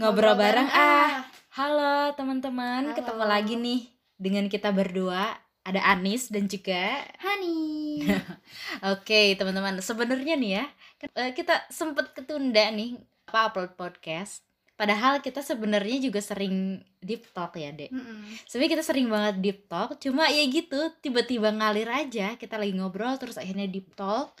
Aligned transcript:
Ngobrol 0.00 0.40
bareng 0.40 0.64
ah. 0.72 1.28
Halo 1.52 2.16
teman-teman, 2.16 2.96
ketemu 2.96 3.24
lagi 3.28 3.60
nih 3.60 3.92
dengan 4.16 4.48
kita 4.48 4.72
berdua. 4.72 5.36
Ada 5.68 5.84
Anis 5.84 6.32
dan 6.32 6.48
juga 6.48 7.04
Hani. 7.20 8.00
Oke, 8.96 9.36
teman-teman. 9.36 9.84
Sebenarnya 9.84 10.40
nih 10.40 10.50
ya, 10.56 10.64
kan, 10.96 11.08
eh, 11.20 11.36
kita 11.36 11.68
sempet 11.68 12.16
ketunda 12.16 12.72
nih 12.72 12.96
apa 13.28 13.52
upload 13.52 13.76
podcast. 13.76 14.45
Padahal 14.76 15.18
kita 15.18 15.40
sebenarnya 15.40 15.96
juga 15.98 16.20
sering 16.20 16.78
deep 17.00 17.32
talk 17.32 17.56
ya, 17.56 17.72
Dek. 17.72 17.88
Mm-mm. 17.88 18.28
Sebenarnya 18.44 18.72
kita 18.74 18.84
sering 18.84 19.08
banget 19.08 19.34
deep 19.40 19.60
talk, 19.66 19.96
cuma 19.96 20.28
ya 20.28 20.44
gitu, 20.44 20.76
tiba-tiba 20.98 21.48
ngalir 21.50 21.88
aja. 21.88 22.36
Kita 22.36 22.54
lagi 22.54 22.72
ngobrol 22.72 23.16
terus 23.16 23.34
akhirnya 23.34 23.64
deep 23.64 23.90
talk. 23.92 24.36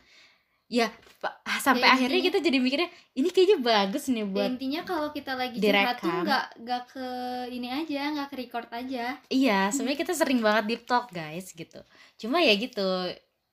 Ya, 0.66 0.90
pa- 1.16 1.38
sampai 1.56 1.86
Ya, 1.86 1.94
akhirnya 1.94 2.18
intinya- 2.18 2.26
kita 2.32 2.38
jadi 2.42 2.58
mikirnya 2.58 2.88
ini 3.14 3.28
kayaknya 3.30 3.58
bagus 3.60 4.10
nih 4.10 4.18
Ya, 4.18 4.26
buat 4.26 4.50
intinya 4.50 4.80
kalau 4.82 5.08
kita 5.08 5.32
lagi 5.32 5.56
curhat 5.56 5.70
tuh 5.96 6.10
direkam. 6.10 6.22
nggak 6.26 6.44
nggak 6.58 6.82
ke 6.90 7.06
ini 7.48 7.68
aja, 7.70 8.02
nggak 8.12 8.28
ke 8.28 8.36
record 8.36 8.68
aja. 8.70 9.04
Iya, 9.28 9.70
sebenarnya 9.70 10.00
kita 10.00 10.12
sering 10.12 10.42
banget 10.42 10.64
deep 10.66 10.82
talk 10.84 11.06
guys 11.10 11.48
gitu. 11.48 11.80
Cuma 12.18 12.38
ya 12.40 12.50
gitu, 12.52 12.82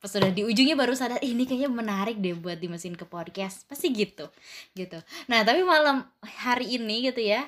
pas 0.03 0.11
sudah 0.11 0.35
di 0.35 0.43
ujungnya 0.43 0.75
baru 0.75 0.91
sadar 0.91 1.23
"Ih, 1.23 1.31
ini 1.31 1.47
kayaknya 1.47 1.71
menarik 1.71 2.19
deh 2.19 2.35
buat 2.35 2.59
dimasukin 2.59 2.99
ke 2.99 3.07
podcast. 3.07 3.63
Pasti 3.71 3.87
gitu, 3.95 4.27
gitu. 4.75 4.99
Nah 5.31 5.47
tapi 5.47 5.63
malam 5.63 6.03
hari 6.43 6.75
ini 6.75 7.07
gitu 7.07 7.23
ya. 7.23 7.47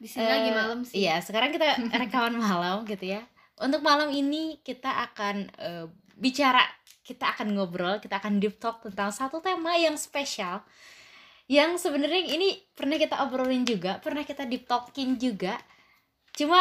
Di 0.00 0.08
sini 0.08 0.24
lagi 0.24 0.48
eh, 0.48 0.56
malam 0.56 0.88
sih. 0.88 1.04
Iya, 1.04 1.20
sekarang 1.20 1.52
kita 1.52 1.76
rekaman 2.00 2.40
malam 2.40 2.88
gitu 2.88 3.12
ya. 3.12 3.20
Untuk 3.60 3.84
malam 3.84 4.08
ini 4.08 4.56
kita 4.64 5.04
akan 5.12 5.52
eh, 5.52 5.86
bicara, 6.16 6.64
kita 7.04 7.36
akan 7.36 7.52
ngobrol, 7.52 8.00
kita 8.00 8.24
akan 8.24 8.40
deep 8.40 8.56
talk 8.56 8.80
tentang 8.80 9.12
satu 9.12 9.44
tema 9.44 9.76
yang 9.76 10.00
spesial. 10.00 10.64
Yang 11.44 11.84
sebenarnya 11.84 12.24
ini 12.24 12.56
pernah 12.72 12.96
kita 12.96 13.20
obrolin 13.20 13.68
juga, 13.68 14.00
pernah 14.00 14.24
kita 14.24 14.48
deep 14.48 14.64
talkin 14.64 15.20
juga. 15.20 15.60
Cuma 16.32 16.56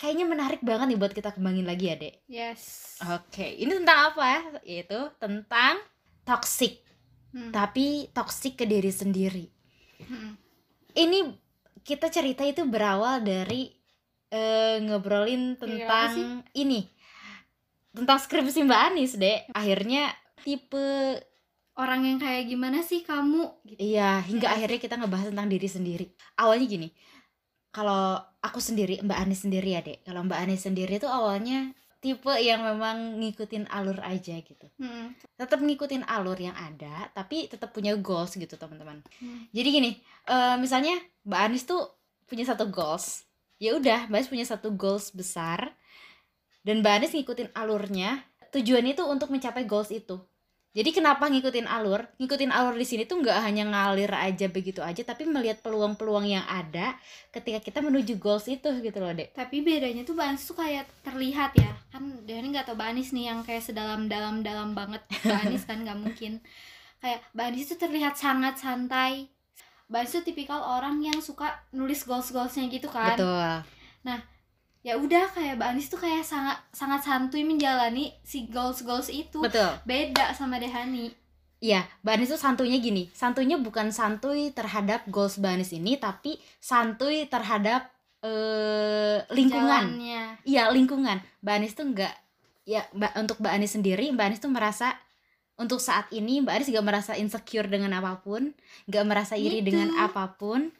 kayaknya 0.00 0.24
menarik 0.24 0.64
banget 0.64 0.88
nih 0.88 0.98
buat 0.98 1.12
kita 1.12 1.36
kembangin 1.36 1.68
lagi 1.68 1.92
ya, 1.92 1.96
Dek. 2.00 2.14
Yes. 2.24 2.96
Oke, 3.04 3.44
ini 3.44 3.76
tentang 3.76 4.16
apa 4.16 4.22
ya? 4.24 4.40
Yaitu 4.64 5.00
tentang 5.20 5.76
toxic, 6.24 6.80
Hmm. 7.30 7.52
tapi 7.52 8.08
toxic 8.10 8.56
ke 8.58 8.64
diri 8.64 8.88
sendiri. 8.90 9.46
Mm-mm. 10.02 10.34
Ini 10.96 11.18
kita 11.84 12.10
cerita 12.10 12.42
itu 12.42 12.64
berawal 12.66 13.20
dari 13.22 13.70
eh, 14.30 14.78
ngobrolin 14.82 15.54
apa 15.54 15.62
tentang 15.66 16.12
ini. 16.54 16.86
Tentang 17.90 18.18
skripsi 18.18 18.62
Mbak 18.62 18.80
Anis, 18.90 19.18
Dek. 19.18 19.50
Akhirnya 19.52 20.10
tipe 20.40 21.18
Orang 21.80 22.04
yang 22.04 22.20
kayak 22.20 22.44
gimana 22.50 22.84
sih 22.84 23.00
kamu? 23.00 23.64
Gitu. 23.64 23.80
iya, 23.80 24.20
hingga 24.20 24.52
akhirnya 24.52 24.76
kita 24.76 25.00
ngebahas 25.00 25.32
tentang 25.32 25.48
diri 25.48 25.64
sendiri. 25.64 26.06
Awalnya 26.36 26.66
gini. 26.68 26.88
Kalau 27.70 28.18
aku 28.42 28.58
sendiri, 28.58 28.98
Mbak 29.00 29.18
Anis 29.18 29.46
sendiri 29.46 29.70
ya, 29.74 29.80
Dek. 29.80 30.02
Kalau 30.02 30.26
Mbak 30.26 30.40
Anis 30.42 30.66
sendiri 30.66 30.98
tuh 30.98 31.06
awalnya 31.10 31.70
tipe 32.00 32.32
yang 32.40 32.64
memang 32.64 33.20
ngikutin 33.20 33.68
alur 33.68 34.00
aja 34.00 34.40
gitu. 34.40 34.66
Mm-mm. 34.80 35.12
tetap 35.36 35.60
ngikutin 35.60 36.08
alur 36.08 36.32
yang 36.40 36.56
ada 36.56 37.12
tapi 37.12 37.44
tetap 37.44 37.76
punya 37.76 37.92
goals 38.00 38.32
gitu 38.40 38.56
teman-teman 38.56 39.04
Hmm. 39.20 39.44
jadi 39.52 39.68
gini 39.68 39.90
eh, 40.24 40.56
misalnya 40.56 40.96
mbak 41.28 41.40
Anis 41.52 41.68
tuh 41.68 41.92
punya 42.24 42.48
satu 42.48 42.72
goals 42.72 43.28
ya 43.60 43.76
udah 43.76 44.08
mbak 44.08 44.16
Anis 44.24 44.32
punya 44.32 44.48
satu 44.48 44.72
goals 44.72 45.12
besar 45.12 45.76
dan 46.64 46.80
mbak 46.80 47.04
Anis 47.04 47.12
ngikutin 47.12 47.52
alurnya 47.52 48.24
tujuan 48.48 48.88
itu 48.88 49.04
untuk 49.04 49.28
mencapai 49.28 49.68
goals 49.68 49.92
itu 49.92 50.16
jadi 50.70 50.90
kenapa 50.94 51.26
ngikutin 51.26 51.66
alur 51.66 52.06
ngikutin 52.22 52.54
alur 52.54 52.78
di 52.78 52.86
sini 52.86 53.02
tuh 53.02 53.18
nggak 53.18 53.42
hanya 53.42 53.66
ngalir 53.66 54.12
aja 54.14 54.46
begitu 54.46 54.78
aja 54.80 55.02
tapi 55.02 55.26
melihat 55.26 55.58
peluang-peluang 55.66 56.30
yang 56.30 56.46
ada 56.46 56.94
ketika 57.34 57.58
kita 57.58 57.78
menuju 57.82 58.18
goals 58.22 58.46
itu 58.46 58.70
gitu 58.82 58.98
loh 59.02 59.10
dek 59.10 59.30
Tapi 59.34 59.62
bedanya 59.62 60.02
tuh 60.02 60.18
Banis 60.18 60.44
tuh 60.44 60.58
kayak 60.58 60.86
terlihat 61.06 61.54
ya. 61.56 61.72
Kan 61.88 62.26
Dani 62.26 62.52
nggak 62.52 62.70
tau 62.70 62.76
Banis 62.76 63.14
nih 63.14 63.30
yang 63.30 63.40
kayak 63.46 63.64
sedalam-dalam-dalam 63.64 64.74
banget 64.74 65.02
Banis 65.24 65.64
kan 65.64 65.82
nggak 65.82 65.98
mungkin. 65.98 66.42
Kayak 67.00 67.24
Banis 67.32 67.70
tuh 67.70 67.78
terlihat 67.78 68.18
sangat 68.18 68.58
santai. 68.58 69.30
Banis 69.90 70.14
tuh 70.14 70.22
tipikal 70.22 70.62
orang 70.62 71.02
yang 71.02 71.18
suka 71.18 71.62
nulis 71.74 72.06
goals-goalsnya 72.06 72.68
gitu 72.70 72.86
kan. 72.90 73.18
betul 73.18 73.56
ya 74.80 74.96
udah 74.96 75.28
kayak 75.36 75.60
Mbak 75.60 75.68
Anis 75.76 75.92
tuh 75.92 76.00
kayak 76.00 76.24
sangat 76.24 76.56
sangat 76.72 77.04
santuy 77.04 77.44
menjalani 77.44 78.16
si 78.24 78.48
goals 78.48 78.80
goals 78.80 79.12
itu 79.12 79.44
betul 79.44 79.68
beda 79.84 80.32
sama 80.32 80.56
Dehani 80.56 81.12
Iya, 81.60 81.84
Mbak 82.00 82.12
Anis 82.16 82.32
tuh 82.32 82.40
santuйnya 82.40 82.80
gini. 82.80 83.12
Santuйnya 83.12 83.60
bukan 83.60 83.92
santuy 83.92 84.48
terhadap 84.48 85.04
goals 85.12 85.36
Mbak 85.36 85.60
Anis 85.60 85.76
ini, 85.76 86.00
tapi 86.00 86.40
santuy 86.56 87.28
terhadap 87.28 87.92
eh 88.24 89.20
lingkungan. 89.28 90.00
Jalannya. 90.00 90.40
Iya, 90.48 90.72
lingkungan. 90.72 91.20
Mbak 91.44 91.54
Anis 91.60 91.76
tuh 91.76 91.84
enggak 91.92 92.16
ya 92.64 92.88
Mbak 92.96 93.12
untuk 93.12 93.36
Mbak 93.44 93.52
Anis 93.52 93.76
sendiri, 93.76 94.08
Mbak 94.08 94.24
Anis 94.32 94.40
tuh 94.40 94.48
merasa 94.48 94.96
untuk 95.60 95.84
saat 95.84 96.08
ini 96.16 96.40
Mbak 96.40 96.54
Anis 96.56 96.68
gak 96.72 96.86
merasa 96.88 97.12
insecure 97.20 97.68
dengan 97.68 97.92
apa 97.92 98.24
pun, 98.24 98.56
gak 98.88 99.04
merasa 99.04 99.36
iri 99.36 99.60
Gitu. 99.60 99.76
dengan 99.76 99.92
apa 100.00 100.32
pun, 100.40 100.72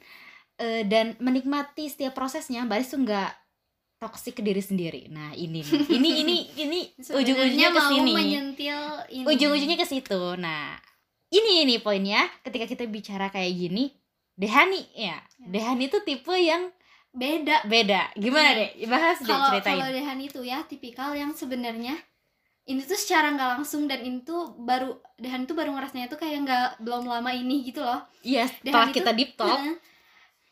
eh, 0.57 0.81
dan 0.89 1.13
menikmati 1.21 1.93
setiap 1.93 2.17
prosesnya. 2.17 2.65
Mbak 2.65 2.77
Anis 2.81 2.89
tuh 2.89 3.05
nggak 3.05 3.29
toksik 4.01 4.33
ke 4.33 4.43
diri 4.43 4.57
sendiri. 4.59 5.05
Nah 5.07 5.29
ini 5.31 5.61
nih, 5.61 5.81
ini 5.93 6.09
ini 6.19 6.35
ini 6.57 6.79
ujung-ujungnya 7.21 7.69
ke 7.69 7.81
sini 7.85 8.11
ujung-ujungnya 9.23 9.77
ke 9.77 9.85
situ. 9.85 10.17
Nah, 10.35 10.73
ini 11.29 11.61
ini 11.61 11.77
poinnya 11.77 12.25
ketika 12.41 12.65
kita 12.65 12.89
bicara 12.89 13.29
kayak 13.29 13.53
gini, 13.53 13.93
Dehani 14.33 14.81
ya. 14.91 15.21
Ya. 15.37 15.45
Dehani 15.47 15.85
itu 15.85 16.01
tipe 16.01 16.33
yang 16.33 16.73
beda 17.13 17.61
beda. 17.63 18.09
Gimana, 18.17 18.49
Iya. 18.49 18.73
Dek? 18.73 18.89
Bahas 18.89 19.17
deh 19.19 19.29
kalau 19.29 19.47
ceritain. 19.53 19.77
kalau 19.77 19.87
Dehani 19.87 20.23
itu 20.25 20.41
ya 20.41 20.65
tipikal 20.65 21.13
yang 21.13 21.37
sebenarnya 21.37 21.93
ini 22.63 22.81
tuh 22.81 22.95
secara 22.95 23.29
nggak 23.29 23.49
langsung 23.59 23.85
dan 23.85 24.01
ini 24.01 24.25
tuh 24.25 24.57
baru 24.57 24.97
Dehani 25.15 25.45
tuh 25.45 25.53
baru 25.53 25.77
ngerasanya 25.77 26.09
tuh 26.09 26.17
kayak 26.17 26.41
nggak 26.41 26.67
belum 26.79 27.05
lama 27.05 27.29
ini 27.29 27.61
gitu 27.63 27.85
loh 27.85 28.01
Iya, 28.21 28.49
setelah 28.49 28.89
kita 28.89 29.13
tuh- 29.13 29.17
deep 29.19 29.37
talk. 29.37 29.61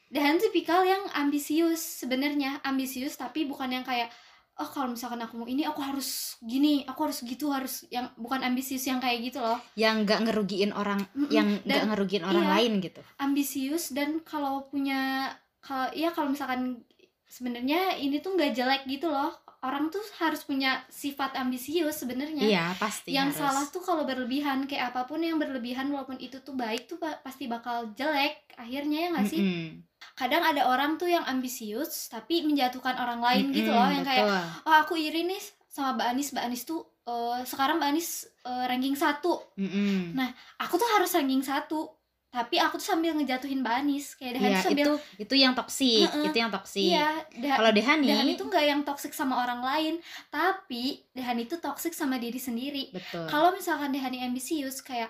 Dan 0.09 0.41
tipikal 0.41 0.81
yang 0.81 1.05
ambisius 1.13 2.01
sebenarnya 2.01 2.59
ambisius 2.65 3.13
tapi 3.13 3.45
bukan 3.45 3.69
yang 3.69 3.85
kayak 3.85 4.09
oh 4.57 4.67
kalau 4.67 4.91
misalkan 4.91 5.23
aku 5.23 5.39
mau 5.39 5.47
ini 5.47 5.63
aku 5.63 5.79
harus 5.79 6.35
gini 6.43 6.83
aku 6.83 7.07
harus 7.07 7.23
gitu 7.23 7.47
harus 7.47 7.87
yang 7.87 8.11
bukan 8.19 8.43
ambisius 8.43 8.83
yang 8.83 8.99
kayak 8.99 9.23
gitu 9.23 9.39
loh 9.39 9.55
yang 9.79 10.03
nggak 10.03 10.27
ngerugiin 10.27 10.75
orang, 10.75 10.99
Mm-mm. 11.15 11.31
yang 11.31 11.47
nggak 11.63 11.87
ngerugiin 11.87 12.27
orang 12.27 12.43
iya. 12.43 12.51
lain 12.59 12.71
gitu. 12.83 12.99
ambisius 13.17 13.95
dan 13.95 14.19
kalau 14.19 14.67
punya 14.67 15.31
kalau 15.63 15.87
ya 15.95 16.11
kalau 16.11 16.35
misalkan 16.35 16.83
sebenarnya 17.23 17.95
ini 17.95 18.19
tuh 18.19 18.35
nggak 18.35 18.51
jelek 18.51 18.83
gitu 18.83 19.07
loh 19.07 19.31
orang 19.61 19.87
tuh 19.87 20.03
harus 20.19 20.43
punya 20.43 20.83
sifat 20.87 21.35
ambisius 21.35 21.99
sebenarnya 21.99 22.43
Iya, 22.43 22.65
pasti 22.75 23.11
yang 23.11 23.31
harus. 23.31 23.39
salah 23.39 23.63
tuh 23.67 23.79
kalau 23.79 24.03
berlebihan 24.03 24.67
kayak 24.67 24.91
apa 24.91 25.03
pun 25.03 25.19
yang 25.19 25.39
berlebihan 25.39 25.87
walaupun 25.87 26.19
itu 26.19 26.39
tuh 26.39 26.55
baik 26.55 26.87
tuh 26.87 26.95
pa- 26.95 27.19
pasti 27.19 27.47
bakal 27.47 27.91
jelek 27.93 28.43
akhirnya 28.55 29.07
ya 29.07 29.09
nggak 29.15 29.27
sih 29.27 29.39
Mm-mm. 29.39 29.67
Kadang 30.13 30.43
ada 30.43 30.67
orang 30.67 30.95
tuh 30.95 31.07
yang 31.07 31.23
ambisius 31.23 32.07
tapi 32.07 32.43
menjatuhkan 32.43 32.95
orang 32.95 33.19
lain 33.19 33.45
gitu 33.51 33.71
loh 33.71 33.87
yang 33.87 34.03
kayak 34.03 34.27
betul. 34.27 34.67
oh 34.67 34.75
aku 34.79 34.93
iri 34.95 35.23
nih 35.23 35.41
sama 35.67 35.95
Mbak 35.95 36.07
Anis 36.11 36.27
Mbak 36.33 36.43
Anis 36.43 36.61
tuh 36.63 36.81
eh, 37.05 37.39
sekarang 37.45 37.77
Mbak 37.77 37.89
Anis 37.93 38.09
eh, 38.43 38.65
ranking 38.67 38.95
satu 38.95 39.39
Mm-mm. 39.55 40.17
Nah, 40.17 40.27
aku 40.57 40.75
tuh 40.75 40.89
harus 40.91 41.11
ranking 41.13 41.39
satu 41.39 41.87
tapi 42.29 42.61
aku 42.61 42.77
tuh 42.77 42.93
sambil 42.93 43.17
ngejatuhin 43.17 43.65
Mbak 43.65 43.75
Anis 43.81 44.13
kayak 44.13 44.37
Dehan 44.37 44.49
Iya, 44.49 44.53
tuh 44.53 44.65
sambil 44.69 44.85
itu 44.85 44.93
itu 45.17 45.35
yang 45.35 45.53
toksik, 45.57 46.05
Heeh. 46.13 46.25
itu 46.29 46.37
yang 46.37 46.51
toksik. 46.53 46.85
iya 46.85 47.09
Dehan, 47.33 47.57
Kalau 47.57 47.71
Dehani, 47.73 48.05
Dehan 48.05 48.27
itu 48.29 48.43
nggak 48.45 48.65
yang 48.69 48.81
toksik 48.85 49.13
sama 49.17 49.41
orang 49.41 49.65
lain 49.65 49.93
tapi 50.29 51.01
Dehan 51.09 51.41
itu 51.41 51.57
toksik 51.57 51.97
sama 51.97 52.21
diri 52.21 52.37
sendiri 52.37 52.93
betul. 52.93 53.25
kalau 53.25 53.49
misalkan 53.49 53.89
Dehani 53.89 54.21
ambisius 54.21 54.85
kayak 54.85 55.09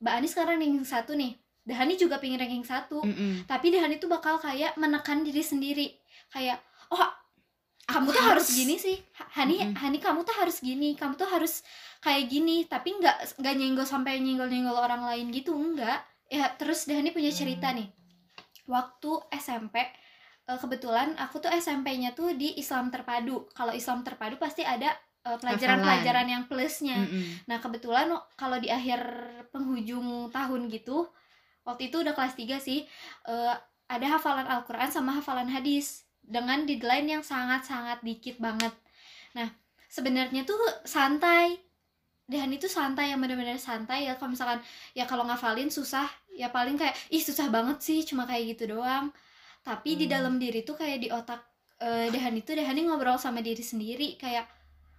Mbak 0.00 0.14
Anis 0.16 0.30
sekarang 0.32 0.56
ranking 0.56 0.84
satu 0.84 1.12
nih 1.12 1.36
Dehani 1.64 1.96
juga 1.96 2.16
pengen 2.16 2.38
ranking 2.38 2.62
satu 2.62 3.00
Mm-mm. 3.00 3.44
tapi 3.44 3.72
Dehani 3.72 3.96
tuh 3.96 4.06
bakal 4.06 4.36
kayak 4.36 4.76
menekan 4.76 5.20
diri 5.20 5.40
sendiri 5.40 5.86
kayak 6.28 6.60
oh 6.88 7.08
kamu 7.84 8.08
tuh 8.08 8.20
harus 8.22 8.48
harus. 8.48 8.56
gini 8.56 8.76
sih 8.76 8.96
Ha- 9.16 9.30
Hani 9.34 9.60
Mm-mm. 9.60 9.74
Hani 9.74 9.98
kamu 9.98 10.22
tuh 10.22 10.36
harus 10.36 10.60
gini 10.60 10.92
kamu 10.92 11.14
tuh 11.14 11.24
harus 11.26 11.64
kayak 11.98 12.28
gini 12.28 12.64
tapi 12.64 12.92
nggak 12.94 13.40
nggak 13.40 13.54
nyenggol 13.54 13.84
sampai 13.84 14.20
nyenggol 14.20 14.46
nyenggol 14.46 14.76
orang 14.76 15.04
lain 15.04 15.28
gitu 15.28 15.52
enggak 15.52 16.00
ya 16.26 16.52
terus 16.54 16.84
Dehani 16.84 17.10
punya 17.10 17.28
cerita 17.30 17.68
Hmm. 17.68 17.80
nih 17.80 17.88
waktu 18.64 19.10
SMP 19.34 19.76
eh, 20.44 20.58
kebetulan 20.58 21.16
aku 21.16 21.40
tuh 21.40 21.48
SMP-nya 21.50 22.12
tuh 22.12 22.32
di 22.32 22.56
Islam 22.56 22.88
terpadu 22.88 23.48
kalau 23.52 23.72
Islam 23.72 24.00
terpadu 24.00 24.36
pasti 24.36 24.60
ada 24.60 24.92
eh, 25.22 25.36
pelajaran-pelajaran 25.36 26.26
yang 26.26 26.44
plusnya 26.44 26.96
Mm-mm. 26.98 27.44
Nah 27.46 27.56
kebetulan 27.56 28.08
kalau 28.34 28.56
di 28.56 28.68
akhir 28.68 29.00
penghujung 29.48 30.28
tahun 30.30 30.68
gitu 30.68 31.08
Waktu 31.64 31.88
itu 31.88 32.04
udah 32.04 32.12
kelas 32.12 32.36
3 32.36 32.60
sih 32.60 32.84
eh, 33.24 33.54
Ada 33.88 34.16
hafalan 34.16 34.44
Al-Quran 34.48 34.88
sama 34.88 35.16
hafalan 35.20 35.48
hadis 35.48 36.04
Dengan 36.24 36.64
deadline 36.64 37.08
yang 37.08 37.22
sangat-sangat 37.24 38.00
dikit 38.00 38.40
banget. 38.40 38.72
Nah 39.36 39.52
sebenarnya 39.88 40.48
tuh 40.48 40.56
santai. 40.88 41.60
Dehani 42.24 42.56
itu 42.56 42.64
santai 42.72 43.12
yang 43.12 43.20
benar-benar 43.20 43.60
santai 43.60 44.08
ya. 44.08 44.16
Kalau 44.16 44.32
misalkan 44.32 44.64
ya 44.96 45.04
kalau 45.04 45.28
ngafalin 45.28 45.68
susah. 45.68 46.08
Ya 46.32 46.48
paling 46.48 46.80
kayak 46.80 46.96
ih 47.12 47.20
susah 47.20 47.52
banget 47.52 47.78
sih 47.84 48.00
cuma 48.08 48.24
kayak 48.24 48.56
gitu 48.56 48.72
doang. 48.72 49.12
Tapi 49.60 50.00
di 50.00 50.08
Hmm. 50.08 50.14
dalam 50.16 50.34
diri 50.40 50.64
tuh 50.64 50.80
kayak 50.80 50.98
di 51.04 51.08
otak 51.12 51.44
eh, 51.84 52.08
Dehani 52.08 52.40
tuh 52.40 52.56
Dehani 52.56 52.88
ngobrol 52.88 53.20
sama 53.20 53.44
diri 53.44 53.60
sendiri. 53.60 54.16
Kayak 54.16 54.48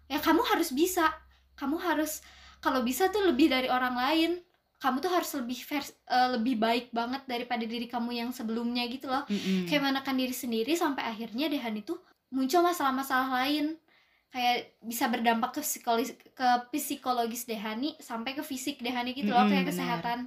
ya 0.05 0.21
kamu 0.21 0.45
harus 0.45 0.69
bisa. 0.77 1.09
Kamu 1.57 1.81
harus 1.81 2.21
kalau 2.61 2.85
bisa 2.85 3.09
tuh 3.09 3.25
lebih 3.25 3.49
dari 3.49 3.65
orang 3.65 3.97
lain 3.97 4.31
kamu 4.85 5.01
tuh 5.01 5.09
harus 5.09 5.33
lebih 5.33 5.57
vers- 5.57 5.97
eh, 6.05 6.29
lebih 6.37 6.55
baik 6.55 6.85
banget 6.93 7.25
daripada 7.25 7.65
diri 7.65 7.89
kamu 7.89 8.13
yang 8.13 8.29
sebelumnya 8.29 8.85
gitu 8.85 9.09
loh. 9.09 9.25
Mm-mm. 9.25 9.65
kayak 9.65 9.81
menekan 9.81 10.13
diri 10.13 10.29
sendiri 10.31 10.77
sampai 10.77 11.01
akhirnya 11.03 11.49
Dehan 11.49 11.73
itu 11.73 11.97
muncul 12.29 12.61
masalah-masalah 12.61 13.33
lain. 13.41 13.81
Kayak 14.29 14.75
bisa 14.83 15.07
berdampak 15.07 15.55
ke 15.55 15.61
psikologis 15.61 16.11
ke 16.13 16.47
psikologis 16.69 17.43
Dehani 17.43 17.97
sampai 17.97 18.35
ke 18.35 18.43
fisik 18.43 18.77
Dehani 18.77 19.11
gitu 19.11 19.33
loh 19.33 19.41
Mm-mm, 19.41 19.51
kayak 19.57 19.65
kesehatan. 19.65 20.19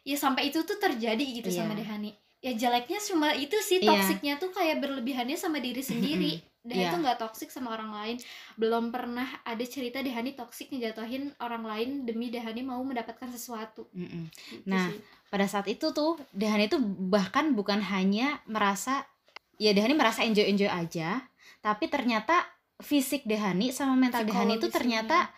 Ya 0.00 0.16
sampai 0.16 0.48
itu 0.48 0.64
tuh 0.64 0.80
terjadi 0.80 1.20
gitu 1.20 1.52
sama 1.52 1.76
Iya. 1.76 1.84
Dehani 1.84 2.10
ya 2.40 2.56
jeleknya 2.56 2.96
cuma 3.04 3.36
itu 3.36 3.52
sih 3.60 3.84
Iya. 3.84 3.92
toksiknya 3.92 4.34
tuh 4.40 4.48
kayak 4.48 4.80
berlebihannya 4.80 5.36
sama 5.36 5.60
diri 5.60 5.84
sendiri 5.84 6.40
Dehani 6.60 6.82
Iya. 6.82 6.92
tuh 6.92 7.00
nggak 7.00 7.18
toksik 7.18 7.48
sama 7.48 7.72
orang 7.72 7.88
lain. 7.90 8.16
Belum 8.54 8.88
pernah 8.88 9.24
ada 9.42 9.64
cerita 9.64 9.98
Dehani 9.98 10.32
toksik 10.32 10.68
ngejatuhin 10.68 11.32
orang 11.38 11.64
lain 11.64 11.88
demi 12.04 12.28
Dehani 12.28 12.60
mau 12.60 12.80
mendapatkan 12.80 13.26
sesuatu. 13.26 13.88
Mm-mm. 13.90 14.28
Gitu 14.50 14.68
Nah, 14.68 14.88
sih. 14.88 15.00
pada 15.26 15.46
saat 15.46 15.64
itu 15.66 15.88
tuh 15.90 16.20
Dehani 16.30 16.66
itu 16.66 16.76
bahkan 17.06 17.52
bukan 17.52 17.80
hanya 17.80 18.44
merasa 18.44 19.08
ya 19.56 19.72
Dehani 19.72 19.92
merasa 19.92 20.20
enjoy 20.20 20.44
enjoy 20.46 20.66
aja 20.66 21.20
tapi 21.60 21.84
ternyata 21.86 22.44
fisik 22.76 23.24
Dehani 23.24 23.68
sama 23.70 23.92
mental 23.92 24.24
Dehani 24.24 24.56
itu 24.56 24.68
ternyata 24.68 25.28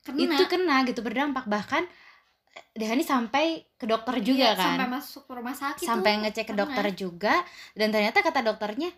kena. 0.00 0.32
itu 0.32 0.44
kena 0.46 0.76
gitu 0.84 1.00
berdampak. 1.00 1.44
Bahkan 1.44 1.84
Dehani 2.72 3.00
sampai 3.00 3.64
ke 3.74 3.84
dokter 3.84 4.16
juga 4.20 4.52
Iya, 4.52 4.56
kan. 4.56 4.76
sampai 4.76 4.88
masuk 4.90 5.22
ke 5.24 5.32
rumah 5.32 5.52
sakit 5.52 5.84
sampai 5.84 6.10
tuh 6.10 6.20
ngecek 6.24 6.46
ke 6.46 6.54
dokter 6.54 6.86
juga 6.92 7.34
dan 7.72 7.88
ternyata 7.88 8.20
kata 8.20 8.40
dokternya 8.42 8.88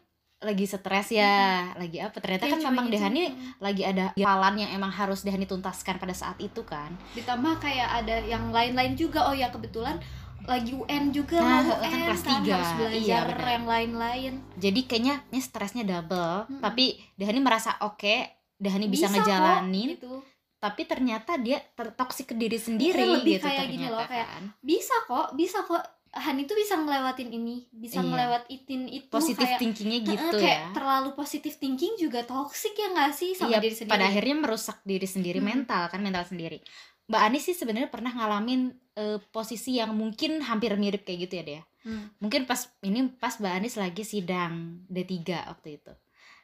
lagi 0.42 0.64
stres 0.64 1.08
ya 1.08 1.34
lagi 1.72 1.96
apa 1.96 2.18
ternyata 2.18 2.44
Iya, 2.44 2.52
kan 2.52 2.60
memang. 2.64 2.86
Dehani 2.88 3.30
lagi 3.56 3.82
ada 3.82 4.10
halan 4.12 4.54
yang 4.56 4.70
emang 4.72 4.90
harus 4.90 5.20
Dehani 5.20 5.44
tuntaskan 5.44 5.96
pada 5.96 6.12
saat 6.12 6.36
itu 6.36 6.62
kan 6.62 6.90
ditambah 7.12 7.58
kayak 7.58 7.88
ada 7.98 8.18
yang 8.20 8.50
lain-lain 8.50 8.92
juga 8.92 9.24
oh 9.24 9.32
ya 9.32 9.48
kebetulan 9.48 10.02
lagi 10.42 10.74
UN 10.74 11.10
juga 11.10 11.38
Nah, 11.38 11.62
mau 11.62 11.78
kan 11.78 11.86
UN 11.86 12.02
kelas 12.04 12.20
kan 12.20 12.30
tiga. 12.36 12.52
harus 12.52 12.66
Iya, 12.66 12.76
belajar 12.76 13.24
benar. 13.28 13.48
yang 13.48 13.64
lain-lain 13.64 14.32
jadi 14.56 14.80
kayaknya 14.82 15.14
ini 15.28 15.38
stresnya 15.38 15.84
double 15.84 16.36
Mm-mm. 16.44 16.58
tapi 16.60 16.84
Dehani 17.14 17.38
merasa 17.38 17.78
oke 17.80 18.14
Dehani 18.56 18.86
bisa, 18.86 19.06
kok, 19.06 19.14
ngejalanin 19.16 19.94
gitu 19.96 20.18
tapi 20.58 20.82
ternyata 20.84 21.34
dia 21.36 21.58
tertoksik 21.72 22.26
ke 22.28 22.34
diri 22.36 22.54
sendiri 22.54 22.94
Iya, 22.96 23.14
lebih 23.16 23.34
gitu 23.36 23.46
kayak 23.48 23.64
gini 23.64 23.82
ternyata 23.82 23.94
loh, 23.96 24.06
kayak 24.06 24.28
kan. 24.28 24.44
bisa 24.60 24.94
kok 25.04 25.26
bisa 25.32 25.58
kok 25.60 25.82
Hani 26.12 26.44
tuh 26.44 26.52
bisa 26.52 26.76
ngelewatin 26.76 27.32
ini 27.32 27.64
bisa 27.72 27.98
Iya. 27.98 28.04
ngelewatin 28.04 28.82
itu 28.86 29.08
positif 29.08 29.48
kayak 29.48 29.56
thinkingnya 29.58 29.98
gitu 30.04 30.36
kayak 30.36 30.60
ya. 30.60 30.68
terlalu 30.76 31.10
positif 31.12 31.56
thinking 31.56 31.96
juga 31.96 32.20
toxic 32.22 32.76
ya 32.76 32.92
nggak 32.92 33.12
sih 33.12 33.32
sama 33.32 33.48
iya 33.48 33.58
diri 33.58 33.72
sendiri? 33.72 33.92
pada 33.96 34.04
akhirnya 34.06 34.36
merusak 34.38 34.78
diri 34.82 35.08
sendiri 35.08 35.40
Hmm. 35.40 35.48
mental 35.48 35.88
kan 35.88 36.00
mental 36.00 36.24
sendiri. 36.24 36.60
Mbak 37.08 37.22
Ani 37.22 37.38
sih 37.38 37.52
sebenarnya 37.52 37.88
pernah 37.88 38.12
ngalamin 38.12 38.70
eh, 38.92 39.18
posisi 39.28 39.80
yang 39.80 39.92
mungkin 39.92 40.44
hampir 40.44 40.76
mirip 40.76 41.02
kayak 41.02 41.20
gitu 41.26 41.34
ya 41.34 41.44
dia 41.46 41.62
Hmm. 41.80 42.12
mungkin 42.18 42.44
pas 42.44 42.60
ini 42.80 43.08
pas 43.10 43.32
Mbak 43.34 43.52
Anis 43.54 43.74
lagi 43.74 44.04
sidang 44.04 44.84
D3 44.86 45.16
waktu 45.48 45.80
itu. 45.80 45.92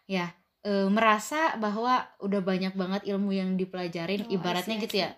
Ya 0.07 0.33
eh, 0.61 0.89
merasa 0.89 1.55
bahwa 1.55 2.03
udah 2.19 2.41
banyak 2.41 2.73
banget 2.73 3.05
ilmu 3.07 3.31
yang 3.31 3.55
dipelajarin 3.55 4.25
Oh, 4.25 4.33
ibaratnya 4.33 4.81
gitu 4.81 4.97
ya. 4.99 5.13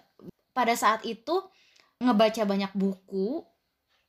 pada 0.50 0.74
saat 0.74 1.00
itu 1.02 1.38
ngebaca 1.96 2.42
banyak 2.42 2.72
buku 2.72 3.46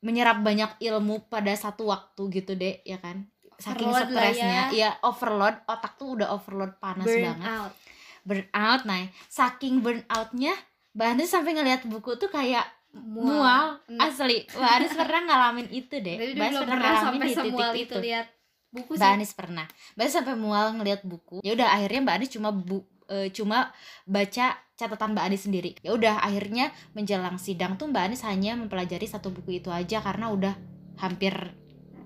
menyerap 0.01 0.41
banyak 0.41 0.81
ilmu 0.81 1.29
pada 1.29 1.53
satu 1.53 1.89
waktu 1.93 2.21
gitu 2.41 2.57
deh 2.57 2.81
ya 2.83 2.97
kan? 2.97 3.29
Saking 3.61 3.93
Overload 3.93 4.09
stresnya. 4.09 4.49
ya. 4.49 4.65
ya 4.73 4.89
overload. 5.05 5.55
Otak 5.69 5.93
tuh 6.01 6.17
udah 6.17 6.33
overload 6.33 6.81
panas 6.81 7.05
burn 7.05 7.25
banget. 7.29 7.45
out. 7.45 7.73
Burnout 8.21 8.81
nah 8.85 9.01
saking 9.33 9.81
burnoutnya 9.81 10.53
Mbak 10.93 11.07
Anis 11.17 11.29
sampai 11.33 11.57
ngelihat 11.57 11.87
buku 11.89 12.21
tuh 12.21 12.29
kayak 12.29 12.67
mual, 12.93 13.41
mual. 13.41 13.65
Nah, 13.87 14.11
asli. 14.11 14.45
Mbak 14.45 14.71
Anis 14.77 14.93
pernah 14.93 15.21
ngalamin 15.25 15.67
itu 15.71 15.95
deh 15.97 16.17
Mbak 16.35 16.49
pernah 16.67 16.77
ngalamin 16.77 17.01
sampai 17.01 17.27
di 17.29 17.33
titik 17.33 17.73
itu. 17.73 17.81
itu 17.81 17.95
lihat 17.97 18.27
buku 18.69 18.91
Mbak 18.97 19.09
sih. 19.09 19.15
Anis 19.15 19.31
pernah. 19.33 19.65
Mbak 19.95 20.03
Anis 20.03 20.13
sampai 20.13 20.35
mual 20.37 20.67
ngelihat 20.75 21.01
buku. 21.05 21.39
Ya 21.41 21.51
udah 21.55 21.67
akhirnya 21.71 22.01
Mbak 22.05 22.15
Anis 22.19 22.29
cuma 22.33 22.49
bu 22.51 22.83
eh, 23.11 23.27
cuma 23.35 23.75
baca 24.07 24.55
catatan 24.79 25.13
Mbak 25.13 25.25
Anis 25.27 25.43
sendiri. 25.45 25.71
Ya 25.83 25.91
udah 25.93 26.23
akhirnya 26.23 26.71
menjelang 26.95 27.37
sidang 27.37 27.75
tuh 27.75 27.91
Mbak 27.91 28.03
Anis 28.07 28.23
hanya 28.25 28.55
mempelajari 28.57 29.05
satu 29.05 29.29
buku 29.29 29.61
itu 29.61 29.69
aja 29.69 29.99
karena 30.01 30.31
udah 30.31 30.55
hampir 30.97 31.53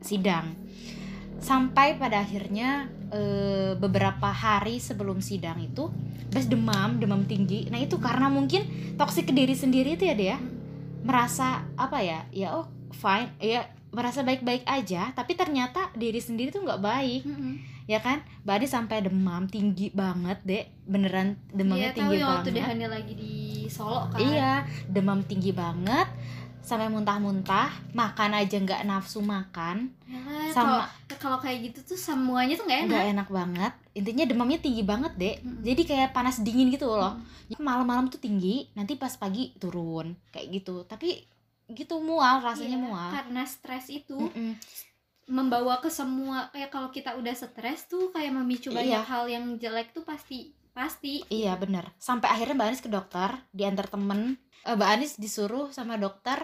sidang. 0.02 0.58
Sampai 1.40 1.96
pada 1.96 2.26
akhirnya 2.26 2.90
eh, 3.14 3.78
beberapa 3.78 4.34
hari 4.34 4.82
sebelum 4.82 5.22
sidang 5.22 5.62
itu 5.62 5.94
Bes 6.34 6.52
demam 6.52 7.00
demam 7.00 7.24
tinggi. 7.24 7.72
Nah 7.72 7.80
itu 7.80 7.96
karena 8.02 8.28
mungkin 8.28 8.66
toksik 9.00 9.32
ke 9.32 9.34
diri 9.34 9.56
sendiri 9.56 9.96
itu 9.96 10.04
ya 10.10 10.16
dia 10.18 10.36
merasa 11.06 11.64
apa 11.78 12.02
ya 12.02 12.26
ya 12.34 12.58
oh 12.58 12.66
fine 12.92 13.30
ya 13.38 13.70
merasa 13.94 14.26
baik-baik 14.26 14.66
aja 14.68 15.14
tapi 15.14 15.38
ternyata 15.38 15.94
diri 15.96 16.20
sendiri 16.20 16.52
tuh 16.52 16.66
nggak 16.66 16.82
baik. 16.84 17.24
Mm-mm. 17.24 17.75
Ya 17.86 18.00
kan? 18.00 18.22
Mbak 18.42 18.56
Adi 18.56 18.68
sampai 18.68 18.98
demam 19.00 19.46
tinggi 19.46 19.90
banget 19.90 20.42
deh 20.42 20.64
beneran 20.84 21.38
demamnya 21.50 21.90
Iya, 21.90 21.92
tahu 21.92 22.00
tinggi 22.12 22.18
waktu 22.20 22.34
banget. 22.44 22.56
Dehani 22.56 22.86
lagi 22.86 23.14
di 23.14 23.34
Solo 23.66 24.10
kan? 24.10 24.18
Iya 24.18 24.52
demam 24.88 25.22
tinggi 25.22 25.50
banget 25.50 26.06
sampai 26.60 26.90
muntah-muntah 26.90 27.70
makan 27.94 28.32
aja 28.36 28.58
nggak 28.58 28.82
nafsu 28.84 29.22
makan. 29.22 29.94
Ya, 30.10 30.50
sama 30.50 30.90
kalau 31.06 31.18
kalau 31.22 31.38
kayak 31.38 31.70
gitu 31.70 31.94
tuh 31.94 32.00
semuanya 32.00 32.58
tuh 32.58 32.66
nggak 32.66 32.80
enak. 32.80 32.90
Nggak 32.90 33.08
enak 33.14 33.28
banget. 33.30 33.74
Intinya 33.94 34.24
demamnya 34.26 34.60
tinggi 34.60 34.82
banget 34.82 35.14
deh 35.14 35.36
Mm-mm. 35.40 35.62
jadi 35.62 35.82
kayak 35.82 36.10
panas 36.12 36.42
dingin 36.42 36.70
gitu 36.70 36.90
loh. 36.90 37.14
Mm. 37.14 37.22
jadi 37.46 37.62
malam-malam 37.62 38.10
tuh 38.10 38.18
tinggi 38.18 38.66
nanti 38.74 38.98
pas 38.98 39.14
pagi 39.14 39.54
turun 39.56 40.18
kayak 40.30 40.50
gitu. 40.52 40.82
Tapi 40.84 41.22
gitu 41.66 41.98
mual 41.98 42.42
rasanya 42.42 42.78
Iya, 42.78 42.82
mual. 42.82 43.10
karena 43.14 43.42
stres 43.46 43.86
itu 43.90 44.18
Mm-mm. 44.18 44.58
Membawa 45.26 45.82
ke 45.82 45.90
semua 45.90 46.54
kayak 46.54 46.70
kalau 46.70 46.90
kita 46.90 47.18
udah 47.18 47.34
stres 47.34 47.90
tuh 47.90 48.14
kayak 48.14 48.30
memicu 48.32 48.70
Iya. 48.70 48.78
banyak 48.78 49.04
hal 49.06 49.24
yang 49.26 49.46
jelek 49.58 49.90
tuh 49.92 50.06
pasti 50.06 50.54
pasti. 50.72 51.24
Iya 51.32 51.56
bener. 51.56 51.88
Sampai 51.98 52.28
akhirnya 52.30 52.54
Mbak 52.54 52.68
Anis 52.68 52.84
ke 52.84 52.92
dokter 52.92 53.30
Diantar 53.50 53.88
temen. 53.88 54.36
Eh, 54.62 54.76
Mbak 54.76 54.90
Anis 54.92 55.16
disuruh 55.16 55.72
sama 55.72 55.96
dokter 55.96 56.44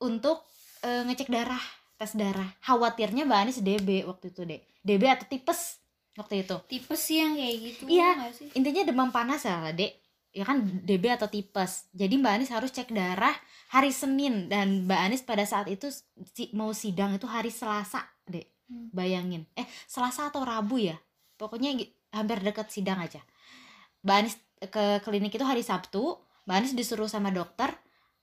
Untuk 0.00 0.48
eh, 0.80 1.04
ngecek 1.04 1.28
darah 1.28 1.60
Tes 1.94 2.16
darah. 2.16 2.48
Khawatirnya 2.64 3.28
Mbak 3.28 3.40
Anis 3.44 3.60
DB 3.60 4.08
waktu 4.08 4.32
itu 4.32 4.48
deh 4.48 4.60
DB 4.80 5.04
atau 5.06 5.28
tipes 5.28 5.76
Waktu 6.16 6.42
itu. 6.42 6.56
Tipe 6.66 6.96
sih 6.96 7.20
yang 7.20 7.36
kayak 7.36 7.56
gitu 7.60 7.82
Iya. 7.86 8.10
Intinya 8.56 8.82
demam 8.82 9.12
panas 9.12 9.44
ya 9.44 9.70
dek 9.70 9.99
Ya 10.30 10.46
kan 10.46 10.62
DB 10.86 11.10
atau 11.10 11.26
tipes. 11.26 11.90
Jadi 11.90 12.14
Mbak 12.14 12.32
Anis 12.38 12.50
harus 12.54 12.70
cek 12.70 12.94
darah 12.94 13.34
Hari 13.74 13.90
Senin. 13.90 14.46
Dan 14.46 14.86
Mbak 14.86 15.00
Anis 15.00 15.22
pada 15.26 15.42
saat 15.42 15.66
itu 15.66 15.90
si- 16.30 16.54
Mau 16.54 16.70
sidang 16.70 17.18
itu 17.18 17.26
hari 17.26 17.50
Selasa 17.50 18.06
dek. 18.26 18.46
Hmm. 18.70 18.90
Bayangin. 18.94 19.42
Eh 19.58 19.66
Selasa 19.90 20.30
atau 20.30 20.46
Rabu 20.46 20.78
ya? 20.78 20.94
Pokoknya 21.34 21.74
hampir 22.14 22.38
deket 22.40 22.70
sidang 22.70 23.02
aja. 23.02 23.18
Mbak 24.06 24.16
Anis 24.16 24.34
ke 24.60 24.84
klinik 25.02 25.34
itu 25.34 25.42
hari 25.42 25.66
Sabtu 25.66 26.18
Mbak 26.46 26.56
Anis 26.56 26.72
disuruh 26.78 27.10
sama 27.10 27.34
dokter 27.34 27.74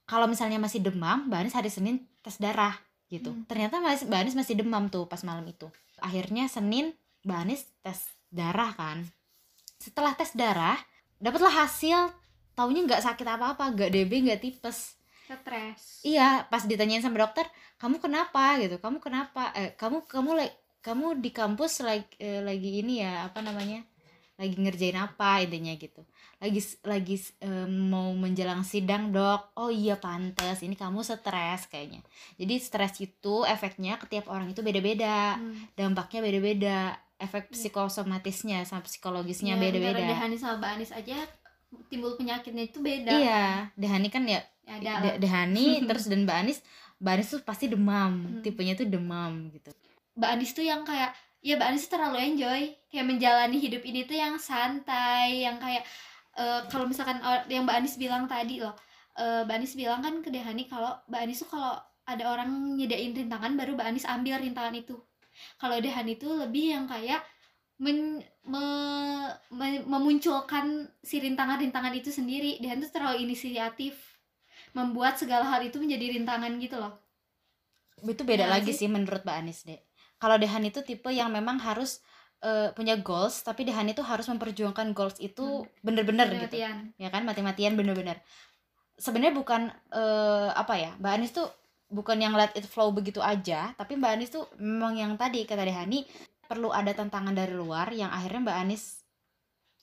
kalau 0.08 0.24
misalnya 0.24 0.56
masih 0.56 0.80
demam 0.80 1.28
Mbak 1.28 1.38
Anis 1.44 1.54
hari 1.56 1.68
Senin 1.68 2.08
tes 2.24 2.40
darah 2.40 2.72
gitu. 3.08 3.32
Hmm. 3.32 3.44
ternyata 3.44 3.80
Mbak 3.80 4.16
Anis 4.16 4.36
masih 4.36 4.56
demam 4.56 4.88
tuh 4.88 5.04
pas 5.04 5.20
malam 5.24 5.44
itu. 5.44 5.68
Akhirnya 6.00 6.48
Senin 6.48 6.96
Mbak 7.28 7.38
Anis 7.44 7.68
tes 7.84 8.08
darah 8.32 8.72
kan. 8.72 9.04
Setelah 9.76 10.16
tes 10.16 10.32
darah 10.32 10.80
dapatlah 11.18 11.66
hasil 11.66 12.10
taunya 12.58 12.82
nggak 12.82 13.02
sakit 13.02 13.26
apa-apa 13.26 13.74
nggak 13.74 13.90
DB 13.94 14.12
nggak 14.26 14.40
tipes. 14.42 14.98
Stres. 15.28 16.00
Iya 16.02 16.48
pas 16.48 16.64
ditanyain 16.64 17.04
sama 17.04 17.20
dokter 17.20 17.44
kamu 17.76 18.00
kenapa? 18.00 18.56
Gitu 18.58 18.80
kamu 18.80 18.98
kenapa? 18.98 19.52
Eh 19.54 19.76
kamu 19.76 20.08
kamu 20.08 20.30
like 20.34 20.56
kamu 20.80 21.20
di 21.20 21.30
kampus 21.30 21.84
like 21.84 22.16
eh, 22.16 22.40
lagi 22.40 22.80
ini 22.80 23.04
ya 23.04 23.28
apa 23.28 23.44
namanya 23.44 23.84
lagi 24.38 24.54
ngerjain 24.54 24.96
apa 24.96 25.42
intinya 25.44 25.74
gitu. 25.76 26.00
Lagi 26.38 26.60
lagi 26.86 27.16
eh, 27.44 27.66
mau 27.68 28.08
menjelang 28.14 28.64
sidang 28.64 29.12
dok. 29.12 29.52
Oh 29.58 29.68
iya 29.68 30.00
pantas 30.00 30.64
ini 30.64 30.78
kamu 30.78 31.04
stres 31.04 31.68
kayaknya. 31.68 32.00
Jadi 32.40 32.54
stres 32.62 32.96
itu 33.02 33.44
efeknya 33.44 34.00
ke 34.00 34.08
tiap 34.08 34.30
orang 34.32 34.50
itu 34.50 34.64
beda-beda. 34.64 35.36
Hmm. 35.36 35.54
dampaknya 35.76 36.20
beda-beda 36.24 36.96
efek 37.18 37.44
Iya. 37.44 37.52
psikosomatisnya 37.52 38.58
sama 38.62 38.80
psikologisnya 38.80 39.54
Ya, 39.54 39.60
beda-beda. 39.60 39.90
antara 39.92 40.08
Dehani 40.08 40.36
sama 40.36 40.54
Mbak 40.56 40.70
Anis 40.72 40.90
aja 40.92 41.16
timbul 41.88 42.14
penyakitnya 42.14 42.64
itu 42.64 42.78
beda. 42.78 43.12
Iya 43.12 43.44
Dehani 43.74 44.08
kan 44.08 44.24
ya 44.24 44.40
De- 44.64 45.18
Dehani 45.18 45.66
terus 45.88 46.06
dan 46.06 46.22
Mbak 46.22 46.38
Anis 46.38 46.58
Mbak 46.98 47.12
Anis 47.12 47.28
tuh 47.28 47.40
pasti 47.42 47.66
demam 47.66 48.12
Hmm. 48.18 48.40
tipenya 48.40 48.74
tuh 48.74 48.86
demam 48.86 49.50
gitu. 49.50 49.70
Mbak 50.14 50.30
Anis 50.30 50.50
tuh 50.52 50.62
yang 50.62 50.82
kayak 50.82 51.10
ya 51.40 51.54
Mbak 51.54 51.68
Anis 51.68 51.82
tuh 51.84 51.92
terlalu 51.92 52.18
enjoy 52.24 52.60
kayak 52.88 53.06
menjalani 53.06 53.56
hidup 53.56 53.82
ini 53.82 54.02
tuh 54.02 54.14
yang 54.14 54.34
santai 54.38 55.42
yang 55.42 55.58
kayak 55.58 55.82
eh, 56.34 56.60
kalau 56.66 56.84
misalkan 56.84 57.18
yang 57.46 57.62
Mbak 57.62 57.76
Anis 57.76 57.94
bilang 57.96 58.26
tadi 58.26 58.58
loh 58.58 58.74
eh, 59.14 59.42
Mbak 59.42 59.56
Anis 59.56 59.74
bilang 59.74 59.98
kan 59.98 60.14
ke 60.18 60.28
Dehani 60.28 60.64
kalau 60.64 60.94
Mbak 61.06 61.20
Anis 61.20 61.38
tuh 61.40 61.50
kalau 61.50 61.74
ada 62.02 62.24
orang 62.26 62.48
nyediain 62.74 63.12
rintangan 63.12 63.52
baru 63.52 63.74
Mbak 63.74 63.88
Anis 63.88 64.04
ambil 64.04 64.38
rintangan 64.38 64.72
itu 64.72 64.96
kalau 65.56 65.78
Dehani 65.78 66.14
itu 66.14 66.28
lebih 66.28 66.74
yang 66.74 66.84
kayak 66.86 67.22
men- 67.78 68.24
me- 68.42 69.34
me- 69.50 69.86
memunculkan 69.86 70.90
si 71.00 71.18
rintangan-rintangan 71.18 71.94
itu 71.94 72.10
sendiri. 72.10 72.58
Dehan 72.58 72.80
tuh 72.80 72.90
terlalu 72.90 73.24
inisiatif 73.24 73.94
membuat 74.74 75.16
segala 75.16 75.46
hal 75.46 75.62
itu 75.62 75.78
menjadi 75.78 76.18
rintangan 76.18 76.58
gitu 76.58 76.76
loh. 76.76 76.98
Itu 77.98 78.22
beda 78.22 78.46
Ya, 78.46 78.50
lagi 78.58 78.70
sih. 78.70 78.86
sih 78.86 78.88
menurut 78.90 79.22
Mbak 79.26 79.36
Anis 79.42 79.66
deh 79.66 79.78
kalau 80.18 80.34
Dehan 80.34 80.66
itu 80.66 80.82
tipe 80.82 81.10
yang 81.10 81.30
memang 81.30 81.58
harus 81.62 82.02
eh, 82.42 82.70
punya 82.74 82.94
goals 82.98 83.42
tapi 83.42 83.66
Dehan 83.66 83.90
itu 83.90 84.02
harus 84.02 84.26
memperjuangkan 84.30 84.94
goals 84.94 85.18
itu 85.18 85.66
bener-bener 85.82 86.26
gitu. 86.30 86.58
Mati-matian. 86.58 86.76
ya 86.98 87.08
kan? 87.10 87.22
Mati-matian 87.26 87.74
bener-bener. 87.74 88.22
Sebenarnya 88.98 89.34
bukan 89.34 89.70
eh, 89.90 90.50
apa 90.54 90.74
ya 90.78 90.90
Mbak 90.98 91.12
Anis 91.18 91.30
tuh 91.34 91.46
bukan 91.88 92.20
yang 92.20 92.36
let 92.36 92.52
it 92.54 92.68
flow 92.68 92.92
begitu 92.92 93.18
aja 93.24 93.72
tapi 93.74 93.96
Mbak 93.96 94.12
Anis 94.12 94.30
tuh 94.32 94.44
memang 94.60 94.96
yang 94.96 95.12
tadi 95.16 95.48
kata 95.48 95.64
Dehani 95.64 96.04
perlu 96.44 96.72
ada 96.72 96.92
tantangan 96.92 97.32
dari 97.32 97.52
luar 97.52 97.92
yang 97.92 98.12
akhirnya 98.12 98.52
Mbak 98.52 98.58
Anis 98.64 99.04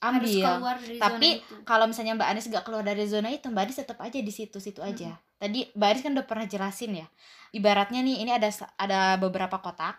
harus 0.05 0.37
ambil. 0.37 0.45
keluar 0.45 0.75
dari 0.77 0.97
Tapi, 1.01 1.29
kalau 1.65 1.85
misalnya 1.89 2.13
Mbak 2.13 2.29
Anis 2.29 2.45
gak 2.51 2.65
keluar 2.67 2.83
dari 2.85 3.05
zona 3.09 3.33
itu 3.33 3.49
Mbak 3.49 3.63
Anis 3.65 3.77
tetap 3.81 3.97
aja 4.03 4.19
di 4.21 4.29
situ-situ 4.29 4.83
aja. 4.85 5.17
Tadi 5.39 5.73
Mbak 5.73 5.87
Anis 5.89 6.01
kan 6.05 6.11
udah 6.13 6.27
pernah 6.29 6.45
jelasin 6.45 6.91
ya 6.93 7.07
ibaratnya 7.55 8.03
nih 8.03 8.27
ini 8.27 8.31
ada 8.35 8.51
ada 8.75 9.15
beberapa 9.15 9.55
kotak. 9.63 9.95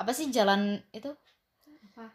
Apa 0.00 0.10
sih 0.16 0.32
jalan 0.32 0.80
itu? 0.96 1.12
Apa? 1.92 2.08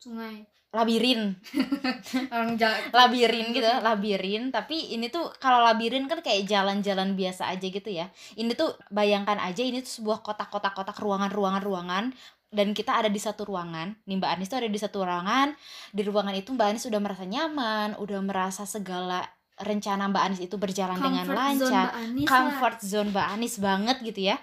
Sungai 0.00 0.48
labirin. 0.72 1.36
Orang 2.32 2.56
jalan 2.56 2.80
labirin 2.96 3.52
gitu 3.52 3.68
labirin. 3.84 4.48
tapi 4.48 4.96
ini 4.96 5.12
tuh 5.12 5.28
kalau 5.36 5.60
labirin 5.60 6.08
kan 6.08 6.24
kayak 6.24 6.48
jalan-jalan 6.48 7.12
biasa 7.12 7.52
aja 7.52 7.66
gitu 7.68 7.92
ya. 7.92 8.08
Ini 8.34 8.56
tuh 8.56 8.72
bayangkan 8.88 9.36
aja 9.36 9.60
ini 9.60 9.84
tuh 9.84 10.00
sebuah 10.00 10.24
kotak-kotak 10.24 10.72
kotak 10.72 10.96
ruangan-ruangan 10.96 11.62
ruangan 11.62 12.04
dan 12.48 12.72
kita 12.72 13.04
ada 13.04 13.12
di 13.12 13.20
satu 13.20 13.44
ruangan. 13.44 13.92
Nih 14.08 14.16
Mbak 14.16 14.30
Anis 14.32 14.48
tuh 14.48 14.64
ada 14.64 14.68
di 14.72 14.80
satu 14.80 15.04
ruangan. 15.04 15.52
Di 15.92 16.02
ruangan 16.08 16.34
itu 16.36 16.56
Mbak 16.56 16.66
Anis 16.72 16.84
udah 16.88 17.00
merasa 17.04 17.24
nyaman 17.28 17.88
udah 18.00 18.20
merasa 18.24 18.64
segala 18.64 19.20
rencana 19.60 20.08
Mbak 20.08 20.22
Anis 20.24 20.40
itu 20.40 20.56
berjalan 20.56 20.96
dengan 20.96 21.28
Comfort 21.28 21.36
zone 21.36 21.68
lancar. 21.68 21.84
Mbak 21.84 22.00
Anis 22.00 22.24
lah. 22.24 22.32
comfort 22.32 22.78
zone 22.80 23.08
Mbak 23.12 23.26
Anis 23.28 23.54
banget 23.60 23.96
gitu 24.00 24.20
ya. 24.32 24.36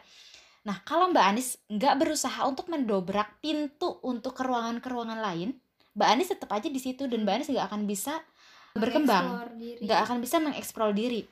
Nah 0.69 0.77
kalau 0.85 1.09
Mbak 1.09 1.25
Anis 1.25 1.57
nggak 1.73 1.95
berusaha 1.97 2.45
untuk 2.45 2.69
mendobrak 2.69 3.41
pintu 3.41 3.97
untuk 4.05 4.37
ke 4.37 4.45
ruangan-ruangan 4.45 5.17
lain 5.17 5.57
Mbak 5.99 6.09
Anis 6.15 6.31
tetap 6.31 6.47
aja 6.55 6.71
di 6.71 6.79
situ 6.79 7.11
dan 7.11 7.27
Mbak 7.27 7.35
Anis 7.35 7.49
nggak 7.51 7.67
akan 7.67 7.83
bisa 7.83 8.23
berkembang 8.71 9.51
nggak 9.83 9.99
akan 10.07 10.23
bisa 10.23 10.39
mengeksplor 10.39 10.95
diri. 10.95 11.27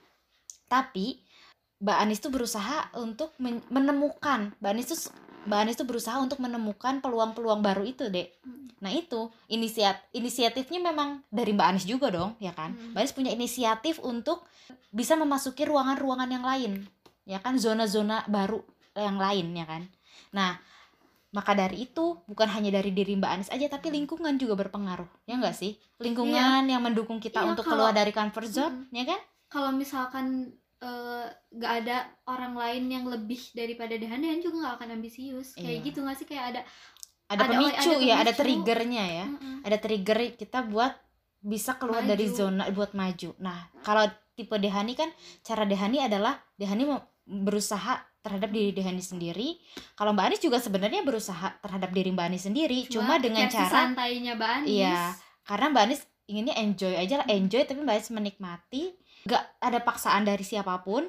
Tapi 0.68 1.24
Mbak 1.80 1.98
Anis 2.04 2.20
tuh 2.20 2.36
berusaha 2.36 2.92
untuk 3.00 3.32
men- 3.40 3.64
menemukan 3.72 4.52
Mbak 4.60 4.72
Anis 4.76 4.88
tuh 4.92 5.00
Mbak 5.48 5.60
Anis 5.64 5.76
tuh 5.80 5.88
berusaha 5.88 6.20
untuk 6.20 6.44
menemukan 6.44 7.00
peluang-peluang 7.00 7.64
baru 7.64 7.88
itu 7.88 8.12
dek. 8.12 8.36
Hmm. 8.44 8.68
nah 8.78 8.94
itu 8.94 9.34
inisiat 9.50 10.14
inisiatifnya 10.14 10.78
memang 10.78 11.26
dari 11.34 11.50
Mbak 11.56 11.68
Anis 11.72 11.86
juga 11.88 12.12
dong 12.12 12.36
ya 12.44 12.52
kan? 12.52 12.76
Hmm. 12.76 12.92
Mbak 12.92 13.02
Anis 13.08 13.16
punya 13.16 13.32
inisiatif 13.32 14.04
untuk 14.04 14.44
bisa 14.92 15.16
memasuki 15.16 15.64
ruangan-ruangan 15.64 16.28
yang 16.28 16.44
lain 16.44 16.74
ya 17.24 17.40
kan? 17.40 17.56
Zona-zona 17.56 18.28
baru 18.28 18.60
yang 19.00 19.16
lain 19.16 19.56
ya 19.56 19.64
kan? 19.64 19.88
Nah 20.36 20.60
maka 21.28 21.52
dari 21.52 21.84
itu 21.84 22.24
bukan 22.24 22.48
hanya 22.48 22.72
dari 22.72 22.90
diri 22.90 23.14
Mbak 23.14 23.32
Anis 23.32 23.50
aja 23.52 23.68
tapi 23.68 23.92
lingkungan 23.92 24.36
juga 24.36 24.56
berpengaruh 24.56 25.08
ya 25.26 25.36
enggak 25.36 25.54
sih? 25.54 25.76
Lingkungan 26.00 26.64
yang 26.66 26.80
mendukung 26.80 27.20
kita 27.20 27.42
Iya, 27.42 27.52
untuk 27.52 27.64
kalau- 27.64 27.84
keluar 27.84 27.94
dari 27.94 28.12
comfort 28.12 28.48
zone 28.48 28.78
ya 28.90 29.04
kan? 29.04 29.20
Kalau 29.48 29.72
misalkan 29.72 30.52
eh, 30.78 31.26
nggak 31.52 31.74
ada 31.82 31.98
orang 32.30 32.54
lain 32.54 32.84
yang 32.86 33.06
lebih 33.10 33.42
daripada 33.52 33.98
Dehan 33.98 34.22
juga 34.38 34.62
nggak 34.62 34.76
akan 34.78 34.90
ambisius. 34.94 35.58
Kayak 35.58 35.74
Iya. 35.74 35.86
gitu 35.90 36.00
nggak 36.06 36.16
sih? 36.16 36.28
Kayak 36.30 36.46
ada 36.48 36.62
ada, 37.28 37.44
Ada- 37.44 37.50
pemicu 37.50 37.90
ada 37.92 38.00
ya 38.00 38.16
ada 38.16 38.30
pemicu. 38.30 38.40
triggernya 38.40 39.04
ya. 39.10 39.26
Mm-mm. 39.26 39.56
ada 39.66 39.78
trigger 39.78 40.18
kita 40.38 40.60
buat 40.64 40.94
bisa 41.40 41.76
keluar 41.76 42.06
Maju. 42.06 42.12
dari 42.14 42.26
zona 42.30 42.64
buat 42.70 42.94
maju. 42.94 43.30
Nah 43.40 43.58
kalau 43.82 44.06
tipe 44.32 44.54
Dehani 44.56 44.94
kan 44.94 45.10
cara 45.42 45.66
Dehani 45.66 45.98
adalah 46.00 46.38
Dehani 46.56 46.86
mau 46.86 47.02
berusaha 47.26 47.98
terhadap 48.28 48.52
diri 48.52 48.76
Dehani 48.76 49.00
sendiri. 49.00 49.56
Kalau 49.96 50.12
Mbak 50.12 50.26
Anis 50.28 50.42
juga 50.44 50.60
sebenarnya 50.60 51.02
berusaha 51.08 51.56
terhadap 51.64 51.96
diri 51.96 52.12
Mbak 52.12 52.26
Anis 52.28 52.44
sendiri. 52.44 52.84
Cuma, 52.92 53.16
dengan 53.24 53.48
versi 53.48 53.56
cara 53.56 53.72
santainya 53.72 54.36
Mbak 54.36 54.52
Anis. 54.52 54.70
Iya. 54.76 55.00
karena 55.48 55.66
Mbak 55.72 55.84
Anis 55.88 56.02
inginnya 56.28 56.56
enjoy 56.60 56.94
aja 57.00 57.24
lah 57.24 57.28
enjoy 57.32 57.64
tapi 57.64 57.80
Mbak 57.80 57.96
Anis 57.96 58.12
menikmati. 58.12 58.84
Nggak 59.24 59.44
ada 59.64 59.80
paksaan 59.80 60.28
dari 60.28 60.44
siapa 60.44 60.76
pun 60.84 61.08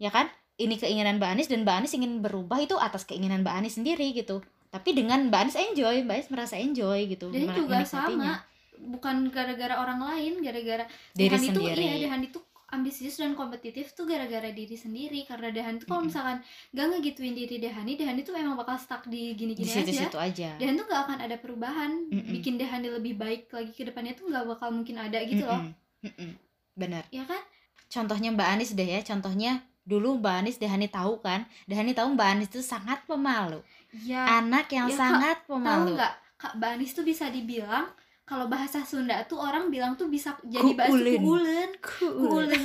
ya 0.00 0.08
kan? 0.08 0.32
Ini 0.56 0.80
keinginan 0.80 1.20
Mbak 1.20 1.30
Anis 1.36 1.48
dan 1.52 1.68
Mbak 1.68 1.76
Anis 1.84 1.92
ingin 1.92 2.24
berubah 2.24 2.62
itu 2.64 2.80
atas 2.80 3.04
keinginan 3.04 3.44
Mbak 3.44 3.54
Anis 3.60 3.76
sendiri 3.76 4.16
gitu. 4.16 4.40
Tapi 4.72 4.96
dengan 4.96 5.28
Mbak 5.28 5.40
Anis 5.44 5.56
enjoy 5.60 6.00
Mbak 6.08 6.16
Anis 6.16 6.30
merasa 6.32 6.54
enjoy 6.56 7.12
gitu 7.12 7.28
dan 7.28 7.52
juga 7.52 7.84
sama. 7.84 8.40
bukan 8.74 9.30
gara-gara 9.30 9.80
orang 9.80 10.02
lain 10.02 10.42
gara-gara 10.42 10.84
diri 11.14 11.30
Dehan 11.30 11.42
itu 11.46 11.60
sendiri. 11.62 11.82
iya 11.84 11.94
Dehan 12.04 12.22
itu 12.26 12.38
ambisius 12.74 13.16
dan 13.16 13.32
kompetitif 13.32 13.94
tuh 13.94 14.04
gara-gara 14.04 14.50
diri 14.50 14.74
sendiri. 14.74 15.22
Karena 15.22 15.48
Dehan 15.48 15.78
itu 15.78 15.86
kalau 15.86 16.02
Mm-mm. 16.02 16.10
misalkan 16.10 16.36
gak 16.70 16.86
ngegituin 16.90 17.32
diri 17.32 17.56
Dehani 17.56 17.94
Dehan 17.94 18.18
itu 18.18 18.34
emang 18.34 18.58
bakal 18.58 18.74
stuck 18.74 19.06
di 19.06 19.32
gini-gini 19.32 19.70
aja 19.70 19.80
situ-situ 19.80 20.18
aja. 20.18 20.50
Dehan 20.58 20.74
tuh 20.74 20.84
gak 20.84 21.06
akan 21.06 21.18
ada 21.22 21.36
perubahan. 21.38 22.10
Mm-mm. 22.10 22.34
bikin 22.34 22.58
Dehani 22.58 22.90
lebih 22.90 23.14
baik 23.14 23.48
lagi 23.48 23.70
ke 23.70 23.86
depannya 23.86 24.12
tuh 24.12 24.26
gak 24.28 24.44
bakal 24.44 24.68
mungkin 24.68 24.98
ada 24.98 25.22
gitu 25.22 25.46
loh. 25.46 25.62
Mm-mm. 25.62 26.10
Mm-mm. 26.10 26.30
benar. 26.74 27.06
Ya 27.08 27.22
kan? 27.24 27.40
Contohnya 27.86 28.34
Mbak 28.34 28.48
Anis 28.50 28.74
deh 28.74 28.84
ya. 28.84 29.00
Contohnya 29.00 29.62
dulu 29.86 30.18
Mbak 30.18 30.34
Anis 30.42 30.56
Dehani 30.58 30.90
tahu 30.90 31.22
kan? 31.22 31.46
Dehani 31.64 31.94
tahu 31.94 32.12
Mbak 32.12 32.28
Anis 32.28 32.48
itu 32.50 32.60
sangat 32.60 33.06
pemalu. 33.06 33.62
Ya 34.02 34.42
anak 34.42 34.66
yang 34.74 34.90
Ya, 34.90 34.96
Kak, 34.96 34.98
sangat 34.98 35.36
tahu 35.46 35.54
pemalu. 35.54 35.94
nggak? 35.94 36.14
Kak 36.34 36.54
Banis 36.58 36.92
tuh 36.92 37.06
bisa 37.06 37.30
dibilang 37.30 37.86
kalau 38.24 38.48
bahasa 38.48 38.80
Sunda 38.80 39.20
tuh 39.24 39.36
orang 39.36 39.68
bilang 39.68 39.94
tuh 39.94 40.08
bisa 40.08 40.32
jadi 40.42 40.72
bahasa 40.72 40.96
Kuulen. 40.96 41.20
kuulen 41.20 41.70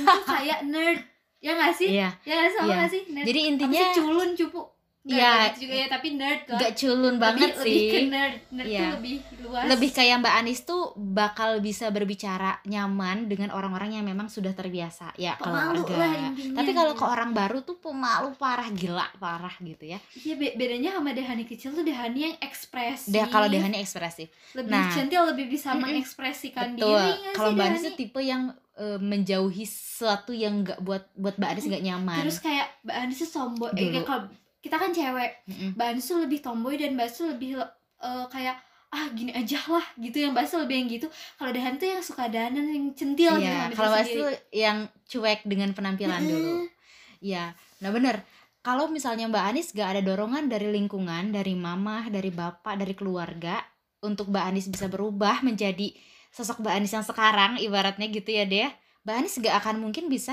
tuh 0.00 0.24
kayak 0.24 0.64
nerd. 0.64 1.00
Ya 1.40 1.56
nggak 1.56 1.72
sih? 1.72 1.88
Iya. 1.96 2.08
Ya 2.24 2.48
sama 2.50 2.64
Iya. 2.64 2.76
nggak 2.76 2.90
sih? 2.90 3.02
Nerd. 3.12 3.26
Jadi 3.28 3.40
intinya 3.46 3.80
sih? 3.80 3.96
Culun 3.96 4.30
cupu 4.34 4.60
Iya. 5.00 5.16
nggak 5.16 5.48
gitu 5.50 5.60
juga 5.64 5.74
ya 5.74 5.86
tapi 5.88 6.08
nerd 6.12 6.42
lah 6.44 6.60
gak 6.60 6.72
culun 6.76 7.14
banget 7.16 7.50
lebih, 7.50 7.64
sih 7.64 7.72
lebih 7.72 7.88
ke 7.88 7.98
nerd. 8.06 8.36
Nerd 8.52 8.66
Iya. 8.68 8.78
tuh 8.78 8.90
lebih 8.92 9.14
luas. 9.40 9.64
Lebih 9.66 9.90
kayak 9.90 10.16
Mbak 10.20 10.34
Anis 10.36 10.60
tuh 10.62 10.82
bakal 10.94 11.50
bisa 11.58 11.86
berbicara 11.88 12.50
nyaman 12.64 13.16
dengan 13.24 13.48
orang-orang 13.48 13.96
yang 13.96 14.04
memang 14.04 14.28
sudah 14.28 14.52
terbiasa. 14.52 15.16
Ya 15.16 15.40
pemalu 15.40 15.82
keluarga. 15.82 16.04
lah 16.04 16.28
intinya. 16.30 16.56
Tapi 16.60 16.70
kalau 16.70 16.92
ke 16.92 17.04
orang 17.06 17.30
baru 17.32 17.58
tuh 17.60 17.80
pemalu 17.80 18.36
parah 18.36 18.68
gila 18.68 19.08
parah 19.16 19.56
gitu 19.58 19.84
ya. 19.86 19.98
Iya 20.14 20.34
be- 20.36 20.54
bedanya 20.54 20.92
sama 20.92 21.10
Dehani 21.10 21.44
kecil 21.44 21.72
tuh 21.72 21.80
Dehani 21.80 22.20
yang 22.22 22.36
ekspresif. 22.38 23.08
Dia 23.08 23.24
kalau 23.24 23.48
Dehani 23.48 23.80
ekspresif. 23.80 24.28
Lebih 24.52 24.68
Nah. 24.70 24.92
centil 24.92 25.24
lebih 25.24 25.48
bisa 25.48 25.72
mengekspresikan 25.72 26.76
betul. 26.76 26.92
diri 26.92 27.10
kalau 27.32 27.56
Mbak 27.56 27.66
Anis 27.66 27.82
tuh 27.82 27.96
tipe 27.96 28.20
yang 28.20 28.52
eh, 28.76 28.96
menjauhi 28.96 29.64
sesuatu 29.64 30.30
yang 30.30 30.60
nggak 30.60 30.80
buat 30.80 31.08
buat 31.14 31.34
Mbak 31.36 31.50
Anis 31.50 31.64
nggak 31.66 31.84
nyaman. 31.84 32.20
Terus 32.20 32.36
kayak 32.38 32.68
Mbak 32.82 32.96
Anis 32.98 33.18
tuh 33.18 33.30
tomboy 33.30 33.72
eh, 33.72 34.04
kalau 34.04 34.28
kita 34.60 34.76
kan 34.76 34.92
cewek 34.92 35.44
Anis 35.96 36.06
tuh 36.06 36.20
lebih 36.24 36.44
tomboy 36.44 36.76
dan 36.76 36.96
tuh 37.16 37.32
lebih 37.32 37.60
eh, 38.00 38.26
kayak 38.28 38.56
ah 38.90 39.06
gini 39.14 39.30
aja 39.30 39.62
lah 39.70 39.86
gitu 40.02 40.18
yang 40.18 40.34
tuh 40.50 40.66
lebih 40.66 40.76
yang 40.82 40.88
gitu 40.90 41.06
kalau 41.38 41.54
Dehan 41.54 41.78
tuh 41.78 41.86
yang 41.86 42.02
suka 42.02 42.26
danan 42.26 42.66
yang 42.74 42.90
centil 42.98 43.38
gitu 43.38 43.46
Iya, 43.46 43.70
sama 43.70 43.78
kalau 43.78 43.98
tuh 44.02 44.30
yang 44.50 44.78
cuek 45.06 45.40
dengan 45.46 45.70
penampilan 45.72 46.22
dulu 46.26 46.66
Heeh. 46.66 46.78
Iya, 47.20 47.52
nah 47.84 47.92
bener. 47.92 48.24
Kalau 48.60 48.88
misalnya 48.88 49.28
Mbak 49.28 49.44
Anis 49.44 49.72
gak 49.72 49.96
ada 49.96 50.00
dorongan 50.04 50.48
dari 50.48 50.68
lingkungan, 50.72 51.32
dari 51.32 51.52
mama, 51.52 52.08
dari 52.08 52.32
bapak, 52.32 52.80
dari 52.80 52.96
keluarga 52.96 53.60
untuk 54.00 54.32
Mbak 54.32 54.44
Anis 54.44 54.66
bisa 54.72 54.88
berubah 54.88 55.40
menjadi 55.44 55.92
sosok 56.32 56.64
Mbak 56.64 56.74
Anis 56.80 56.92
yang 56.96 57.04
sekarang, 57.04 57.60
ibaratnya 57.60 58.08
gitu 58.08 58.32
ya 58.32 58.44
deh. 58.48 58.68
Mbak 59.04 59.14
Anis 59.16 59.36
gak 59.40 59.56
akan 59.64 59.84
mungkin 59.84 60.08
bisa 60.08 60.32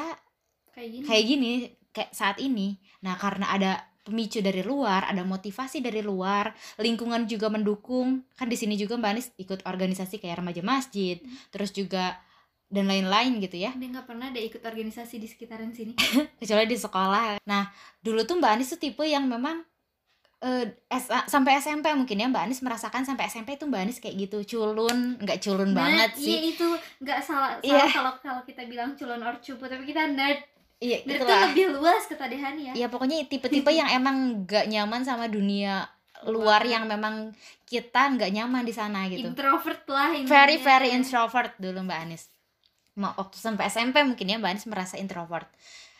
kayak 0.71 0.89
gini 0.91 1.03
kayak 1.07 1.23
gini 1.27 1.51
kayak 1.91 2.11
saat 2.15 2.39
ini. 2.39 2.79
Nah 3.03 3.15
karena 3.19 3.51
ada 3.51 3.71
pemicu 4.07 4.39
dari 4.39 4.63
luar, 4.63 5.05
ada 5.05 5.21
motivasi 5.21 5.77
dari 5.77 5.99
luar, 5.99 6.49
lingkungan 6.77 7.23
juga 7.23 7.47
mendukung. 7.47 8.23
Kan 8.33 8.47
di 8.47 8.55
sini 8.55 8.73
juga 8.73 8.95
Mbak 8.95 9.11
Anis 9.11 9.27
ikut 9.35 9.59
organisasi 9.61 10.17
kayak 10.17 10.39
remaja 10.39 10.63
masjid, 10.63 11.19
terus 11.49 11.69
juga 11.69 12.15
dan 12.65 12.83
lain-lain 12.83 13.39
gitu 13.39 13.55
ya. 13.57 13.71
dia 13.71 13.87
nggak 13.87 14.03
pernah 14.05 14.27
ada 14.27 14.39
ikut 14.39 14.59
organisasi 14.59 15.15
di 15.17 15.23
sekitaran 15.23 15.71
sini 15.71 15.95
kecuali 16.39 16.63
di 16.65 16.75
sekolah. 16.75 17.39
Nah, 17.43 17.63
dulu 17.97 18.23
tuh 18.23 18.35
Mbak 18.35 18.51
Anis 18.53 18.67
tuh 18.69 18.79
tipe 18.81 19.03
yang 19.03 19.23
memang 19.23 19.63
eh, 20.37 20.75
SA 20.87 21.25
sampai 21.25 21.57
SMP 21.57 21.87
mungkin 21.91 22.13
ya 22.15 22.27
Mbak 22.27 22.43
Anis 22.43 22.59
merasakan 22.59 23.01
sampai 23.01 23.25
SMP 23.25 23.55
itu 23.55 23.63
Mbak 23.63 23.81
Anis 23.81 23.97
kayak 23.97 24.15
gitu 24.21 24.37
culun, 24.53 25.15
nggak 25.17 25.39
culun 25.39 25.71
Nah, 25.71 25.79
banget 25.81 26.11
iya 26.19 26.37
sih. 26.37 26.37
itu 26.51 26.67
nggak 26.99 27.19
salah 27.21 27.55
Iya. 27.59 27.87
salah 27.87 27.89
kalau 27.89 28.13
kalau 28.19 28.41
kita 28.43 28.61
bilang 28.65 28.93
culun 28.93 29.21
or 29.21 29.39
cupu 29.39 29.63
tapi 29.63 29.83
kita 29.85 30.03
nerd 30.05 30.43
Iya, 30.77 31.01
tuh 31.01 31.17
itulah. 31.17 31.41
lebih 31.47 31.65
luas 31.73 32.05
kata 32.05 32.25
Dehan 32.25 32.55
ya 32.55 32.71
Ya 32.75 32.85
pokoknya 32.85 33.25
tipe-tipe 33.25 33.69
yang 33.69 33.89
emang 33.89 34.15
nggak 34.43 34.65
nyaman 34.67 35.01
sama 35.01 35.25
dunia 35.25 35.89
luar 36.23 36.61
yang 36.63 36.85
memang 36.85 37.33
kita 37.63 38.09
nggak 38.11 38.29
nyaman 38.31 38.61
di 38.61 38.71
sana 38.71 39.05
gitu. 39.05 39.25
introvert 39.27 39.85
lah 39.87 40.09
intinya. 40.11 40.29
Very 40.29 40.57
very 40.59 40.89
introvert 40.91 41.53
dulu 41.55 41.81
Mbak 41.83 41.99
Anis. 41.99 42.23
Ma- 42.93 43.13
waktu 43.13 43.37
sampai 43.37 43.67
SMP 43.67 44.01
mungkin 44.01 44.25
ya 44.25 44.37
Mbak 44.37 44.51
Anis 44.51 44.65
merasa 44.65 44.95
introvert 44.95 45.45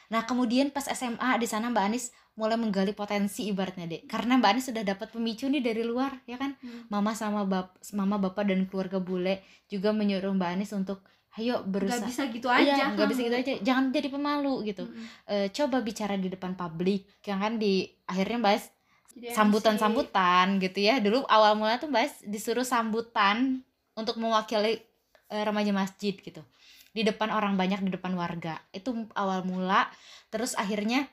nah 0.07 0.23
kemudian 0.23 0.71
pas 0.71 0.87
SMA 0.87 1.35
di 1.35 1.45
sana 1.45 1.67
Mbak 1.67 1.83
Anis 1.83 2.09
mulai 2.33 2.55
menggali 2.55 2.89
potensi 2.91 3.45
ibaratnya 3.45 3.85
deh 3.85 4.01
karena 4.05 4.33
Mbak 4.35 4.49
Anis 4.49 4.65
sudah 4.65 4.81
dapat 4.81 5.11
pemicu 5.11 5.45
nih 5.45 5.59
dari 5.59 5.83
luar 5.83 6.15
ya 6.23 6.37
kan 6.37 6.55
Hmm. 6.57 6.87
mama 6.87 7.11
sama 7.11 7.43
bap 7.43 7.75
mama 7.91 8.17
bapak 8.17 8.47
dan 8.47 8.65
keluarga 8.65 8.97
bule 8.97 9.41
juga 9.67 9.91
menyuruh 9.91 10.31
Mbak 10.31 10.49
Anis 10.49 10.71
untuk 10.71 11.03
ayo 11.37 11.61
nggak 11.61 11.69
berusaha. 11.69 12.05
bisa 12.09 12.21
gitu 12.33 12.47
aja. 12.49 12.73
Iya, 12.73 12.85
nggak 12.97 13.07
bisa 13.13 13.21
gitu 13.21 13.35
aja. 13.37 13.51
Jangan 13.61 13.85
jadi 13.93 14.09
pemalu 14.09 14.53
gitu. 14.65 14.89
Mm-mm. 14.89 15.05
Eh, 15.29 15.47
coba 15.53 15.77
bicara 15.85 16.17
di 16.17 16.27
depan 16.27 16.57
publik. 16.57 17.05
Yang 17.23 17.39
kan 17.39 17.53
di 17.61 17.73
akhirnya 18.09 18.39
MC. 19.17 19.33
sambutan-sambutan 19.33 20.61
gitu 20.61 20.77
ya. 20.81 21.01
Dulu 21.01 21.25
awal 21.25 21.57
mula 21.57 21.81
tuh 21.81 21.89
Mbak 21.89 22.01
Anis 22.05 22.15
disuruh 22.25 22.65
sambutan 22.65 23.65
untuk 23.97 24.17
mewakili 24.21 24.81
eh, 25.29 25.43
remaja 25.45 25.73
masjid 25.73 26.13
gitu. 26.13 26.41
Di 26.93 27.05
depan 27.05 27.29
orang 27.29 27.57
banyak 27.57 27.81
di 27.85 27.93
depan 27.93 28.13
warga. 28.17 28.61
Itu 28.73 29.09
awal 29.13 29.45
mula. 29.45 29.89
Terus 30.29 30.57
akhirnya 30.57 31.05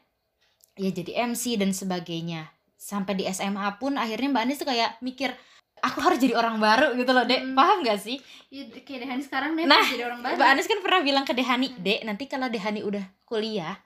ya 0.77 0.91
jadi 0.93 1.29
MC 1.33 1.61
dan 1.61 1.73
sebagainya. 1.73 2.49
Sampai 2.77 3.17
di 3.17 3.25
SMA 3.29 3.81
pun 3.81 3.97
akhirnya 3.97 4.29
Mbak 4.33 4.43
Anis 4.45 4.61
tuh 4.61 4.69
kayak 4.69 5.01
mikir 5.01 5.33
aku 5.85 5.99
harus 6.01 6.17
jadi 6.17 6.35
orang 6.35 6.57
baru 6.57 6.93
gitu 6.93 7.11
loh 7.11 7.23
dek 7.23 7.41
Hmm. 7.43 7.53
paham 7.53 7.81
gak 7.81 7.99
sih 7.99 8.17
Iya, 8.49 8.71
kayak 8.79 9.01
Dehani 9.03 9.21
sekarang 9.21 9.51
deh 9.53 9.65
Nah, 9.65 9.83
jadi 9.85 10.05
orang 10.05 10.21
baru 10.21 10.35
Mbak 10.35 10.49
Anis 10.49 10.67
kan 10.67 10.79
pernah 10.79 11.01
bilang 11.01 11.23
ke 11.23 11.33
Dehani 11.33 11.69
dek 11.77 12.01
nanti 12.03 12.25
kalau 12.25 12.47
Dehani 12.47 12.81
udah 12.81 13.05
kuliah 13.25 13.77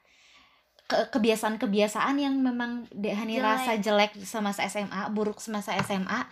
ke 0.85 1.11
kebiasaan-kebiasaan 1.11 2.17
yang 2.17 2.35
memang 2.35 2.89
Dehani 2.91 3.37
Jelek. 3.37 3.45
rasa 3.45 3.73
jelek 3.77 4.13
semasa 4.23 4.65
SMA 4.65 5.09
buruk 5.11 5.37
semasa 5.37 5.77
SMA 5.79 6.25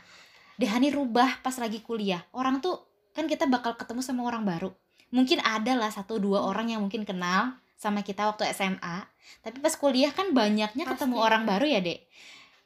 Dehani 0.57 0.89
rubah 0.89 1.41
pas 1.41 1.53
lagi 1.55 1.81
kuliah 1.81 2.25
orang 2.31 2.59
tuh 2.59 2.81
kan 3.13 3.25
kita 3.25 3.45
bakal 3.47 3.75
ketemu 3.75 4.01
sama 4.01 4.25
orang 4.25 4.43
baru 4.43 4.73
mungkin 5.09 5.39
ada 5.41 5.75
lah 5.75 5.89
satu 5.89 6.17
dua 6.17 6.41
Hmm. 6.41 6.49
orang 6.49 6.67
yang 6.69 6.81
mungkin 6.81 7.05
kenal 7.05 7.53
sama 7.75 8.01
kita 8.01 8.25
waktu 8.27 8.49
SMA 8.51 9.05
tapi 9.43 9.61
pas 9.61 9.75
kuliah 9.75 10.09
kan 10.09 10.33
banyaknya 10.33 10.85
ketemu 10.87 11.15
Pasti. 11.15 11.27
orang 11.27 11.43
baru 11.45 11.67
ya 11.67 11.81
dek 11.81 12.01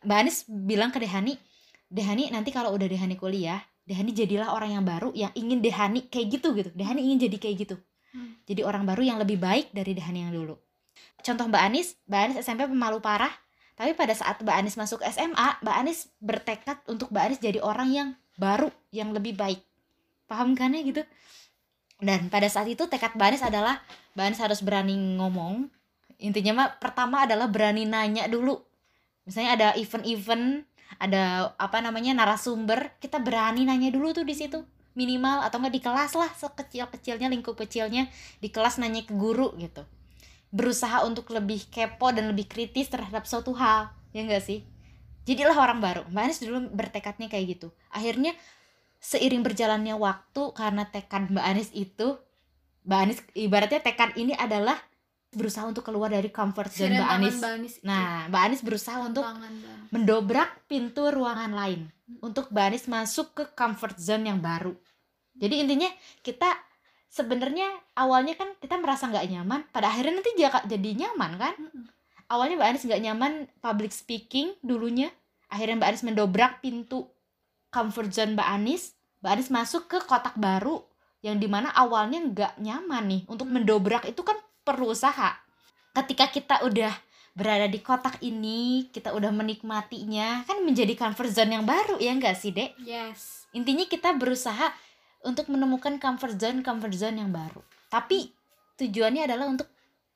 Mbak 0.00 0.16
Anis 0.16 0.36
bilang 0.46 0.88
ke 0.88 0.98
Dehani 0.98 1.34
Dehani 1.90 2.30
nanti 2.30 2.54
kalau 2.54 2.70
udah 2.70 2.86
Dehani 2.86 3.18
kuliah 3.18 3.58
Dehani 3.90 4.14
jadilah 4.14 4.54
orang 4.54 4.78
yang 4.78 4.84
baru 4.86 5.10
yang 5.18 5.34
ingin 5.34 5.58
Dehani 5.58 6.06
kayak 6.06 6.38
gitu 6.38 6.54
gitu. 6.54 6.70
Dehani 6.78 7.02
ingin 7.02 7.26
jadi 7.26 7.36
kayak 7.42 7.56
gitu. 7.66 7.76
Hmm. 8.10 8.34
jadi 8.42 8.66
orang 8.66 8.82
baru 8.82 9.06
yang 9.06 9.22
lebih 9.22 9.38
baik 9.38 9.70
dari 9.70 9.94
Dehani 9.94 10.26
yang 10.26 10.34
dulu. 10.34 10.58
Contoh 11.22 11.46
Mbak 11.46 11.62
Anis 11.62 11.94
Mbak 12.10 12.20
Anis 12.22 12.36
SMP 12.42 12.66
pemalu 12.66 12.98
parah. 12.98 13.30
Tapi 13.78 13.94
pada 13.94 14.14
saat 14.14 14.42
Mbak 14.42 14.56
Anis 14.56 14.74
masuk 14.78 15.02
SMA 15.06 15.62
Mbak 15.62 15.76
Anis 15.78 16.10
bertekad 16.18 16.78
untuk 16.90 17.10
Mbak 17.14 17.22
Anis 17.22 17.40
jadi 17.42 17.58
orang 17.62 17.88
yang 17.90 18.08
baru 18.38 18.70
yang 18.94 19.10
lebih 19.14 19.34
baik. 19.38 19.62
Paham 20.26 20.54
kan 20.54 20.74
ya 20.74 20.82
gitu? 20.86 21.02
Dan 21.98 22.30
pada 22.30 22.46
saat 22.46 22.66
itu 22.70 22.86
tekad 22.86 23.14
Mbak 23.18 23.26
Anis 23.30 23.42
adalah 23.42 23.82
Mbak 24.14 24.24
Anis 24.26 24.40
harus 24.42 24.60
berani 24.62 24.94
ngomong. 25.18 25.66
Intinya 26.22 26.52
mah 26.54 26.68
pertama 26.78 27.26
adalah 27.26 27.50
berani 27.50 27.86
nanya 27.86 28.26
dulu. 28.26 28.58
Misalnya 29.26 29.50
ada 29.54 29.68
event-event 29.78 30.66
ada 30.98 31.54
apa 31.60 31.78
namanya 31.78 32.16
narasumber 32.16 32.96
kita 32.98 33.22
berani 33.22 33.68
nanya 33.68 33.92
dulu 33.94 34.16
tuh 34.16 34.26
di 34.26 34.34
situ. 34.34 34.64
Minimal 34.98 35.46
atau 35.46 35.62
enggak 35.62 35.74
di 35.78 35.82
kelas 35.84 36.12
lah 36.18 36.30
sekecil-kecilnya 36.34 37.30
lingkup 37.30 37.54
kecilnya 37.54 38.10
di 38.42 38.50
kelas 38.50 38.82
nanya 38.82 39.06
ke 39.06 39.14
guru 39.14 39.54
gitu. 39.60 39.86
Berusaha 40.50 41.06
untuk 41.06 41.30
lebih 41.30 41.70
kepo 41.70 42.10
dan 42.10 42.26
lebih 42.34 42.50
kritis 42.50 42.90
terhadap 42.90 43.22
suatu 43.28 43.54
hal 43.54 43.94
ya 44.10 44.26
enggak 44.26 44.42
sih? 44.42 44.66
Jadilah 45.30 45.54
orang 45.54 45.78
baru. 45.78 46.02
Mbak 46.10 46.22
Anis 46.26 46.38
dulu 46.42 46.58
bertekadnya 46.74 47.30
kayak 47.30 47.46
gitu. 47.54 47.68
Akhirnya 47.94 48.34
seiring 48.98 49.46
berjalannya 49.46 49.94
waktu 49.94 50.42
karena 50.58 50.90
tekad 50.90 51.30
Mbak 51.30 51.44
Anis 51.44 51.70
itu 51.70 52.18
Mbak 52.82 52.98
Anis 52.98 53.20
ibaratnya 53.38 53.80
tekad 53.80 54.16
ini 54.18 54.34
adalah 54.34 54.76
berusaha 55.30 55.62
untuk 55.62 55.86
keluar 55.86 56.10
dari 56.10 56.26
comfort 56.28 56.70
zone 56.74 56.98
Mbak 56.98 57.10
Anis. 57.14 57.34
Mbak 57.38 57.52
Anis 57.54 57.74
nah 57.80 58.26
Mbak 58.26 58.42
Anis 58.42 58.60
berusaha 58.60 58.98
untuk 59.00 59.22
mendobrak 59.90 60.50
pintu 60.66 61.02
ruangan 61.06 61.50
lain 61.50 61.80
untuk 62.18 62.50
Mbak 62.50 62.64
Anis 62.66 62.84
masuk 62.86 63.26
ke 63.32 63.44
comfort 63.54 63.94
zone 63.96 64.26
yang 64.26 64.42
baru. 64.42 64.74
Jadi 65.38 65.62
intinya 65.62 65.86
kita 66.20 66.50
sebenarnya 67.06 67.66
awalnya 67.94 68.34
kan 68.34 68.54
kita 68.58 68.78
merasa 68.78 69.06
nggak 69.06 69.26
nyaman, 69.30 69.60
pada 69.70 69.90
akhirnya 69.90 70.18
nanti 70.18 70.30
ja- 70.34 70.66
jadi 70.66 70.90
nyaman 71.06 71.32
kan? 71.38 71.54
Mm-mm. 71.58 71.84
Awalnya 72.26 72.54
Mbak 72.58 72.68
Anis 72.70 72.84
nggak 72.86 73.02
nyaman 73.02 73.32
public 73.58 73.90
speaking 73.90 74.54
dulunya, 74.62 75.10
akhirnya 75.46 75.78
Mbak 75.78 75.88
Anis 75.94 76.04
mendobrak 76.06 76.52
pintu 76.58 77.06
comfort 77.70 78.10
zone 78.10 78.34
Mbak 78.34 78.48
Anis, 78.50 78.94
Mbak 79.22 79.30
Anis 79.30 79.48
masuk 79.50 79.86
ke 79.86 79.98
kotak 80.02 80.34
baru 80.34 80.82
yang 81.22 81.38
di 81.38 81.46
mana 81.46 81.70
awalnya 81.70 82.18
nggak 82.18 82.52
nyaman 82.58 83.04
nih. 83.06 83.22
Untuk 83.26 83.46
mendobrak 83.46 84.06
itu 84.06 84.22
kan 84.22 84.34
perlu 84.60 84.90
usaha. 84.90 85.36
Ketika 85.90 86.26
kita 86.26 86.62
udah 86.62 86.92
berada 87.30 87.66
di 87.66 87.78
kotak 87.78 88.18
ini 88.20 88.90
kita 88.90 89.14
udah 89.14 89.30
menikmatinya 89.30 90.42
kan 90.44 90.60
menjadi 90.60 90.92
comfort 90.92 91.30
zone 91.30 91.54
yang 91.54 91.64
baru 91.64 91.96
ya 91.96 92.10
enggak 92.10 92.34
sih 92.34 92.50
dek 92.50 92.74
Yes. 92.76 93.46
intinya 93.50 93.86
kita 93.86 94.12
berusaha 94.12 94.74
untuk 95.22 95.46
menemukan 95.46 95.94
comfort 95.96 96.34
zone 96.34 96.60
comfort 96.60 96.90
zone 96.92 97.16
yang 97.16 97.30
baru 97.30 97.62
tapi 97.86 98.34
tujuannya 98.76 99.30
adalah 99.30 99.46
untuk 99.46 99.70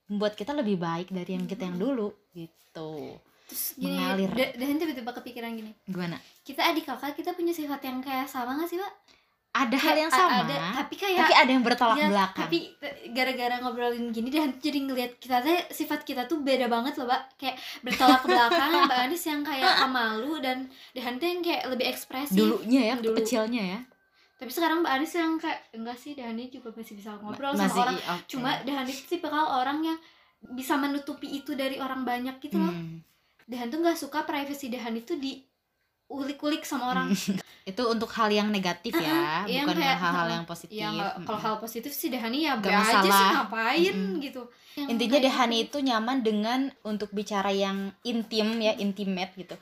membuat 0.05 0.35
kita 0.35 0.51
lebih 0.53 0.75
baik 0.75 1.09
dari 1.09 1.31
yang 1.33 1.47
kita 1.47 1.65
yang 1.65 1.79
dulu 1.79 2.11
gitu 2.35 3.15
Terus 3.45 3.77
gini, 3.77 3.95
Mengalir. 3.95 4.31
Da- 4.33 4.55
Dan 4.57 4.81
tiba-tiba 4.81 5.13
kepikiran 5.13 5.53
gini. 5.53 5.71
gimana 5.85 6.17
Kita 6.41 6.65
adik 6.65 6.83
kakak, 6.83 7.13
kita 7.13 7.31
punya 7.31 7.53
sifat 7.53 7.77
yang 7.79 8.01
kayak 8.01 8.25
sama 8.25 8.57
gak 8.57 8.67
sih, 8.67 8.81
Pak? 8.81 8.93
Ada 9.55 9.77
hal 9.77 9.95
yang 9.97 10.11
Kayak 10.11 10.19
a- 10.19 10.31
sama 10.35 10.43
Ada, 10.45 10.57
tapi 10.75 10.95
kayak 10.97 11.19
tapi 11.21 11.35
ada 11.37 11.47
yang 11.49 11.63
bertolak 11.63 11.97
Ya, 11.97 12.09
belakang 12.09 12.43
tapi 12.45 12.59
t- 12.75 12.97
gara-gara 13.09 13.55
ngobrolin 13.57 14.11
gini 14.11 14.29
dan 14.29 14.51
jadi 14.59 14.79
ngelihat 14.81 15.13
kita 15.17 15.39
teh 15.41 15.59
sifat 15.71 16.03
kita 16.03 16.27
tuh 16.27 16.43
beda 16.43 16.67
banget 16.67 16.95
loh, 16.97 17.07
Mbak. 17.07 17.23
Kayak 17.37 17.57
bertolak 17.81 18.23
belakang 18.27 18.71
Mbak 18.85 18.99
Anis 19.01 19.23
yang 19.23 19.41
kayak 19.41 19.73
pemalu 19.81 20.33
dan 20.41 20.59
Dehan 20.91 21.17
tuh 21.17 21.27
yang 21.29 21.41
kayak 21.41 21.63
lebih 21.69 21.87
ekspresif. 21.87 22.35
dulunya 22.35 22.83
ya 22.85 22.95
Dulu. 22.99 23.15
kecilnya 23.17 23.63
ya 23.65 23.81
Tapi 24.35 24.51
sekarang 24.51 24.83
Mbak 24.83 24.93
Anis 24.93 25.13
yang 25.15 25.33
kayak 25.39 25.61
enggak 25.71 25.97
sih 25.97 26.13
Dehani 26.13 26.51
juga 26.51 26.69
masih 26.71 26.95
bisa 26.95 27.15
ngobrol 27.15 27.55
sama 27.55 27.63
masih 27.65 27.81
orang. 27.81 27.97
oke. 27.97 28.27
Cuma 28.27 28.51
itu 28.59 29.03
tipikal 29.09 29.47
orang 29.55 29.79
yang 29.81 29.99
bisa 30.51 30.75
menutupi 30.75 31.31
itu 31.33 31.55
dari 31.55 31.79
orang 31.79 32.03
banyak 32.03 32.37
gitu 32.39 32.59
loh. 32.59 32.69
Hmm. 32.69 33.01
Dehan 33.47 33.69
tuh 33.69 33.79
nggak 33.79 33.95
suka 33.95 34.25
privacy 34.25 34.67
Dehan 34.67 34.93
itu 34.93 35.15
diulik-ulik 36.15 36.63
sama 36.63 36.95
orang. 36.95 37.09
itu 37.65 37.81
untuk 37.81 38.13
hal 38.13 38.29
yang 38.29 38.53
negatif 38.53 38.93
ya 38.93 39.49
Iya, 39.49 39.65
bukan 39.65 39.81
hal-hal 39.81 40.29
yang 40.29 40.45
positif 40.45 40.77
Ya 40.77 40.93
kalau 41.25 41.41
hal 41.41 41.57
positif 41.57 41.91
sih 41.91 42.13
Dehani 42.13 42.45
ya 42.45 42.61
be 42.61 42.69
aja 42.69 43.01
sih 43.01 43.29
ngapain 43.33 43.95
Mm-mm. 43.97 44.21
gitu. 44.21 44.43
Yang 44.77 44.89
intinya 44.93 45.19
Dehani 45.19 45.57
gitu. 45.59 45.81
itu 45.81 45.89
nyaman 45.89 46.19
dengan 46.21 46.61
untuk 46.85 47.09
bicara 47.11 47.49
yang 47.49 47.89
intim 48.03 48.61
ya 48.61 48.77
intimate 48.77 49.33
gitu 49.35 49.57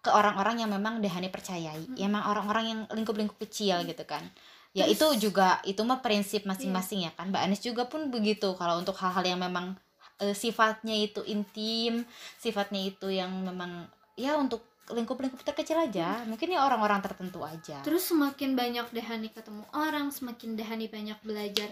ke 0.00 0.08
orang-orang 0.08 0.62
yang 0.62 0.70
memang 0.70 1.02
Dehani 1.02 1.26
percayai 1.26 1.82
Hmm. 1.84 1.98
ya, 1.98 2.06
emang 2.06 2.22
orang-orang 2.24 2.64
yang 2.66 2.80
lingkup-lingkup 2.88 3.36
kecil 3.42 3.82
gitu 3.82 4.06
kan 4.06 4.22
ya 4.70 4.86
Terus- 4.86 5.18
itu 5.18 5.28
juga 5.28 5.58
itu 5.62 5.82
mah 5.82 5.98
prinsip 5.98 6.46
masing-masing 6.46 7.02
ya 7.02 7.12
kan 7.12 7.28
Mbak 7.28 7.42
Anis 7.42 7.60
juga 7.60 7.84
pun 7.84 8.08
begitu 8.08 8.54
kalau 8.54 8.78
untuk 8.78 8.94
hal-hal 8.94 9.26
yang 9.26 9.42
memang 9.42 9.74
eh, 10.18 10.32
sifatnya 10.32 10.94
itu 10.94 11.20
intim 11.26 12.06
sifatnya 12.38 12.78
itu 12.80 13.10
yang 13.10 13.28
memang 13.42 13.90
ya 14.14 14.38
untuk 14.38 14.62
lingkup-lingkup 14.88 15.44
terkecil 15.44 15.76
aja. 15.76 16.24
Mungkin 16.24 16.50
ya 16.50 16.64
orang-orang 16.64 17.04
tertentu 17.04 17.44
aja. 17.44 17.84
Terus 17.84 18.08
semakin 18.10 18.56
banyak 18.56 18.86
Dehani 18.90 19.28
ketemu 19.30 19.64
orang, 19.76 20.08
semakin 20.10 20.56
Dehani 20.56 20.88
banyak 20.88 21.18
belajar 21.20 21.70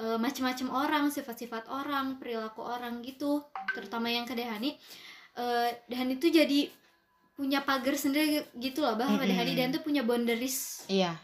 eh, 0.00 0.18
macam-macam 0.18 0.68
orang, 0.72 1.04
sifat-sifat 1.12 1.68
orang, 1.68 2.16
perilaku 2.16 2.64
orang 2.64 3.04
gitu. 3.04 3.44
Terutama 3.76 4.08
yang 4.08 4.24
ke 4.24 4.32
Dehani, 4.32 4.74
eh, 5.36 5.68
Dehani 5.86 6.16
tuh 6.16 6.32
jadi 6.32 6.70
punya 7.40 7.64
pagar 7.64 7.96
sendiri 7.96 8.44
gitu 8.60 8.84
loh 8.84 9.00
bahwa 9.00 9.16
Mm-mm. 9.16 9.30
Dehani 9.32 9.52
dan 9.56 9.72
tuh 9.72 9.80
punya 9.80 10.04
boundaries. 10.04 10.84
Iya. 10.90 11.16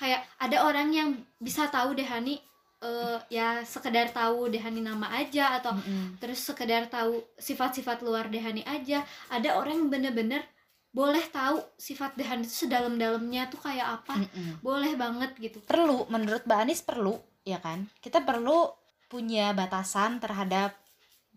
Kayak 0.00 0.26
ada 0.40 0.56
orang 0.66 0.88
yang 0.90 1.08
bisa 1.38 1.68
tahu 1.70 1.94
Dehani 1.94 2.40
eh, 2.80 3.18
ya 3.30 3.62
sekedar 3.62 4.10
tahu 4.10 4.48
Dehani 4.50 4.80
nama 4.80 5.12
aja 5.14 5.60
atau 5.60 5.76
Mm-mm. 5.76 6.18
terus 6.18 6.40
sekedar 6.40 6.88
tahu 6.88 7.22
sifat-sifat 7.36 8.02
luar 8.02 8.26
Dehani 8.32 8.64
aja. 8.66 9.04
Ada 9.30 9.60
orang 9.60 9.86
yang 9.86 9.90
bener-bener 9.92 10.42
boleh 10.90 11.22
tahu 11.30 11.62
sifat 11.78 12.18
Dehani 12.18 12.42
itu 12.42 12.66
sedalam-dalamnya 12.66 13.46
tuh 13.46 13.62
kayak 13.62 14.02
apa? 14.02 14.26
Mm-mm. 14.26 14.58
boleh 14.58 14.98
banget 14.98 15.30
gitu. 15.38 15.62
Perlu 15.62 16.10
menurut 16.10 16.42
Mbak 16.42 16.60
Anis 16.66 16.82
perlu 16.82 17.14
ya 17.46 17.62
kan? 17.62 17.86
Kita 18.02 18.26
perlu 18.26 18.66
punya 19.06 19.54
batasan 19.54 20.18
terhadap 20.18 20.74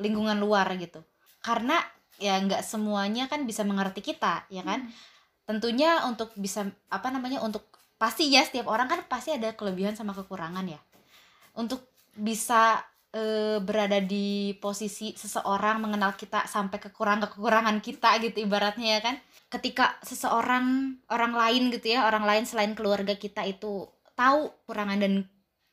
lingkungan 0.01 0.41
luar 0.41 0.65
gitu. 0.81 1.05
Karena 1.45 1.77
ya 2.17 2.37
nggak 2.41 2.65
semuanya 2.65 3.29
kan 3.29 3.45
bisa 3.45 3.61
mengerti 3.61 4.01
kita 4.01 4.49
ya 4.49 4.65
kan? 4.65 4.89
Tentunya 5.45 6.01
untuk 6.09 6.33
bisa 6.33 6.65
apa 6.89 7.13
namanya 7.13 7.45
untuk 7.45 7.69
pasti 8.01 8.33
ya 8.33 8.41
setiap 8.41 8.73
orang 8.73 8.89
kan 8.89 9.05
pasti 9.05 9.37
ada 9.37 9.53
kelebihan 9.53 9.93
sama 9.93 10.17
kekurangan 10.17 10.65
ya. 10.65 10.81
Untuk 11.53 11.85
bisa 12.17 12.81
eh, 13.13 13.61
berada 13.61 14.01
di 14.01 14.57
posisi 14.57 15.13
seseorang 15.13 15.77
mengenal 15.77 16.17
kita 16.17 16.49
sampai 16.49 16.81
kekurangan 16.81 17.29
kekurangan 17.29 17.77
kita 17.85 18.17
gitu 18.17 18.49
ibaratnya 18.49 18.97
ya 18.97 19.01
kan 19.05 19.15
ketika 19.53 20.01
seseorang 20.01 20.97
orang 21.13 21.33
lain 21.37 21.69
gitu 21.69 21.93
ya 21.93 22.09
orang 22.09 22.25
lain 22.25 22.43
selain 22.49 22.73
keluarga 22.73 23.13
kita 23.13 23.45
itu 23.45 23.85
tahu 24.17 24.49
kekurangan 24.65 24.97
dan 24.97 25.13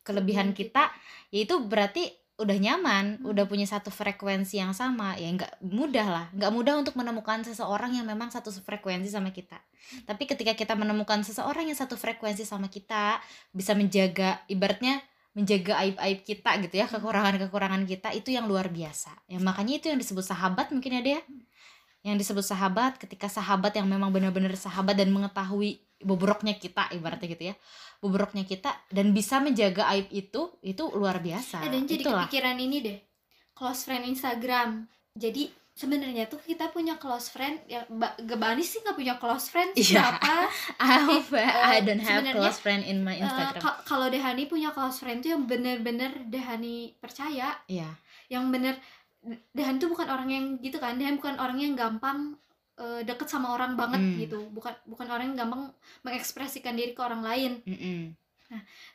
kelebihan 0.05 0.53
kita 0.53 0.93
ya 1.33 1.49
itu 1.49 1.57
berarti 1.65 2.21
udah 2.41 2.57
nyaman 2.57 3.21
Hmm. 3.21 3.31
udah 3.37 3.45
punya 3.45 3.69
satu 3.69 3.93
frekuensi 3.93 4.57
yang 4.57 4.73
sama 4.73 5.13
ya 5.21 5.29
nggak 5.29 5.61
mudah 5.61 6.07
lah. 6.09 6.27
Nggak 6.33 6.53
mudah 6.57 6.75
untuk 6.81 6.95
menemukan 6.97 7.45
seseorang 7.45 7.93
yang 7.93 8.09
memang 8.09 8.33
satu 8.33 8.49
frekuensi 8.49 9.13
sama 9.13 9.29
kita. 9.29 9.61
Tapi 10.09 10.25
ketika 10.25 10.57
kita 10.57 10.73
menemukan 10.73 11.21
seseorang 11.21 11.69
yang 11.69 11.77
satu 11.77 12.01
frekuensi 12.01 12.49
sama 12.49 12.73
kita 12.73 13.21
bisa 13.53 13.77
menjaga 13.77 14.41
ibaratnya 14.49 15.05
menjaga 15.31 15.79
aib-aib 15.87 16.27
kita 16.27 16.59
gitu 16.67 16.75
ya 16.83 16.91
kekurangan-kekurangan 16.91 17.87
kita 17.87 18.11
itu 18.17 18.35
yang 18.35 18.49
luar 18.49 18.73
biasa. 18.73 19.13
Ya 19.29 19.39
makanya 19.39 19.79
itu 19.79 19.87
yang 19.93 20.01
disebut 20.01 20.25
sahabat 20.25 20.73
mungkin 20.73 20.97
ya 20.97 21.03
dia 21.05 21.21
yang 22.01 22.17
disebut 22.17 22.43
sahabat 22.43 22.97
ketika 22.97 23.29
sahabat 23.29 23.73
yang 23.73 23.85
memang 23.85 24.09
benar-benar 24.09 24.53
sahabat 24.55 24.97
dan 24.97 25.09
mengetahui 25.09 25.77
bobroknya 26.01 26.57
kita 26.57 26.89
ibaratnya 26.91 27.29
gitu 27.29 27.53
ya 27.53 27.55
bobroknya 28.01 28.43
kita 28.43 28.73
dan 28.89 29.13
bisa 29.13 29.37
menjaga 29.37 29.85
aib 29.93 30.09
itu 30.09 30.49
itu 30.61 30.85
luar 30.91 31.21
biasa. 31.21 31.61
Eh, 31.61 31.69
dan 31.69 31.85
jadi 31.85 32.01
itulah. 32.01 32.25
kepikiran 32.25 32.57
ini 32.57 32.77
deh 32.81 32.99
close 33.53 33.85
friend 33.85 34.09
Instagram. 34.09 34.89
Jadi 35.13 35.53
sebenarnya 35.71 36.25
tuh 36.25 36.41
kita 36.41 36.73
punya 36.73 36.97
close 36.97 37.29
friend 37.29 37.61
ya 37.65 37.85
ba 37.87 38.17
Gebanis 38.17 38.69
sih 38.71 38.81
nggak 38.81 38.97
punya 38.97 39.15
close 39.17 39.53
friend 39.53 39.77
Iya. 39.77 39.85
siapa? 40.01 40.49
I 40.81 40.97
hope 41.05 41.29
I 41.37 41.77
eh, 41.77 41.85
don't 41.85 42.01
have 42.01 42.25
close 42.33 42.57
friend 42.57 42.81
in 42.83 43.05
my 43.05 43.17
Eh, 43.17 43.21
Instagram. 43.21 43.61
ka- 43.61 43.81
kalau 43.85 44.09
Dehani 44.09 44.49
punya 44.49 44.73
close 44.73 44.97
friend 44.99 45.21
tuh 45.21 45.37
yang 45.37 45.45
bener-bener 45.45 46.25
Dehani 46.25 46.97
percaya. 46.97 47.53
Iya. 47.69 47.93
Yang 48.33 48.45
bener 48.49 48.75
Dehan 49.53 49.77
tuh 49.77 49.93
bukan 49.93 50.09
orang 50.09 50.29
yang 50.33 50.45
gitu 50.59 50.81
kan 50.81 50.97
Dehan 50.97 51.21
bukan 51.21 51.37
orang 51.37 51.61
yang 51.61 51.77
gampang 51.77 52.35
eh, 52.81 53.05
deket 53.05 53.29
sama 53.29 53.53
orang 53.53 53.77
banget 53.77 54.01
Hmm. 54.01 54.17
gitu 54.17 54.39
bukan 54.49 54.73
bukan 54.89 55.07
orang 55.13 55.33
yang 55.33 55.45
gampang 55.45 55.69
mengekspresikan 56.01 56.73
diri 56.73 56.97
ke 56.97 57.03
orang 57.05 57.21
lain 57.21 57.53
Mm-mm. 57.69 58.17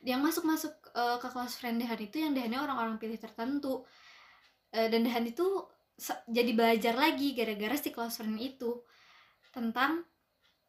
yang 0.01 0.19
masuk 0.25 0.43
masuk 0.43 0.73
ke 0.91 1.27
close 1.29 1.61
friend 1.61 1.77
Dehan 1.77 1.99
itu 2.01 2.17
yang 2.19 2.33
Dehannya 2.33 2.59
orang-orang 2.59 2.97
pilih 2.97 3.17
tertentu 3.21 3.85
Eh, 4.75 4.91
dan 4.91 5.07
Dehan 5.07 5.23
itu 5.23 5.45
jadi 6.27 6.51
belajar 6.51 6.99
lagi 6.99 7.31
gara-gara 7.31 7.79
si 7.79 7.95
close 7.95 8.19
friend 8.19 8.35
itu 8.35 8.83
tentang 9.55 10.03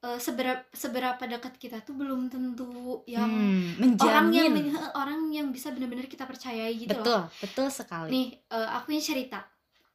eh, 0.02 0.18
seberapa 0.18 0.62
seberapa 0.72 1.22
dekat 1.24 1.56
kita 1.56 1.80
tuh 1.80 1.96
belum 1.96 2.28
tentu 2.28 3.00
yang 3.06 3.28
Hmm, 3.76 3.96
orang 4.00 4.28
yang 4.32 4.52
orang 4.92 5.20
yang 5.30 5.48
bisa 5.50 5.72
benar-benar 5.72 6.06
kita 6.06 6.24
percayai 6.24 6.74
gitu 6.76 6.92
loh. 6.92 7.00
Betul 7.00 7.20
betul 7.40 7.66
sekali. 7.70 8.08
Nih 8.12 8.26
eh, 8.48 8.68
aku 8.72 8.92
yang 8.92 9.04
cerita. 9.04 9.40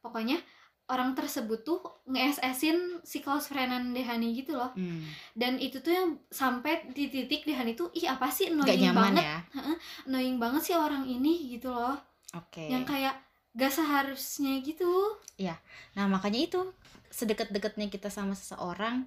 Pokoknya 0.02 0.38
orang 0.90 1.14
tersebut 1.14 1.62
tuh 1.62 1.80
nge-SS-in 2.04 3.00
si 3.06 3.22
close 3.22 3.48
friendan 3.48 3.94
Dehani 3.94 4.34
gitu 4.36 4.58
loh. 4.58 4.74
Hmm, 4.74 5.06
dan 5.32 5.56
itu 5.56 5.80
tuh 5.80 5.94
yang 5.94 6.08
sampai 6.28 6.90
di 6.92 7.08
titik 7.08 7.46
Dehani 7.46 7.72
tuh 7.72 7.88
ih 7.96 8.10
apa 8.10 8.28
sih? 8.28 8.50
Annoying 8.52 8.92
banget. 8.92 9.24
ya? 9.24 9.38
Annoying 10.04 10.36
banget 10.36 10.62
sih 10.68 10.76
orang 10.76 11.06
ini 11.06 11.54
gitu 11.54 11.72
loh. 11.72 11.96
Oke. 12.36 12.66
Yang 12.68 12.84
kayak 12.92 13.14
gak 13.52 13.72
seharusnya 13.72 14.60
gitu. 14.60 14.88
Nah 15.96 16.08
makanya 16.08 16.40
itu 16.40 16.60
sedekat-dekatnya 17.12 17.92
kita 17.92 18.08
sama 18.08 18.32
seseorang 18.32 19.04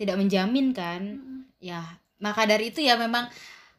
tidak 0.00 0.16
menjamin 0.16 0.72
kan 0.72 1.20
Mm-mm. 1.20 1.44
ya 1.60 1.84
maka 2.24 2.48
dari 2.48 2.72
itu 2.72 2.80
ya 2.80 2.96
memang 2.96 3.28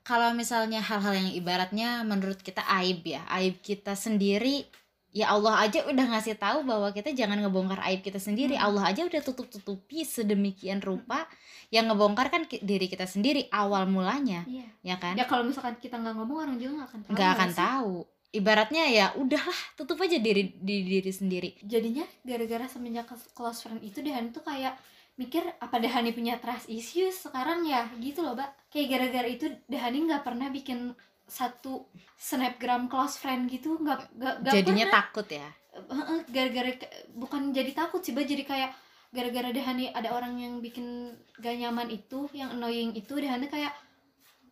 kalau 0.06 0.34
misalnya 0.38 0.82
hal-hal 0.82 1.14
yang 1.18 1.30
ibaratnya 1.34 2.06
menurut 2.06 2.38
kita 2.42 2.62
aib 2.82 3.02
ya 3.06 3.26
aib 3.42 3.58
kita 3.66 3.98
sendiri 3.98 4.66
ya 5.12 5.34
Allah 5.34 5.68
aja 5.68 5.84
udah 5.86 6.06
ngasih 6.16 6.40
tahu 6.40 6.64
bahwa 6.64 6.90
kita 6.96 7.12
jangan 7.12 7.42
ngebongkar 7.44 7.84
aib 7.92 8.00
kita 8.06 8.18
sendiri 8.18 8.56
Hmm. 8.56 8.72
Allah 8.72 8.96
aja 8.96 9.04
udah 9.04 9.22
tutup-tutupi 9.22 10.08
sedemikian 10.08 10.80
rupa 10.80 11.28
yang 11.68 11.92
ngebongkar 11.92 12.32
kan 12.32 12.48
diri 12.48 12.88
kita 12.88 13.04
sendiri 13.10 13.48
awal 13.52 13.88
mulanya 13.92 14.48
iya 14.48 14.68
ya 14.86 14.96
kan 15.02 15.20
ya 15.20 15.26
kalau 15.28 15.44
misalkan 15.44 15.76
kita 15.84 16.00
nggak 16.00 16.16
ngomong 16.16 16.38
orang 16.48 16.56
juga 16.62 16.72
nggak 16.82 16.90
akan 16.90 17.00
tahu 17.04 17.12
nggak 17.18 17.30
akan 17.36 17.50
sih? 17.50 17.60
tahu 17.60 17.96
ibaratnya 18.32 18.84
ya 18.88 19.06
udahlah 19.20 19.60
tutup 19.76 20.00
aja 20.00 20.16
diri 20.16 20.56
di 20.56 20.76
diri 20.88 21.12
sendiri 21.12 21.50
jadinya 21.68 22.08
gara-gara 22.24 22.66
semenjak 22.72 23.12
close 23.36 23.68
friend 23.68 23.84
itu 23.84 24.00
Dehani 24.00 24.32
tuh 24.32 24.44
kayak 24.48 24.80
mikir 25.20 25.44
apa 25.60 25.78
Dehani 25.80 26.16
punya 26.16 26.40
trust 26.40 26.72
issues 26.72 27.28
sekarang 27.28 27.68
ya? 27.68 27.88
Gitu 28.00 28.24
loh 28.24 28.36
mbak. 28.36 28.52
Kayak 28.72 28.88
gara-gara 28.98 29.28
itu 29.28 29.46
Dehani 29.68 30.08
nggak 30.08 30.24
pernah 30.24 30.48
bikin 30.52 30.96
satu 31.28 31.88
snapgram 32.16 32.92
close 32.92 33.20
friend 33.20 33.48
gitu. 33.52 33.80
Nggak 33.80 34.12
nggak 34.16 34.36
nggak 34.44 34.54
jadinya 34.54 34.86
pernah. 34.88 34.98
takut 35.00 35.28
ya? 35.28 35.48
Heeh, 35.72 36.20
gara-gara 36.28 36.72
bukan 37.16 37.42
jadi 37.56 37.72
takut 37.72 38.04
sih 38.04 38.12
mbak. 38.12 38.28
Jadi 38.28 38.44
kayak 38.44 38.72
gara-gara 39.12 39.52
Dehani 39.52 39.92
ada 39.92 40.16
orang 40.16 40.40
yang 40.40 40.64
bikin 40.64 41.12
gak 41.44 41.60
nyaman 41.60 41.92
itu 41.92 42.32
yang 42.32 42.56
annoying 42.56 42.96
itu 42.96 43.12
Dehani 43.20 43.52
kayak 43.52 43.76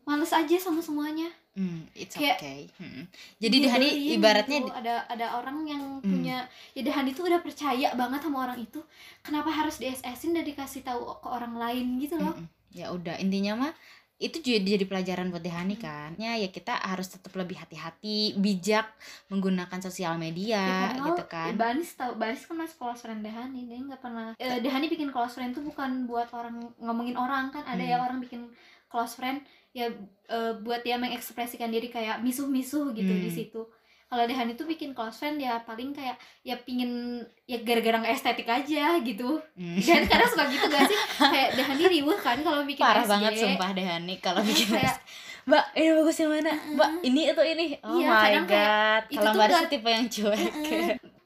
males 0.10 0.34
aja 0.34 0.58
sama 0.58 0.82
semuanya 0.82 1.30
Hmm, 1.52 1.84
it's 1.92 2.16
Kayak 2.16 2.40
okay. 2.40 2.60
Hmm. 2.80 3.04
Jadi 3.36 3.56
Dehani 3.60 3.90
ibaratnya 4.16 4.58
gitu. 4.60 4.72
ada 4.72 5.04
ada 5.06 5.28
orang 5.36 5.68
yang 5.68 5.84
Hmm. 5.98 6.08
punya 6.08 6.38
ya 6.72 6.82
Dehani 6.82 7.12
tuh 7.12 7.28
udah 7.28 7.40
percaya 7.40 7.92
banget 7.94 8.22
sama 8.22 8.38
orang 8.42 8.58
itu 8.58 8.80
kenapa 9.20 9.52
harus 9.52 9.76
di 9.76 9.86
SS-in 9.86 10.32
dan 10.32 10.42
dikasih 10.42 10.82
tahu 10.82 11.04
ke 11.16 11.28
orang 11.28 11.54
lain 11.54 12.00
gitu 12.00 12.16
loh 12.16 12.32
Mm-mm. 12.34 12.48
ya 12.72 12.90
udah 12.90 13.20
intinya 13.20 13.60
mah 13.60 13.74
itu 14.18 14.36
juga 14.38 14.60
jadi 14.62 14.84
pelajaran 14.84 15.28
buat 15.28 15.40
Dehani 15.40 15.76
Hmm. 15.76 15.84
kan 15.84 16.10
ya 16.18 16.36
ya 16.38 16.48
kita 16.50 16.74
harus 16.76 17.08
tetap 17.10 17.34
lebih 17.34 17.56
hati-hati 17.58 18.36
bijak 18.36 18.88
menggunakan 19.28 19.80
sosial 19.82 20.16
media 20.16 20.64
padahal, 20.86 21.08
gitu 21.08 21.24
kan 21.26 21.50
ya, 21.50 21.56
Banis 21.56 21.90
tahu 21.94 22.12
Banis 22.16 22.44
kan 22.44 22.56
masih 22.56 22.76
close 22.76 23.02
friend 23.02 23.20
Dehani 23.20 23.62
dia 23.64 23.80
nggak 23.80 24.00
pernah 24.00 24.32
eh, 24.34 24.60
Dehani 24.60 24.88
bikin 24.88 25.10
close 25.10 25.34
friend 25.34 25.52
tuh 25.52 25.66
bukan 25.66 26.04
buat 26.06 26.32
orang 26.32 26.56
ngomongin 26.78 27.16
orang 27.16 27.48
kan 27.50 27.64
ada 27.64 27.80
Hmm. 27.80 27.90
ya 27.90 27.98
orang 27.98 28.20
bikin 28.20 28.48
close 28.90 29.14
friend 29.14 29.40
ya 29.70 29.86
eh, 30.26 30.54
buat 30.58 30.82
dia 30.82 30.98
mengekspresikan 30.98 31.70
diri 31.70 31.88
kayak 31.88 32.20
misuh-misuh 32.20 32.90
gitu 32.92 33.08
Hmm. 33.08 33.22
di 33.22 33.30
situ. 33.30 33.62
Kalau 34.06 34.26
Dehani 34.26 34.54
tuh 34.54 34.66
bikin 34.66 34.92
close 34.92 35.16
friend 35.16 35.38
ya 35.38 35.62
paling 35.62 35.94
kayak 35.94 36.18
ya 36.42 36.58
pingin 36.58 37.22
ya 37.46 37.58
gara-gara 37.60 37.94
nggak 38.00 38.10
estetik 38.12 38.46
aja 38.46 38.98
gitu. 39.00 39.38
Hmm. 39.54 39.78
dan 39.78 40.04
kadang 40.04 40.26
suka 40.28 40.46
gitu 40.48 40.66
gak 40.68 40.84
sih? 40.84 40.98
Kayak 41.16 41.50
Dehani 41.54 41.84
riuh 41.88 42.18
kan 42.18 42.38
kalau 42.40 42.62
bikin 42.64 42.82
parah 42.82 43.02
SG. 43.02 43.12
banget 43.12 43.32
sumpah 43.38 43.70
Dehani 43.72 44.16
kalau 44.18 44.42
bikin 44.42 44.68
kayak 44.74 44.98
mbak 45.46 45.66
ini 45.74 45.90
bagus 45.96 46.18
yang 46.18 46.30
mana? 46.32 46.52
Mbak 46.52 46.90
ini 47.04 47.22
atau 47.28 47.44
ini? 47.44 47.66
Oh 47.80 47.96
Iya, 47.96 48.10
my 48.12 48.36
god. 48.44 49.04
itu 49.08 49.18
kalau 49.20 49.34
mbak 49.36 49.48
nggak- 49.48 49.70
tipe 49.72 49.90
yang 49.90 50.06
cuek. 50.08 50.42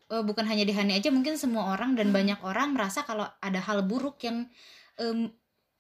Oh, 0.06 0.22
bukan 0.22 0.46
hanya 0.46 0.62
Dehani 0.62 0.94
aja 0.94 1.10
mungkin 1.10 1.34
semua 1.36 1.74
orang 1.74 1.96
dan 1.96 2.08
Hmm. 2.08 2.16
banyak 2.16 2.40
orang 2.42 2.70
merasa 2.72 3.02
kalau 3.02 3.26
ada 3.40 3.58
hal 3.58 3.82
buruk 3.82 4.22
yang 4.22 4.46
em, 4.96 5.26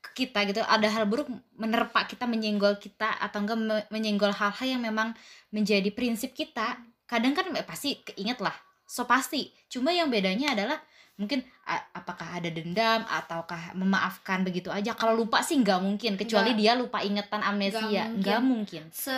ke 0.03 0.27
kita 0.27 0.43
gitu. 0.43 0.59
Ada 0.59 0.91
hal 0.91 1.07
buruk 1.07 1.31
menerpa 1.55 2.03
kita 2.03 2.27
menyenggol 2.27 2.75
kita 2.75 3.15
atau 3.17 3.39
enggak 3.39 3.57
me- 3.57 3.87
menyenggol 3.87 4.35
hal-hal 4.35 4.67
yang 4.67 4.83
memang 4.83 5.15
menjadi 5.49 5.87
prinsip 5.95 6.35
kita. 6.35 6.75
Kadang 7.07 7.31
kan 7.31 7.47
eh, 7.55 7.63
pasti 7.63 8.03
keinget 8.03 8.43
lah. 8.43 8.53
So 8.83 9.07
pasti. 9.07 9.55
Cuma 9.71 9.95
yang 9.95 10.11
bedanya 10.11 10.51
adalah 10.51 10.77
mungkin 11.15 11.39
a- 11.63 11.87
apakah 11.95 12.41
ada 12.41 12.51
dendam 12.51 13.07
ataukah 13.07 13.71
memaafkan 13.73 14.43
begitu 14.43 14.67
aja. 14.67 14.91
Kalau 14.91 15.15
lupa 15.15 15.39
sih 15.39 15.55
nggak 15.55 15.79
mungkin. 15.79 16.19
Kecuali 16.19 16.51
Nggak. 16.51 16.59
dia 16.59 16.71
lupa 16.75 16.99
ingetan 16.99 17.41
amnesia. 17.41 17.79
Mungkin. 18.11 18.19
nggak 18.19 18.41
mungkin. 18.43 18.83
Se 18.91 19.15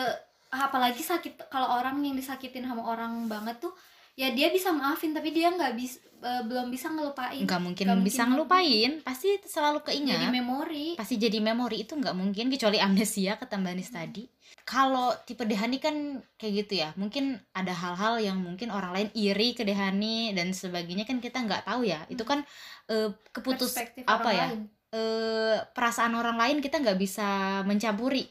apalagi 0.54 1.04
sakit 1.04 1.50
kalau 1.52 1.68
orang 1.82 2.00
yang 2.00 2.16
disakitin 2.16 2.64
sama 2.64 2.86
orang 2.88 3.28
banget 3.28 3.60
tuh 3.60 3.76
ya 4.16 4.32
dia 4.32 4.48
bisa 4.50 4.72
maafin 4.72 5.12
tapi 5.12 5.32
dia 5.32 5.52
nggak 5.52 5.76
bisa 5.76 6.00
belum 6.26 6.74
bisa 6.74 6.90
ngelupain. 6.90 7.38
Nggak 7.38 7.62
mungkin 7.62 7.86
Nggak 7.86 8.02
bisa 8.02 8.26
mungkin. 8.26 8.30
ngelupain. 8.34 8.92
Pasti 9.06 9.30
selalu 9.46 9.86
keingat. 9.86 10.18
Jadi 10.18 10.34
memori. 10.34 10.88
Pasti 10.98 11.22
jadi 11.22 11.38
memori. 11.38 11.86
Itu 11.86 11.94
nggak 11.94 12.18
mungkin 12.18 12.50
kecuali 12.50 12.82
amnesia 12.82 13.38
kata 13.38 13.62
Mbak 13.62 13.74
Anis 13.78 13.92
tadi. 13.94 14.24
Kalau 14.66 15.14
tipe 15.22 15.46
Dehani 15.46 15.78
kan 15.78 15.94
kayak 16.42 16.66
gitu 16.66 16.82
ya. 16.82 16.98
Mungkin 16.98 17.38
ada 17.54 17.70
hal-hal 17.70 18.18
yang 18.18 18.42
mungkin 18.42 18.74
orang 18.74 18.98
lain 18.98 19.10
iri 19.14 19.54
ke 19.54 19.62
Dehani 19.62 20.34
dan 20.34 20.50
sebagainya 20.50 21.06
kan 21.06 21.22
kita 21.22 21.46
nggak 21.46 21.62
tahu 21.70 21.86
ya. 21.86 22.02
Itu 22.10 22.26
kan 22.26 22.42
eh, 22.90 23.14
keputus 23.30 23.70
perspektif 23.70 24.02
apa 24.10 24.26
orang 24.26 24.34
ya? 24.34 24.48
lain. 24.50 24.62
eh, 24.98 25.58
perasaan 25.78 26.18
orang 26.18 26.42
lain 26.42 26.58
kita 26.58 26.82
nggak 26.82 26.98
bisa 26.98 27.62
mencampuri 27.70 28.26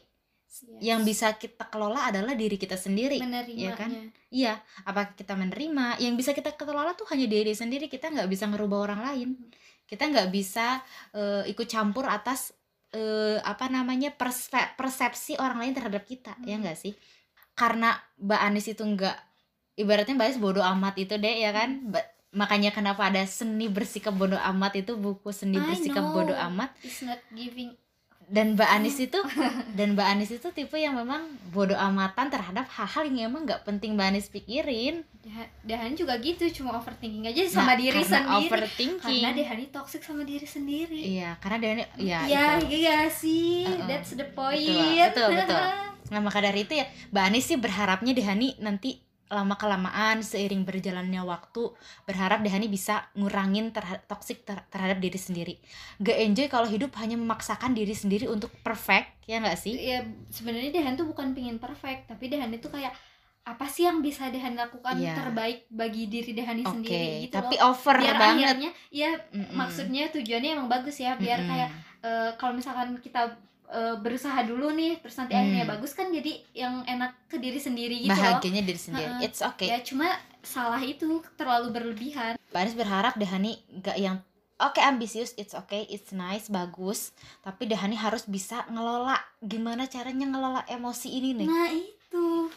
Yes. 0.57 0.79
yang 0.81 1.01
bisa 1.01 1.35
kita 1.35 1.67
kelola 1.67 2.07
adalah 2.07 2.31
diri 2.31 2.55
kita 2.55 2.75
sendiri 2.75 3.19
ya 3.51 3.75
kan? 3.75 3.91
iya 4.29 4.55
apakah 4.81 5.11
kita 5.11 5.33
menerima 5.33 5.99
yang 5.99 6.15
bisa 6.15 6.31
kita 6.31 6.55
kelola 6.55 6.93
tuh 6.93 7.03
hanya 7.07 7.25
diri 7.25 7.51
sendiri 7.51 7.85
kita 7.85 8.07
nggak 8.07 8.25
bisa 8.25 8.45
ngerubah 8.45 8.79
orang 8.81 9.01
lain 9.03 9.29
kita 9.83 10.07
nggak 10.07 10.29
bisa 10.29 10.79
eh, 11.11 11.43
ikut 11.45 11.65
campur 11.65 12.07
atas 12.07 12.55
eh, 12.89 13.37
apa 13.37 13.67
namanya 13.67 14.09
perspe- 14.09 14.73
persepsi 14.73 15.35
orang 15.35 15.59
lain 15.59 15.73
terhadap 15.73 16.03
kita 16.03 16.39
ya 16.41 16.55
Hmm. 16.55 16.63
nggak 16.63 16.77
sih 16.77 16.95
karena 17.53 17.91
Mbak 18.17 18.41
Anis 18.41 18.65
itu 18.69 18.81
nggak 18.81 19.17
ibaratnya 19.75 20.15
Mbak 20.15 20.25
Anis 20.25 20.39
bodoh 20.39 20.63
amat 20.65 20.95
itu 20.97 21.15
deh 21.15 21.35
ya 21.37 21.51
kan 21.51 21.69
Hmm. 21.75 21.91
Ba- 21.91 22.07
makanya 22.31 22.71
kenapa 22.71 23.07
ada 23.07 23.23
seni 23.25 23.67
bersikap 23.67 24.11
bodoh 24.11 24.39
amat 24.39 24.75
itu 24.77 24.95
buku 24.95 25.31
seni 25.31 25.55
I 25.55 25.63
bersikap 25.65 25.99
know. 26.01 26.15
bodoh 26.15 26.35
amat 26.47 26.71
It's 26.79 26.99
not 26.99 27.19
giving 27.29 27.75
dan 28.27 28.53
Mbak 28.53 28.69
Anis 28.71 28.97
itu 28.99 29.19
dan 29.77 29.93
Mbak 29.93 30.07
Anis 30.07 30.31
itu 30.31 30.47
tipe 30.49 30.73
yang 30.73 30.93
memang 30.93 31.21
bodoh 31.49 31.75
amatan 31.75 32.27
terhadap 32.27 32.65
hal-hal 32.69 33.05
yang 33.05 33.29
emang 33.29 33.43
nggak 33.43 33.61
penting 33.63 33.93
Mbak 33.93 34.07
Anis 34.07 34.27
pikirin. 34.27 35.05
Dah- 35.19 35.49
Dahan 35.63 35.93
juga 35.93 36.17
gitu 36.17 36.41
cuma 36.51 36.75
overthinking 36.75 37.25
aja 37.25 37.41
sama 37.47 37.73
Nah, 37.73 37.77
diri 37.77 37.97
karena 37.99 38.09
sendiri. 38.19 38.37
overthinking. 38.39 39.21
Karena 39.21 39.29
Dehani 39.31 39.65
toxic 39.69 40.01
sama 40.01 40.21
diri 40.21 40.45
sendiri. 40.45 41.01
Iya 41.17 41.37
karena 41.37 41.57
dia 41.59 41.71
ya 41.95 42.19
ya 42.23 42.45
itu. 42.55 42.65
iya 42.71 42.97
sih. 43.05 43.65
Uh-uh. 43.65 43.85
that's 43.85 44.11
the 44.11 44.21
Betul, 44.23 44.33
point. 44.35 45.05
Betul, 45.05 45.29
betul. 45.35 45.61
nah 46.13 46.19
maka 46.19 46.37
dari 46.39 46.61
itu 46.61 46.73
ya 46.73 46.85
Mbak 47.09 47.23
Anis 47.23 47.43
sih 47.43 47.57
berharapnya 47.57 48.11
Dehani 48.11 48.53
nanti 48.59 49.01
lama 49.25 49.55
kelamaan 49.55 50.21
seiring 50.21 50.63
berjalannya 50.63 51.17
waktu 51.19 51.73
berharap 52.03 52.39
Dehani 52.39 52.67
bisa 52.67 53.09
ngurangin 53.13 53.69
terhadap 53.69 54.05
toxic 54.05 54.41
ter- 54.41 54.61
terhadap 54.69 54.97
diri 54.97 55.17
sendiri 55.17 55.55
gak 55.97 56.17
enjoy 56.19 56.45
kalau 56.45 56.65
hidup 56.65 56.93
hanya 56.95 57.15
memaksakan 57.15 57.73
diri 57.73 57.91
sendiri 57.91 58.25
untuk 58.25 58.53
perfect 58.61 59.25
ya 59.25 59.41
nggak 59.41 59.57
sih 59.57 59.73
ya 59.73 60.01
sebenarnya 60.29 60.69
Dehan 60.71 60.93
tuh 60.93 61.05
bukan 61.05 61.33
pingin 61.33 61.57
perfect 61.57 62.05
tapi 62.05 62.29
Dehan 62.29 62.49
itu 62.49 62.69
kayak 62.69 62.93
apa 63.41 63.65
sih 63.65 63.85
yang 63.85 64.01
bisa 64.01 64.29
Dehan 64.29 64.53
lakukan 64.53 64.93
Iya. 64.95 65.13
terbaik 65.15 65.69
bagi 65.69 66.05
diri 66.05 66.33
Dehani 66.33 66.61
oke 66.61 66.71
sendiri 66.71 67.25
gitu 67.25 67.33
tapi 67.35 67.55
loh 67.55 67.73
over 67.73 67.95
biar 67.97 68.15
banget 68.15 68.45
akhirnya 68.45 68.71
ya 68.89 69.09
Mm-mm. 69.31 69.53
maksudnya 69.53 70.09
tujuannya 70.09 70.49
emang 70.53 70.65
bagus 70.65 70.97
ya 70.97 71.13
biar 71.15 71.41
Mm-mm. 71.41 71.49
kayak 71.49 71.69
eh, 72.01 72.29
kalau 72.37 72.53
misalkan 72.53 72.93
kita 72.99 73.37
eh, 73.67 73.95
berusaha 73.97 74.41
dulu 74.43 74.69
nih 74.71 75.01
terus 75.01 75.15
nanti 75.15 75.33
Hmm. 75.33 75.41
akhirnya 75.41 75.65
bagus 75.65 75.91
kan 75.91 76.07
jadi 76.07 76.33
yang 76.53 76.83
enak 76.83 77.15
ke 77.25 77.37
diri 77.37 77.57
sendiri 77.57 77.97
gitu 77.99 78.11
loh. 78.11 78.37
Bahagianya 78.37 78.63
diri 78.63 78.79
sendiri. 78.79 79.11
Heeh. 79.17 79.25
it's 79.25 79.41
okay. 79.41 79.67
Ya 79.67 79.79
cuma 79.79 80.07
salah 80.41 80.79
itu 80.79 81.19
terlalu 81.33 81.73
berlebihan. 81.73 82.37
Anis 82.51 82.73
berharap 82.73 83.17
Dehani 83.17 83.57
gak 83.81 83.97
yang 83.97 84.21
oke 84.55 84.79
ambisius 84.79 85.35
it's 85.35 85.51
okay 85.51 85.83
it's 85.85 86.09
nice 86.09 86.47
bagus 86.47 87.11
tapi 87.41 87.65
Dehani 87.65 87.93
harus 87.93 88.23
bisa 88.23 88.63
ngelola. 88.67 89.17
Gimana 89.39 89.85
caranya 89.85 90.25
ngelola 90.25 90.61
emosi 90.65 91.09
ini 91.11 91.29
nih? 91.35 91.47
Nah 91.47 91.69
itu. 91.69 92.47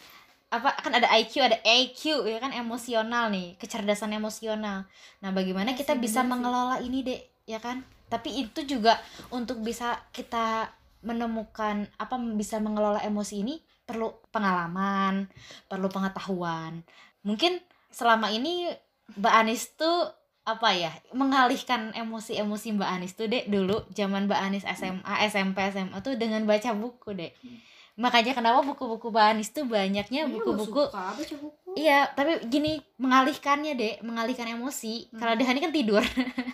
Apa 0.49 0.73
kan 0.79 0.97
ada 0.97 1.05
IQ 1.13 1.43
ada 1.43 1.61
EQ 1.61 2.25
ya 2.25 2.39
kan 2.39 2.49
emosional 2.49 3.29
nih 3.29 3.53
kecerdasan 3.57 4.13
emosional. 4.13 4.89
Nah 5.19 5.29
bagaimana 5.29 5.73
Ya 5.73 5.77
kita 5.77 5.93
bisa 5.93 6.23
mengelola 6.23 6.79
ini 6.79 7.03
dek? 7.03 7.21
Ya 7.45 7.57
kan? 7.57 7.81
Tapi 8.07 8.45
itu 8.45 8.65
juga 8.65 8.97
untuk 9.29 9.61
bisa 9.61 10.01
kita 10.09 10.73
menemukan 11.01 11.87
apa 11.95 12.15
bisa 12.33 12.57
mengelola 12.57 12.99
emosi 12.99 13.41
ini 13.41 13.55
perlu 13.83 14.13
pengalaman 14.29 15.25
perlu 15.65 15.87
pengetahuan 15.87 16.83
mungkin 17.21 17.57
selama 17.89 18.29
ini 18.29 18.69
Mbak 19.17 19.33
Anis 19.33 19.73
tuh 19.73 20.11
apa 20.43 20.73
ya 20.73 20.89
mengalihkan 21.11 21.93
emosi-emosi 21.93 22.73
Mbak 22.73 22.89
Anis 22.89 23.13
tuh 23.13 23.25
dek 23.25 23.49
dulu 23.49 23.85
zaman 23.91 24.25
Mbak 24.25 24.41
Anis 24.41 24.63
SMA 24.65 25.13
SMP 25.25 25.57
SMA 25.69 25.97
tuh 25.99 26.15
dengan 26.15 26.41
baca 26.43 26.73
buku 26.73 27.13
dek 27.13 27.33
makanya 27.95 28.31
kenapa 28.31 28.63
buku-buku 28.63 29.09
Mbak 29.09 29.25
Anis 29.25 29.49
tuh 29.51 29.65
banyaknya 29.65 30.25
buku-buku 30.25 30.87
iya 31.75 32.07
tapi 32.09 32.39
gini 32.47 32.79
mengalihkannya 32.95 33.73
dek 33.73 33.95
mengalihkan 34.01 34.47
emosi 34.49 35.11
kalau 35.13 35.33
Hmm. 35.33 35.41
Dehani 35.41 35.59
kan 35.59 35.73
tidur 35.73 36.03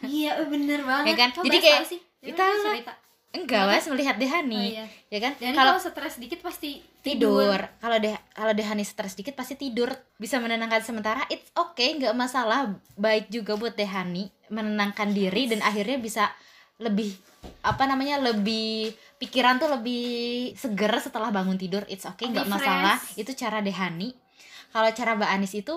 iya 0.08 0.40
bener 0.44 0.82
banget 0.82 1.08
Ya 1.08 1.16
kan? 1.16 1.30
Jadi 1.36 1.58
kayak 1.60 1.84
sih? 1.86 2.00
Kita 2.20 2.44
cerita. 2.74 2.94
Enggak 3.36 3.64
was 3.68 3.88
melihat 3.92 4.16
oh, 4.16 4.22
Dehani 4.22 4.80
iya. 4.80 4.86
ya 5.12 5.20
kan? 5.20 5.34
Kalau 5.40 5.76
stres 5.78 6.16
dikit 6.18 6.40
pasti 6.40 6.80
tidur. 7.04 7.60
kalau 7.84 7.98
deh 8.00 8.16
kalau 8.32 8.54
Dehani 8.56 8.88
stres 8.88 9.14
dikit 9.20 9.36
pasti 9.36 9.60
tidur. 9.60 9.92
Bisa 10.16 10.40
menenangkan 10.40 10.82
sementara 10.82 11.28
it's 11.28 11.52
okay 11.56 12.00
nggak 12.00 12.16
masalah. 12.16 12.74
Baik 12.96 13.28
juga 13.30 13.60
buat 13.60 13.76
Dehani 13.76 14.32
menenangkan 14.48 15.12
diri 15.12 15.52
dan 15.52 15.60
akhirnya 15.62 16.00
bisa 16.00 16.32
lebih 16.80 17.16
apa 17.62 17.86
namanya 17.86 18.20
lebih 18.20 18.92
pikiran 19.22 19.62
tuh 19.62 19.70
lebih 19.70 20.52
seger 20.58 20.92
setelah 21.04 21.30
bangun 21.30 21.60
tidur. 21.60 21.84
It's 21.92 22.08
okay 22.08 22.32
nggak 22.32 22.48
masalah. 22.50 22.98
itu 23.20 23.32
cara 23.36 23.60
Dehani. 23.62 24.16
Kalau 24.76 24.90
cara 24.92 25.16
Mbak 25.16 25.32
Anis 25.32 25.54
itu 25.56 25.76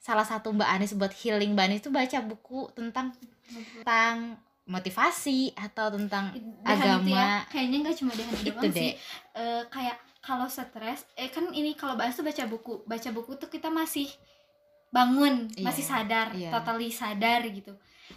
salah 0.00 0.24
satu 0.24 0.52
Mbak 0.52 0.68
Anis 0.68 0.92
buat 0.96 1.12
healing 1.12 1.52
Mbak 1.56 1.64
Anis 1.64 1.80
itu 1.84 1.90
baca 1.92 2.18
buku 2.24 2.72
tentang 2.72 3.12
tentang 3.48 4.40
motivasi 4.70 5.50
atau 5.52 5.90
tentang 5.90 6.30
Dehan 6.30 6.46
itu 6.62 6.70
agama. 6.80 7.10
ya, 7.10 7.30
kayaknya 7.48 7.76
nggak 7.82 7.96
cuma 7.98 8.12
Dehan 8.12 8.30
itu 8.32 8.44
doang 8.46 8.62
sih. 8.64 8.72
deh. 8.72 8.92
Eh, 9.34 9.62
kayak 9.66 9.96
kalau 10.20 10.46
stres 10.46 11.02
eh 11.14 11.26
kan 11.26 11.50
ini 11.50 11.74
kalau 11.74 11.98
bahas 11.98 12.14
tuh 12.14 12.22
baca 12.22 12.44
buku. 12.46 12.84
Baca 12.84 13.08
buku 13.10 13.34
tuh 13.34 13.48
kita 13.48 13.66
masih 13.68 14.06
bangun 14.90 15.46
Iya, 15.52 15.64
masih 15.64 15.84
sadar 15.84 16.26
iya. 16.32 16.50
totally 16.50 16.90
sadar 16.90 17.42
gitu. 17.44 17.74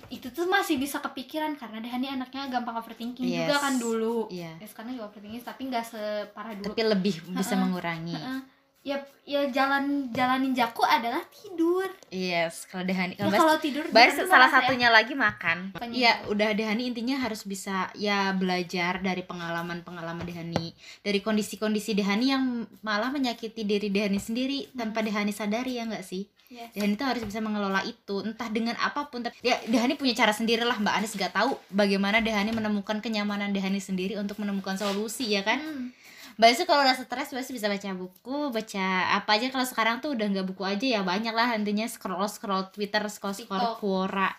Itu 0.10 0.30
tuh 0.30 0.46
masih 0.46 0.78
bisa 0.78 0.98
kepikiran 1.00 1.54
karena 1.54 1.78
Dehani 1.78 2.10
anaknya 2.12 2.50
gampang 2.50 2.74
overthinking 2.76 3.26
juga 3.26 3.46
Yes. 3.52 3.62
kan 3.62 3.74
dulu. 3.78 4.26
iya. 4.30 4.58
Ya 4.58 4.66
sekarang 4.66 4.94
juga 4.94 5.06
overthinking 5.08 5.42
tapi 5.42 5.62
nggak 5.68 5.86
separah 5.86 6.54
dulu. 6.56 6.66
Tapi 6.68 6.82
lebih 6.84 7.16
bisa 7.32 7.54
mengurangi. 7.56 8.14
Heeh. 8.14 8.40
Ya 8.84 9.00
ya 9.24 9.48
jalan 9.48 10.12
jalanin 10.12 10.52
jaku 10.52 10.84
adalah 10.84 11.24
tidur 11.32 11.88
yes 12.12 12.68
kalau 12.68 12.84
Dehani 12.84 13.16
ya 13.16 13.24
kalau 13.24 13.32
Mbak 13.32 13.40
kalau 13.40 13.56
tidur 13.64 13.84
tuh 13.88 14.28
salah 14.28 14.50
ya, 14.52 14.56
satunya 14.60 14.90
lagi 14.92 15.14
makan. 15.16 15.58
Iya, 15.92 16.14
udah 16.30 16.50
Dehani 16.56 16.92
intinya 16.92 17.20
harus 17.22 17.46
bisa 17.46 17.90
ya 17.98 18.32
belajar 18.36 19.02
dari 19.02 19.24
pengalaman-pengalaman 19.24 20.26
Dehani, 20.26 20.74
dari 21.02 21.20
kondisi-kondisi 21.20 21.96
Dehani 21.98 22.32
yang 22.34 22.66
malah 22.82 23.10
menyakiti 23.10 23.64
diri 23.64 23.90
Dehani 23.90 24.20
sendiri 24.20 24.72
tanpa 24.76 25.02
Dehani 25.02 25.32
sadari 25.32 25.80
ya 25.80 25.88
nggak 25.88 26.06
sih? 26.06 26.28
Yes. 26.54 26.70
Dehani 26.78 26.94
tuh 26.94 27.08
harus 27.10 27.24
bisa 27.26 27.42
mengelola 27.42 27.82
itu, 27.82 28.22
entah 28.22 28.46
dengan 28.54 28.78
apa 28.78 29.10
pun. 29.10 29.26
Tapi 29.26 29.42
ya 29.42 29.58
Dehani 29.66 29.98
punya 29.98 30.14
cara 30.14 30.36
sendiri 30.36 30.62
lah, 30.62 30.78
Mbak 30.78 30.94
Anis 30.94 31.14
nggak 31.18 31.34
tahu 31.34 31.58
bagaimana 31.74 32.22
Dehani 32.22 32.54
menemukan 32.54 33.02
kenyamanan 33.02 33.56
Dehani 33.56 33.82
sendiri 33.82 34.20
untuk 34.22 34.38
menemukan 34.38 34.78
solusi 34.78 35.34
ya 35.34 35.42
kan? 35.42 35.58
Hmm. 35.60 36.03
Mbak 36.34 36.50
tuh 36.56 36.66
kalau 36.66 36.82
udah 36.82 36.96
stres 36.96 37.30
pasti 37.30 37.52
bisa 37.52 37.70
baca 37.70 37.90
buku, 37.94 38.50
baca 38.50 38.86
apa 39.16 39.30
aja 39.38 39.48
kalau 39.50 39.66
sekarang 39.66 39.96
tuh 40.00 40.18
udah 40.18 40.26
nggak 40.28 40.48
buku 40.50 40.64
aja 40.64 40.86
ya 40.86 41.02
banyak 41.02 41.32
lah 41.32 41.54
intinya 41.54 41.86
scroll 41.86 42.26
scroll 42.26 42.70
Twitter, 42.70 43.02
scroll 43.08 43.34
scroll. 43.34 43.78
Quora. 43.78 44.30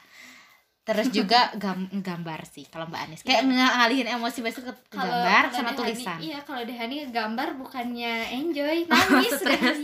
Terus 0.85 1.09
juga 1.09 1.49
gam 1.63 1.89
gambar 1.89 2.45
sih 2.45 2.69
kalau 2.69 2.85
Mbak 2.85 3.01
Anis. 3.01 3.21
Kayak 3.25 3.49
ngalihin 3.49 4.05
emosi 4.11 4.45
Mbak 4.45 4.51
Anis 4.53 4.59
ke, 4.61 4.63
ke. 4.69 4.73
Kalau- 4.93 5.09
gambar 5.09 5.45
sama 5.49 5.63
Dehani- 5.65 5.79
tulisan. 5.81 6.19
Iya, 6.21 6.39
kalau 6.45 6.63
Dehani 6.63 6.97
gambar 7.09 7.49
bukannya 7.57 8.15
enjoy, 8.37 8.77
nangis 8.93 9.33
Stres. 9.33 9.79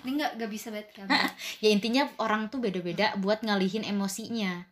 Ini 0.00 0.10
nggak 0.16 0.30
nggak 0.40 0.50
bisa 0.50 0.72
banget 0.72 0.88
gambar. 0.96 1.28
Ya 1.62 1.68
intinya 1.68 2.08
orang 2.16 2.48
tuh 2.48 2.64
beda-beda 2.64 3.12
buat 3.16 3.44
ngalihin 3.44 3.84
emosinya. 3.84 4.64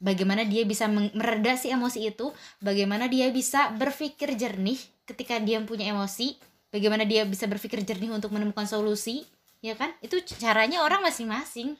Bagaimana 0.00 0.48
dia 0.48 0.64
bisa 0.64 0.88
mereda 0.88 1.60
si 1.60 1.68
emosi 1.68 2.08
itu, 2.08 2.32
bagaimana 2.64 3.04
dia 3.04 3.28
bisa 3.28 3.68
berpikir 3.76 4.32
jernih 4.32 4.80
ketika 5.04 5.36
dia 5.36 5.60
punya 5.60 5.92
emosi, 5.92 6.40
bagaimana 6.72 7.04
dia 7.04 7.28
bisa 7.28 7.44
berpikir 7.44 7.84
jernih 7.84 8.08
untuk 8.08 8.32
menemukan 8.32 8.64
solusi, 8.64 9.28
ya 9.60 9.76
kan? 9.76 9.92
Itu 10.00 10.16
caranya 10.24 10.80
orang 10.80 11.04
masing-masing. 11.04 11.76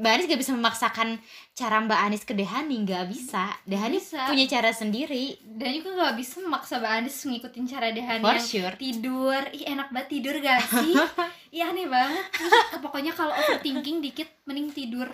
Mbak 0.00 0.10
Anis 0.16 0.26
gak 0.32 0.40
bisa 0.40 0.52
memaksakan 0.56 1.08
cara 1.52 1.76
Mbak 1.84 2.00
Anis 2.00 2.22
ke 2.24 2.32
Dehani, 2.32 2.88
nggak 2.88 3.04
bisa. 3.12 3.52
Dehani 3.68 4.00
Bisa. 4.00 4.24
punya 4.24 4.48
cara 4.48 4.72
sendiri, 4.72 5.36
Dan 5.44 5.76
juga 5.76 5.92
nggak 5.92 6.14
bisa 6.16 6.40
memaksa 6.40 6.80
Mbak 6.80 6.92
Anis 7.04 7.16
ngikutin 7.20 7.64
cara 7.68 7.92
Dehani 7.92 8.24
for 8.24 8.32
yang 8.32 8.48
sure. 8.48 8.74
tidur. 8.80 9.40
Ih 9.52 9.68
enak 9.68 9.92
banget 9.92 10.08
tidur 10.08 10.34
gak 10.40 10.64
sih? 10.72 10.96
Iya 11.48 11.72
aneh 11.72 11.88
banget. 11.88 12.28
Ih, 12.44 12.80
pokoknya 12.84 13.16
kalau 13.16 13.32
overthinking 13.32 14.04
dikit 14.04 14.28
mending 14.44 14.68
tidur. 14.68 15.08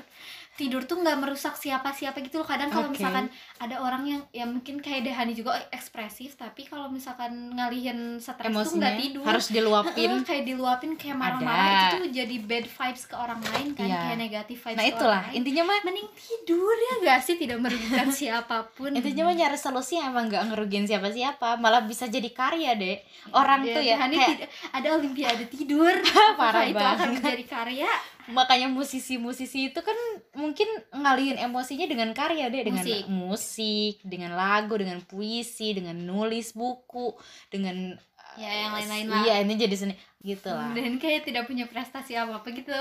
Tidur 0.55 0.83
tuh 0.83 0.97
nggak 0.97 1.19
merusak 1.19 1.55
siapa-siapa 1.55 2.15
gitu 2.21 2.39
loh. 2.39 2.47
Kadang 2.47 2.69
kalau 2.69 2.87
Oke. 2.87 2.95
misalkan 2.95 3.27
ada 3.57 3.77
orang 3.77 4.03
yang 4.05 4.21
ya 4.31 4.45
mungkin 4.45 4.79
kayak 4.79 5.03
Dehani 5.03 5.33
juga 5.33 5.59
ekspresif, 5.69 6.35
tapi 6.35 6.63
kalau 6.63 6.87
misalkan 6.87 7.31
ngalihin 7.51 8.17
stres 8.17 8.39
tuh 8.39 8.49
Emosinya 8.49 8.81
nggak 8.85 8.95
tidur. 9.01 9.25
harus 9.25 9.47
diluapin. 9.49 10.09
Heeh, 10.09 10.23
kayak 10.23 10.45
diluapin 10.45 10.91
kayak 10.95 11.17
marah-marah 11.17 11.67
itu 11.67 11.97
tuh 11.99 12.11
jadi 12.13 12.37
bad 12.41 12.67
vibes 12.67 13.05
ke 13.05 13.15
orang 13.15 13.41
lain 13.45 13.69
kan 13.73 13.83
Iya. 13.85 13.99
kayak 14.01 14.19
negatif 14.21 14.59
vibes 14.61 14.77
Nah 14.77 14.85
ke 14.85 14.91
itulah 14.91 15.19
orang 15.19 15.27
lain. 15.27 15.37
intinya 15.37 15.63
mah 15.65 15.79
mending 15.83 16.09
tidur 16.15 16.77
ya 16.77 16.93
gak 17.05 17.21
sih 17.21 17.35
tidak 17.35 17.59
merugikan 17.59 18.09
siapa 18.15 18.57
pun 18.71 18.91
intinya 18.91 19.23
mah 19.25 19.35
nyari 19.35 19.57
solusi 19.57 19.93
yang 19.95 20.11
emang 20.11 20.27
nggak 20.27 20.45
ngerugiin 20.49 20.85
siapa-siapa 20.85 21.49
malah 21.57 21.83
bisa 21.83 22.07
jadi 22.07 22.31
karya 22.31 22.73
deh 22.75 22.97
orang 23.33 23.61
Ya, 23.61 23.73
tuh 23.73 23.83
ya 23.83 23.95
Hani 23.97 24.15
kayak 24.15 24.47
ada 24.71 24.89
olimpiade 24.93 25.45
tidur 25.49 25.95
Parah 26.39 26.63
itu 26.63 26.77
akan 26.77 27.09
menjadi 27.13 27.45
karya 27.45 27.91
makanya 28.27 28.69
musisi-musisi 28.69 29.69
itu 29.69 29.81
kan 29.81 29.95
mungkin 30.33 30.65
ngalihin 30.91 31.37
emosinya 31.39 31.85
dengan 31.85 32.11
karya 32.11 32.47
deh 32.47 32.63
dengan 32.63 32.81
Musik. 32.81 33.05
musik 33.07 33.95
dengan 34.01 34.33
lagu 34.33 34.75
dengan 34.75 35.01
puisi 35.01 35.73
dengan 35.73 35.97
nulis 35.99 36.53
buku 36.53 37.13
dengan 37.49 37.97
Ya, 38.35 38.51
yang 38.67 38.75
eh, 38.75 38.83
lain-lain 38.83 39.07
lah. 39.07 39.23
iya 39.23 39.35
ini 39.41 39.55
jadi 39.55 39.77
seni 39.79 39.95
gitu 40.19 40.51
lah 40.51 40.75
dan 40.75 40.99
kayak 40.99 41.23
tidak 41.23 41.47
punya 41.47 41.71
prestasi 41.71 42.19
apa 42.19 42.43
apa 42.43 42.51
gitu 42.51 42.75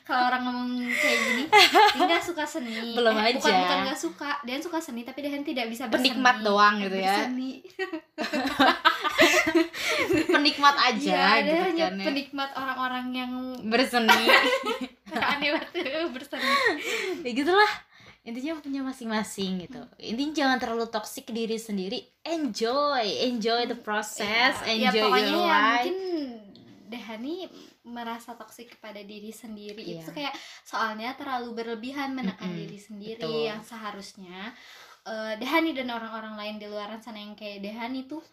kalau 0.00 0.32
orang 0.32 0.48
ngomong 0.48 0.68
kayak 0.80 1.18
gini 1.20 1.44
dia 1.92 2.00
nggak 2.00 2.24
suka 2.24 2.48
seni 2.48 2.96
Belum 2.96 3.12
Eh, 3.12 3.36
bukan 3.36 3.52
aja. 3.52 3.60
bukan 3.60 3.78
nggak 3.84 4.00
suka 4.00 4.30
dia 4.40 4.56
suka 4.58 4.80
seni 4.80 5.04
tapi 5.04 5.20
dia 5.20 5.36
tidak 5.36 5.68
bisa 5.68 5.92
berseni 5.92 6.08
Penikmat 6.08 6.36
doang 6.40 6.80
gitu 6.80 6.96
ya. 6.96 7.20
Berseni. 7.20 7.60
penikmat 10.34 10.76
aja 10.76 11.00
Iya, 11.00 11.28
dia 11.36 11.44
gitu 11.44 11.64
hanya 11.70 11.86
kan 11.86 11.94
ya. 11.94 12.06
penikmat 12.06 12.50
orang-orang 12.54 13.06
yang 13.10 13.32
berseni. 13.64 14.12
Aneh 15.14 15.50
banget 15.52 16.10
berseni. 16.10 16.50
Ya 17.22 17.30
gitulah. 17.32 17.72
Intinya 18.24 18.56
punya 18.56 18.80
masing-masing 18.80 19.60
gitu. 19.62 19.84
Intinya 19.98 20.32
jangan 20.34 20.58
terlalu 20.58 20.86
toksik 20.88 21.28
diri 21.28 21.54
sendiri. 21.54 22.00
Enjoy 22.22 23.04
enjoy 23.22 23.66
the 23.66 23.76
process 23.76 24.56
ya, 24.64 24.88
enjoy 24.88 25.04
pokoknya 25.04 25.28
your 25.28 25.44
ya 25.44 25.52
life. 25.52 25.84
mungkin 25.84 25.96
Dehani 26.84 27.34
merasa 27.84 28.32
toksik 28.32 28.74
kepada 28.74 29.00
diri 29.00 29.28
sendiri. 29.28 29.82
Iya. 29.82 30.00
itu 30.00 30.10
kayak 30.10 30.32
soalnya 30.62 31.12
terlalu 31.12 31.52
berlebihan 31.52 32.12
menekan 32.12 32.48
Mm-mm, 32.48 32.60
diri 32.60 32.78
sendiri 32.78 33.20
betul. 33.20 33.44
yang 33.44 33.60
seharusnya. 33.60 34.56
Eh, 35.04 35.36
Dehani 35.36 35.76
dan 35.76 35.92
orang-orang 35.92 36.32
lain 36.34 36.56
di 36.56 36.64
luaran 36.64 36.96
sana 36.96 37.20
yang 37.20 37.36
kayak 37.36 37.60
Dehani 37.60 38.08
tuh 38.08 38.24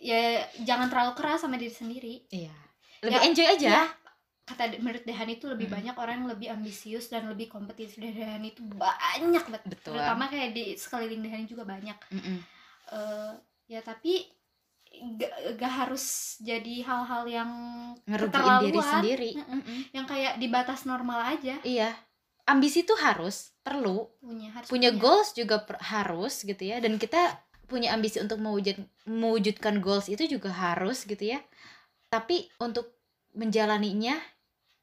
ya 0.00 0.40
jangan 0.60 0.88
terlalu 0.88 1.12
keras 1.14 1.40
sama 1.40 1.54
diri 1.54 1.70
sendiri. 1.70 2.14
Iya. 2.26 2.56
Lebih 3.00 3.16
Ya, 3.16 3.24
enjoy 3.24 3.46
aja. 3.46 3.68
ya, 3.70 3.82
kata 4.42 4.76
menurut 4.76 5.04
Dehan 5.04 5.28
itu 5.28 5.44
lebih 5.46 5.68
Mm. 5.68 5.74
banyak 5.76 5.94
orang 5.94 6.14
yang 6.18 6.28
lebih 6.28 6.48
ambisius 6.50 7.06
dan 7.06 7.24
lebih 7.26 7.46
kompetitif. 7.46 7.96
Dari 7.96 8.12
Dehan 8.12 8.42
itu 8.42 8.64
banyak 8.66 9.44
banget. 9.46 9.62
Betul. 9.64 9.94
terutama 9.94 10.26
kayak 10.26 10.50
di 10.50 10.74
sekeliling 10.74 11.20
Dehan 11.20 11.44
juga 11.44 11.62
banyak. 11.62 11.96
Mm-mm. 12.10 12.38
Eh, 12.90 13.32
ya 13.68 13.80
tapi 13.80 14.26
gak, 14.90 15.32
gak 15.54 15.72
harus 15.78 16.04
jadi 16.40 16.82
hal-hal 16.82 17.24
yang 17.24 17.50
ngerugiin 18.04 18.58
diri 18.64 18.80
sendiri. 18.82 19.30
Mm-mm. 19.38 19.60
Mm-mm. 19.60 19.80
yang 19.92 20.04
kayak 20.04 20.34
di 20.36 20.46
batas 20.46 20.82
normal 20.82 21.22
aja. 21.30 21.56
Iya. 21.62 21.94
Ambisi 22.44 22.82
tuh 22.82 22.98
harus 22.98 23.54
perlu. 23.62 24.10
Punya 24.18 24.50
harus 24.50 24.66
punya. 24.66 24.90
goals 24.92 25.30
juga 25.32 25.62
per- 25.62 25.78
harus 25.80 26.42
gitu 26.42 26.58
ya. 26.60 26.82
Dan 26.82 26.98
kita 26.98 27.38
punya 27.70 27.94
ambisi 27.94 28.18
untuk 28.18 28.42
mewujud 28.42 28.74
mewujudkan 29.06 29.78
goals 29.78 30.10
itu 30.10 30.26
juga 30.26 30.50
harus 30.50 31.06
gitu 31.06 31.22
ya. 31.22 31.38
Tapi 32.10 32.50
untuk 32.58 32.90
menjalaninya 33.38 34.18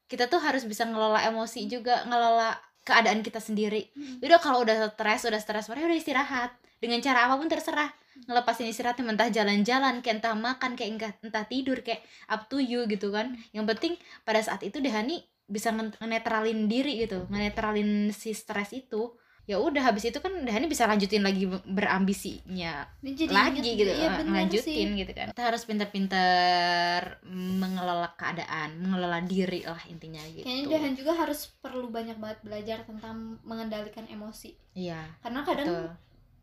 kita 0.08 0.32
tuh 0.32 0.40
harus 0.40 0.64
bisa 0.64 0.88
ngelola 0.88 1.20
emosi 1.28 1.68
juga 1.68 2.08
ngelola 2.08 2.56
keadaan 2.88 3.20
kita 3.20 3.44
sendiri. 3.44 3.92
Mm. 3.92 4.24
udah 4.24 4.40
kalau 4.40 4.64
udah 4.64 4.88
stres 4.96 5.28
udah 5.28 5.36
stres 5.36 5.68
parah 5.68 5.84
udah 5.84 5.98
istirahat. 6.00 6.50
Dengan 6.80 7.04
cara 7.04 7.28
apa 7.28 7.36
pun 7.36 7.50
terserah. 7.52 7.92
Ngelepasin 8.24 8.72
istirahatnya 8.72 9.14
entah 9.14 9.30
jalan-jalan 9.30 10.00
kayak 10.00 10.24
entah 10.24 10.34
makan 10.34 10.74
kayak 10.74 10.90
entah, 10.96 11.12
entah 11.20 11.44
tidur 11.44 11.84
kayak 11.84 12.00
up 12.32 12.48
to 12.48 12.56
you 12.58 12.88
gitu 12.88 13.12
kan. 13.12 13.36
Yang 13.52 13.76
penting 13.76 13.92
pada 14.24 14.40
saat 14.40 14.64
itu 14.64 14.80
Dehani 14.80 15.22
bisa 15.48 15.72
nge- 15.72 15.96
ngenetralin 15.96 16.68
diri 16.68 17.00
gitu 17.08 17.24
ngenetralin 17.32 18.12
si 18.12 18.36
stres 18.36 18.76
itu 18.76 19.16
ya 19.48 19.56
udah 19.56 19.80
habis 19.82 20.04
itu 20.04 20.18
kan 20.18 20.28
Dehani 20.38 20.68
bisa 20.68 20.84
lanjutin 20.84 21.24
lagi 21.24 21.48
be- 21.48 21.64
berambisinya 21.64 22.84
jadi 23.00 23.26
lagi 23.26 23.58
inget- 23.58 23.80
gitu. 23.80 23.90
Iya, 23.90 24.08
eh, 24.12 24.28
lanjutin 24.28 24.60
sih. 24.90 24.98
gitu 24.98 25.12
kan. 25.12 25.32
Kita 25.32 25.42
harus 25.42 25.64
pinter-pinter 25.64 27.00
mengelola 27.24 28.12
keadaan 28.14 28.76
mengelola 28.78 29.18
diri 29.22 29.64
lah 29.64 29.80
intinya 29.86 30.20
gitu. 30.28 30.44
Kayaknya 30.44 30.68
Dehan 30.70 30.92
juga 30.94 31.12
harus 31.16 31.48
perlu 31.58 31.88
banyak 31.88 32.16
banget 32.16 32.38
belajar 32.42 32.78
tentang 32.84 33.16
mengendalikan 33.42 34.04
emosi. 34.06 34.52
Iya 34.74 35.00
karena 35.18 35.40
kadang 35.42 35.66
betul. 35.66 35.86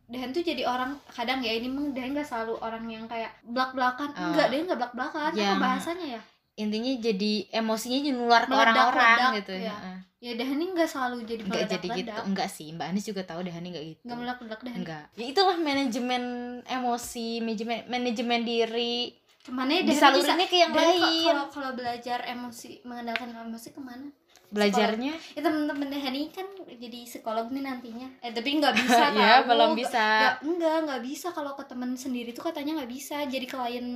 Dehan 0.05 0.29
tuh 0.29 0.41
jadi 0.41 0.65
orang 0.65 0.97
kadang 1.07 1.41
ya 1.41 1.49
ini 1.51 1.65
emang 1.65 1.89
Dehan 1.89 2.13
gak 2.13 2.25
selalu 2.25 2.57
orang 2.59 2.85
yang 2.85 3.05
kayak 3.05 3.33
belak 3.43 3.71
belakan 3.71 4.09
Oh. 4.11 4.29
enggak 4.29 4.49
Dehan 4.49 4.65
gak 4.65 4.79
belak 4.79 4.93
belakan 4.93 5.21
apa 5.23 5.37
Yang- 5.39 5.61
bahasanya 5.61 6.07
ya 6.11 6.21
intinya 6.55 6.91
jadi 7.03 7.33
emosinya 7.51 7.99
jadi 7.99 8.15
nular 8.15 8.43
ke 8.47 8.55
orang-orang 8.55 9.43
gitu 9.43 9.53
ya. 9.55 9.75
Heeh. 9.75 9.97
ya 10.25 10.31
Dehan 10.39 10.57
ini 10.57 10.73
gak 10.73 10.89
selalu 10.89 11.27
jadi 11.27 11.41
enggak 11.45 11.67
jadi 11.69 11.87
gitu. 12.01 12.11
enggak 12.25 12.49
sih. 12.49 12.67
Mbak 12.73 12.87
Anis 12.89 13.05
juga 13.05 13.21
tahu 13.27 13.43
Dehani 13.43 13.67
enggak 13.75 13.85
gitu. 13.93 14.01
Nggak 14.07 14.17
meledak-ledak 14.17 14.59
Dehan 14.63 14.79
enggak 14.81 15.05
ya 15.19 15.25
itulah 15.29 15.57
manajemen 15.59 16.23
emosi 16.65 17.27
manajemen 17.43 17.77
manajemen 17.91 18.41
diri. 18.47 19.13
Ke 19.45 19.53
mana 19.53 19.77
ya 19.77 19.81
disalurinnya 19.85 20.47
ke 20.49 20.57
yang 20.57 20.73
lain. 20.73 21.29
kalau 21.29 21.45
kalau 21.53 21.71
belajar 21.77 22.19
emosi 22.25 22.81
mengendalikan 22.81 23.29
emosi 23.29 23.69
ke 23.75 23.81
mana 23.83 24.09
belajarnya 24.45 25.13
ya 25.33 25.41
temen-temen 25.41 25.89
Dehan 25.89 26.13
ini 26.13 26.29
kan 26.29 26.47
jadi 26.65 27.03
psikolog 27.03 27.49
nih 27.49 27.59
nantinya. 27.61 28.07
Eh 28.19 28.29
tapi 28.29 28.55
nggak 28.55 28.71
bisa 28.79 29.03
ya 29.09 29.41
tahu. 29.41 29.49
belum 29.49 29.69
Nggak- 29.69 29.79
bisa. 29.81 30.05
Nggak- 30.05 30.37
enggak 30.43 30.77
nggak 30.85 31.01
bisa 31.03 31.27
kalau 31.29 31.51
ke 31.53 31.63
temen 31.65 31.91
sendiri 31.93 32.29
tuh 32.31 32.43
katanya 32.45 32.71
nggak 32.77 32.87
bisa. 32.89 33.17
Jadi 33.25 33.45
klien 33.45 33.87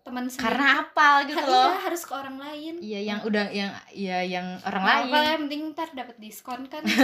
teman 0.00 0.24
sendiri 0.26 0.46
karena 0.46 0.66
apal 0.80 1.14
gitu 1.24 1.36
Kan 1.36 1.46
loh. 1.46 1.68
iya, 1.68 1.80
harus 1.82 2.02
ke 2.02 2.12
orang 2.12 2.36
lain. 2.38 2.74
Iya 2.78 3.00
yang 3.04 3.20
udah 3.22 3.44
yang 3.50 3.70
ya 3.90 4.18
yang 4.22 4.46
orang 4.62 4.82
Nggak 4.82 4.96
lain. 4.96 5.06
apa-apa, 5.06 5.26
yang 5.26 5.40
penting 5.42 5.62
ntar 5.72 5.88
dapat 5.92 6.16
diskon 6.16 6.60
kan. 6.66 6.82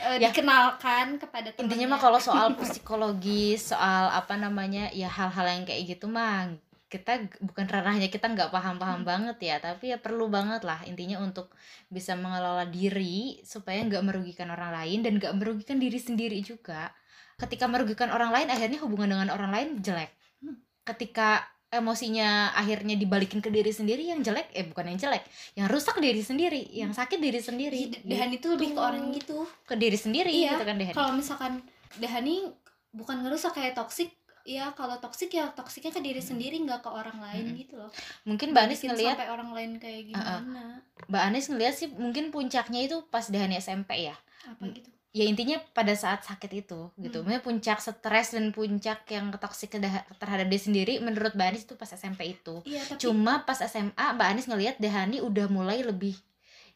Eh, 0.00 0.16
Ya. 0.16 0.28
dikenalkan 0.28 1.18
kepada 1.18 1.50
temennya. 1.50 1.66
Intinya 1.66 1.86
mah 1.90 2.00
kalau 2.00 2.16
soal 2.18 2.46
psikologi 2.58 3.54
soal 3.54 4.08
apa 4.10 4.34
namanya 4.34 4.88
ya 4.90 5.06
hal-hal 5.06 5.44
yang 5.46 5.64
kayak 5.64 5.84
gitu 5.90 6.06
mah 6.06 6.48
kita 6.90 7.38
bukan 7.38 7.70
ranahnya 7.70 8.10
kita 8.10 8.26
nggak 8.26 8.50
paham-paham 8.50 9.06
banget 9.06 9.38
ya 9.38 9.56
tapi 9.62 9.94
ya 9.94 9.98
perlu 10.02 10.26
banget 10.26 10.66
lah 10.66 10.82
intinya 10.82 11.22
untuk 11.22 11.54
bisa 11.86 12.18
mengelola 12.18 12.66
diri 12.66 13.38
supaya 13.46 13.78
nggak 13.86 14.02
merugikan 14.02 14.50
orang 14.50 14.74
lain 14.74 15.06
dan 15.06 15.22
nggak 15.22 15.34
merugikan 15.38 15.78
diri 15.78 16.02
sendiri 16.02 16.42
juga. 16.42 16.90
Ketika 17.38 17.70
merugikan 17.70 18.10
orang 18.10 18.34
lain 18.34 18.50
akhirnya 18.50 18.82
hubungan 18.82 19.14
dengan 19.16 19.30
orang 19.30 19.50
lain 19.54 19.68
jelek. 19.80 20.10
Hmm. 20.42 20.56
ketika 20.82 21.44
emosinya 21.70 22.50
akhirnya 22.58 22.98
dibalikin 22.98 23.38
ke 23.38 23.46
diri 23.46 23.70
sendiri 23.70 24.10
yang 24.10 24.26
jelek 24.26 24.50
eh 24.58 24.66
bukan 24.66 24.90
yang 24.90 24.98
jelek 24.98 25.22
yang 25.54 25.70
rusak 25.70 26.02
diri 26.02 26.18
sendiri 26.18 26.66
yang 26.74 26.90
sakit 26.90 27.22
diri 27.22 27.38
sendiri 27.38 27.78
Iya, 27.94 28.02
Dehan 28.02 28.30
itu 28.34 28.50
lebih 28.50 28.74
ke 28.74 28.80
orang 28.82 29.14
gitu. 29.14 29.46
Ke 29.62 29.78
diri 29.78 29.94
sendiri 29.94 30.34
Iya, 30.34 30.58
gitu 30.58 30.66
kan 30.66 30.76
Dehan 30.82 30.94
kalau 30.98 31.12
misalkan 31.14 31.62
Dehani 32.02 32.50
bukan 32.90 33.22
ngerusak 33.22 33.54
kayak 33.54 33.78
toksik 33.78 34.10
ya 34.50 34.74
kalau 34.74 34.98
toksik 34.98 35.30
ya 35.30 35.54
toksiknya 35.54 35.94
ke 35.94 36.02
diri 36.02 36.18
sendiri 36.18 36.58
nggak 36.66 36.82
ke 36.82 36.90
orang 36.90 37.22
lain 37.22 37.44
Mm-mm. 37.54 37.60
gitu 37.62 37.74
loh 37.78 37.90
mungkin 38.26 38.50
Mbak 38.50 38.62
Anis 38.66 38.80
Bikin 38.82 38.90
ngelihat 38.90 39.14
sampai 39.14 39.30
orang 39.30 39.50
lain 39.54 39.70
kayak 39.78 40.02
gimana 40.10 40.82
Mbak 41.06 41.22
Anis 41.22 41.46
ngeliat 41.46 41.74
sih 41.78 41.88
mungkin 41.94 42.34
puncaknya 42.34 42.80
itu 42.82 43.06
pas 43.06 43.30
Dahani 43.30 43.62
SMP 43.62 44.10
ya. 44.10 44.16
apa 44.50 44.66
gitu 44.74 44.90
Ya 45.10 45.26
intinya 45.26 45.58
pada 45.74 45.90
saat 45.98 46.22
sakit 46.22 46.50
itu 46.54 46.86
gitu. 46.94 47.18
Hmm. 47.18 47.26
Maksudnya 47.26 47.42
puncak 47.42 47.82
stres 47.82 48.30
dan 48.30 48.54
puncak 48.54 49.02
yang 49.10 49.34
toksik 49.34 49.74
terhadap 50.22 50.46
dia 50.46 50.60
sendiri 50.62 51.02
menurut 51.02 51.34
Mbak 51.34 51.46
Anis 51.50 51.66
itu 51.66 51.74
pas 51.74 51.90
SMP 51.90 52.38
itu. 52.38 52.62
iya 52.62 52.78
tapi 52.86 53.02
Cuma 53.02 53.42
pas 53.42 53.58
SMA 53.58 54.06
Mbak 54.14 54.28
Anis 54.30 54.46
ngelihat 54.46 54.78
Dahani 54.78 55.18
udah 55.18 55.50
mulai 55.50 55.82
lebih 55.82 56.14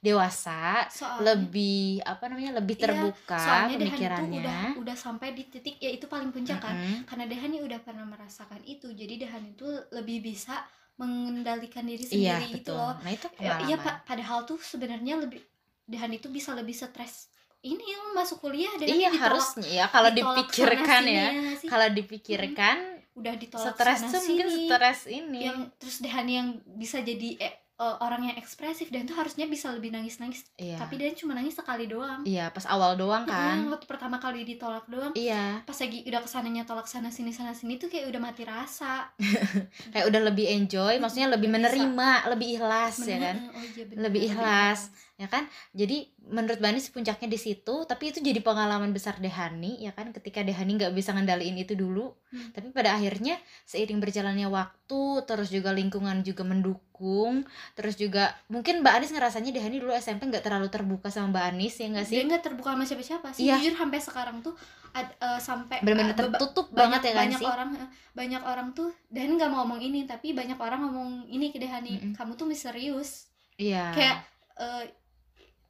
dewasa, 0.04 0.84
soalnya 0.86 1.32
lebih 1.32 1.80
apa 2.04 2.24
namanya? 2.26 2.52
lebih 2.54 2.76
Iya, 2.76 2.84
terbuka 2.86 3.40
soalnya 3.40 3.74
Dehan 3.74 3.80
itu 3.80 3.90
pemikirannya. 3.90 4.38
udah 4.38 4.60
udah 4.78 4.96
sampai 4.96 5.28
di 5.32 5.44
titik 5.46 5.76
ya 5.78 5.88
itu 5.88 6.04
paling 6.04 6.28
puncak 6.28 6.60
kan 6.60 6.74
Mm-mm. 6.74 7.02
karena 7.04 7.24
Dehani 7.24 7.58
udah 7.58 7.80
pernah 7.80 8.04
merasakan 8.04 8.60
itu 8.62 8.92
jadi 8.92 9.16
Dehani 9.18 9.48
itu 9.50 9.64
lebih 9.90 10.20
bisa 10.22 10.60
mengendalikan 10.94 11.82
diri 11.82 12.04
Iya, 12.04 12.36
sendiri 12.36 12.46
gitu 12.54 12.70
betul. 12.70 12.78
loh 12.78 12.94
Nah, 12.96 13.10
itu 13.10 13.26
Ya, 13.34 13.56
iya 13.60 13.76
pengalaman. 13.76 13.82
pa- 13.82 14.00
padahal 14.04 14.38
tuh 14.44 14.58
sebenarnya 14.58 15.14
lebih 15.18 15.40
Dehani 15.84 16.16
itu 16.16 16.28
bisa 16.28 16.52
lebih 16.52 16.72
stres 16.72 17.28
ini 17.60 17.80
yang 17.82 18.12
masuk 18.12 18.40
kuliah 18.40 18.72
Dehani 18.74 18.92
Iya, 18.94 19.08
ditolak- 19.10 19.24
harusnya 19.24 19.68
ya 19.70 19.86
kalau 19.86 20.10
dipikirkan 20.10 21.02
ya. 21.02 21.26
Kalau 21.62 21.88
dipikirkan 21.90 22.76
udah 23.14 23.34
ditolak 23.34 23.72
stres 23.72 24.00
tuh 24.02 24.20
mungkin 24.22 24.48
stres 24.50 25.00
ini. 25.06 25.40
yang 25.42 25.58
terus 25.74 25.96
Dehani 25.98 26.32
yang 26.34 26.48
bisa 26.74 27.00
jadi 27.00 27.40
eh, 27.40 27.54
eh, 27.76 27.96
orang 27.98 28.22
yang 28.24 28.36
ekspresif 28.36 28.88
dan 28.88 29.02
tuh 29.02 29.14
harusnya 29.14 29.44
bisa 29.44 29.68
lebih 29.68 29.90
nangis 29.90 30.16
nangis 30.16 30.46
Iya. 30.54 30.78
tapi 30.78 30.94
dia 30.94 31.10
cuma 31.12 31.32
nangis 31.32 31.52
sekali 31.52 31.84
doang 31.84 32.22
Iya, 32.22 32.48
pas 32.48 32.64
awal 32.64 32.94
doang 32.94 33.24
kan. 33.24 33.60
Nah, 33.60 33.72
waktu 33.72 33.84
pertama 33.84 34.16
kali 34.16 34.42
ditolak 34.44 34.86
doang 34.86 35.10
Iya. 35.12 35.62
pas 35.62 35.74
lagi 35.74 36.02
udah 36.02 36.20
ke 36.20 36.28
sananya 36.28 36.62
tolak 36.62 36.86
sana 36.86 37.08
sini 37.08 37.30
sana 37.30 37.50
sini 37.50 37.74
tuh 37.74 37.86
kayak 37.86 38.08
udah 38.08 38.20
mati 38.20 38.42
rasa 38.42 39.10
kayak 39.92 40.06
udah 40.06 40.20
lebih 40.24 40.46
enjoy 40.48 40.96
maksudnya 40.96 41.28
lebih 41.28 41.48
bisa. 41.48 41.56
menerima 41.60 42.08
lebih 42.30 42.48
ikhlas 42.54 42.94
ya 43.00 43.06
Bener, 43.08 43.20
kan 43.20 43.36
oh 43.50 43.62
iya 43.64 43.84
bener, 43.84 44.00
Lebih 44.00 44.20
ikhlas. 44.28 44.80
Ya 45.14 45.30
kan? 45.30 45.46
Jadi 45.70 46.10
menurut 46.26 46.58
Bani 46.58 46.78
sih 46.78 46.90
puncaknya 46.90 47.30
di 47.30 47.38
situ 47.38 47.86
tapi 47.86 48.10
itu 48.10 48.18
jadi 48.18 48.42
pengalaman 48.42 48.90
besar 48.90 49.18
Dehani 49.18 49.78
ya 49.78 49.94
kan? 49.94 50.10
Ketika 50.10 50.42
Dehani 50.42 50.74
nggak 50.74 50.90
bisa 50.90 51.14
ngendaliin 51.14 51.54
itu 51.56 51.74
dulu. 51.74 52.14
Hmm. 52.34 52.50
tapi 52.50 52.74
pada 52.74 52.98
akhirnya 52.98 53.38
seiring 53.62 54.02
berjalannya 54.02 54.50
waktu 54.50 55.02
terus 55.22 55.54
juga 55.54 55.70
lingkungan 55.70 56.26
juga 56.26 56.42
mendukung 56.42 57.46
terus 57.78 57.94
juga 57.94 58.34
mungkin 58.50 58.82
Mbak 58.82 58.90
Anis 58.90 59.14
ngerasanya 59.14 59.54
Dehani 59.54 59.78
dulu 59.78 59.94
SMP 59.94 60.26
nggak 60.26 60.42
terlalu 60.42 60.66
terbuka 60.66 61.14
sama 61.14 61.30
Mbak 61.30 61.44
Anis 61.54 61.78
ya 61.78 61.86
nggak 61.94 62.06
dia 62.10 62.18
sih 62.18 62.26
nggak 62.26 62.42
terbuka 62.42 62.74
sama 62.74 62.82
siapa-siapa 62.82 63.28
sih. 63.30 63.46
Iya. 63.46 63.62
jujur 63.62 63.78
sampai 63.78 63.98
sekarang 64.02 64.36
tuh 64.42 64.54
ad- 64.90 65.14
eh, 65.14 65.38
sampai 65.38 65.78
benar-benar 65.86 66.10
eh, 66.10 66.18
tertutup 66.26 66.66
banyak 66.74 66.74
banget 66.74 67.00
ya 67.06 67.12
kan 67.14 67.20
banyak 67.22 67.38
sih? 67.38 67.46
orang 67.46 67.70
eh, 67.78 67.88
banyak 68.18 68.42
orang 68.42 68.68
tuh 68.74 68.90
Dan 69.06 69.28
nggak 69.38 69.50
mau 69.54 69.62
ngomong 69.62 69.78
ini 69.78 70.00
tapi 70.02 70.34
banyak 70.34 70.58
orang 70.58 70.80
ngomong 70.90 71.10
ini 71.30 71.54
ke 71.54 71.62
Dehani. 71.62 71.92
Mm-mm. 72.02 72.12
kamu 72.18 72.34
tuh 72.34 72.50
misterius. 72.50 73.30
Iya. 73.54 73.94
Kayak 73.94 74.16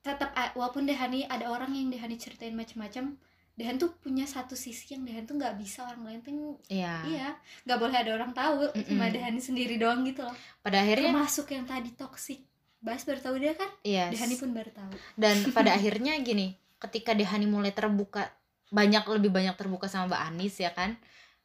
tetap 0.05 0.37
walaupun 0.53 0.85
Dehani 0.85 1.25
ada 1.25 1.49
orang 1.49 1.73
yang 1.73 1.89
Dehani 1.89 2.21
ceritain 2.21 2.53
macam-macam 2.53 3.17
Dehan 3.55 3.79
tuh 3.79 3.95
punya 4.03 4.27
satu 4.27 4.59
sisi 4.59 4.99
yang 4.99 5.07
Dehan 5.07 5.25
tuh 5.31 5.39
nggak 5.39 5.55
bisa 5.63 5.87
orang 5.87 6.03
lain 6.05 6.21
tuh 6.27 6.59
iya. 6.67 7.01
iya 7.07 7.29
nggak 7.65 7.79
boleh 7.79 7.97
ada 7.97 8.11
orang 8.13 8.35
tahu 8.35 8.69
cuma 8.85 9.07
Mm-mm. 9.09 9.15
Dehani 9.15 9.41
sendiri 9.41 9.79
doang 9.79 10.03
gitu 10.05 10.27
loh. 10.27 10.35
Pada 10.61 10.83
akhirnya 10.83 11.15
termasuk 11.15 11.55
yang 11.55 11.65
tadi 11.65 11.91
toksik 11.95 12.43
Bas 12.85 13.01
baru 13.09 13.17
tahu 13.25 13.41
dia 13.41 13.57
kan? 13.57 13.71
Iya 13.81 14.13
Dehani 14.13 14.37
pun 14.37 14.53
baru 14.53 14.69
tahu. 14.75 14.93
Dan 15.17 15.41
pada 15.57 15.73
akhirnya 15.73 16.19
gini 16.21 16.59
ketika 16.83 17.17
Dehani 17.17 17.49
mulai 17.49 17.73
terbuka 17.73 18.29
banyak 18.75 19.07
lebih 19.09 19.31
banyak 19.33 19.57
terbuka 19.57 19.89
sama 19.89 20.13
Mbak 20.13 20.23
Anis 20.35 20.55
ya 20.61 20.75
kan? 20.77 20.99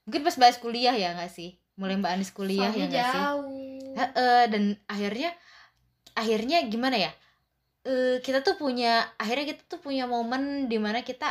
Mungkin 0.03 0.25
pas 0.25 0.35
bahas 0.35 0.57
kuliah 0.59 0.97
ya 0.97 1.15
nggak 1.15 1.31
sih? 1.31 1.55
Mulai 1.77 2.01
Mbak 2.01 2.11
Anis 2.11 2.31
kuliah 2.35 2.73
Soalnya 2.73 2.89
ya 2.89 2.89
nggak 2.89 3.07
sih? 3.13 3.23
dan 4.49 4.63
akhirnya 4.89 5.29
akhirnya 6.17 6.65
gimana 6.67 6.97
ya 6.97 7.11
Eh, 7.89 8.21
kita 8.21 8.45
tuh 8.45 8.53
punya 8.53 9.01
akhirnya 9.17 9.57
kita 9.57 9.65
tuh 9.65 9.79
punya 9.81 10.05
momen 10.05 10.69
di 10.69 10.77
mana 10.77 11.01
kita 11.01 11.25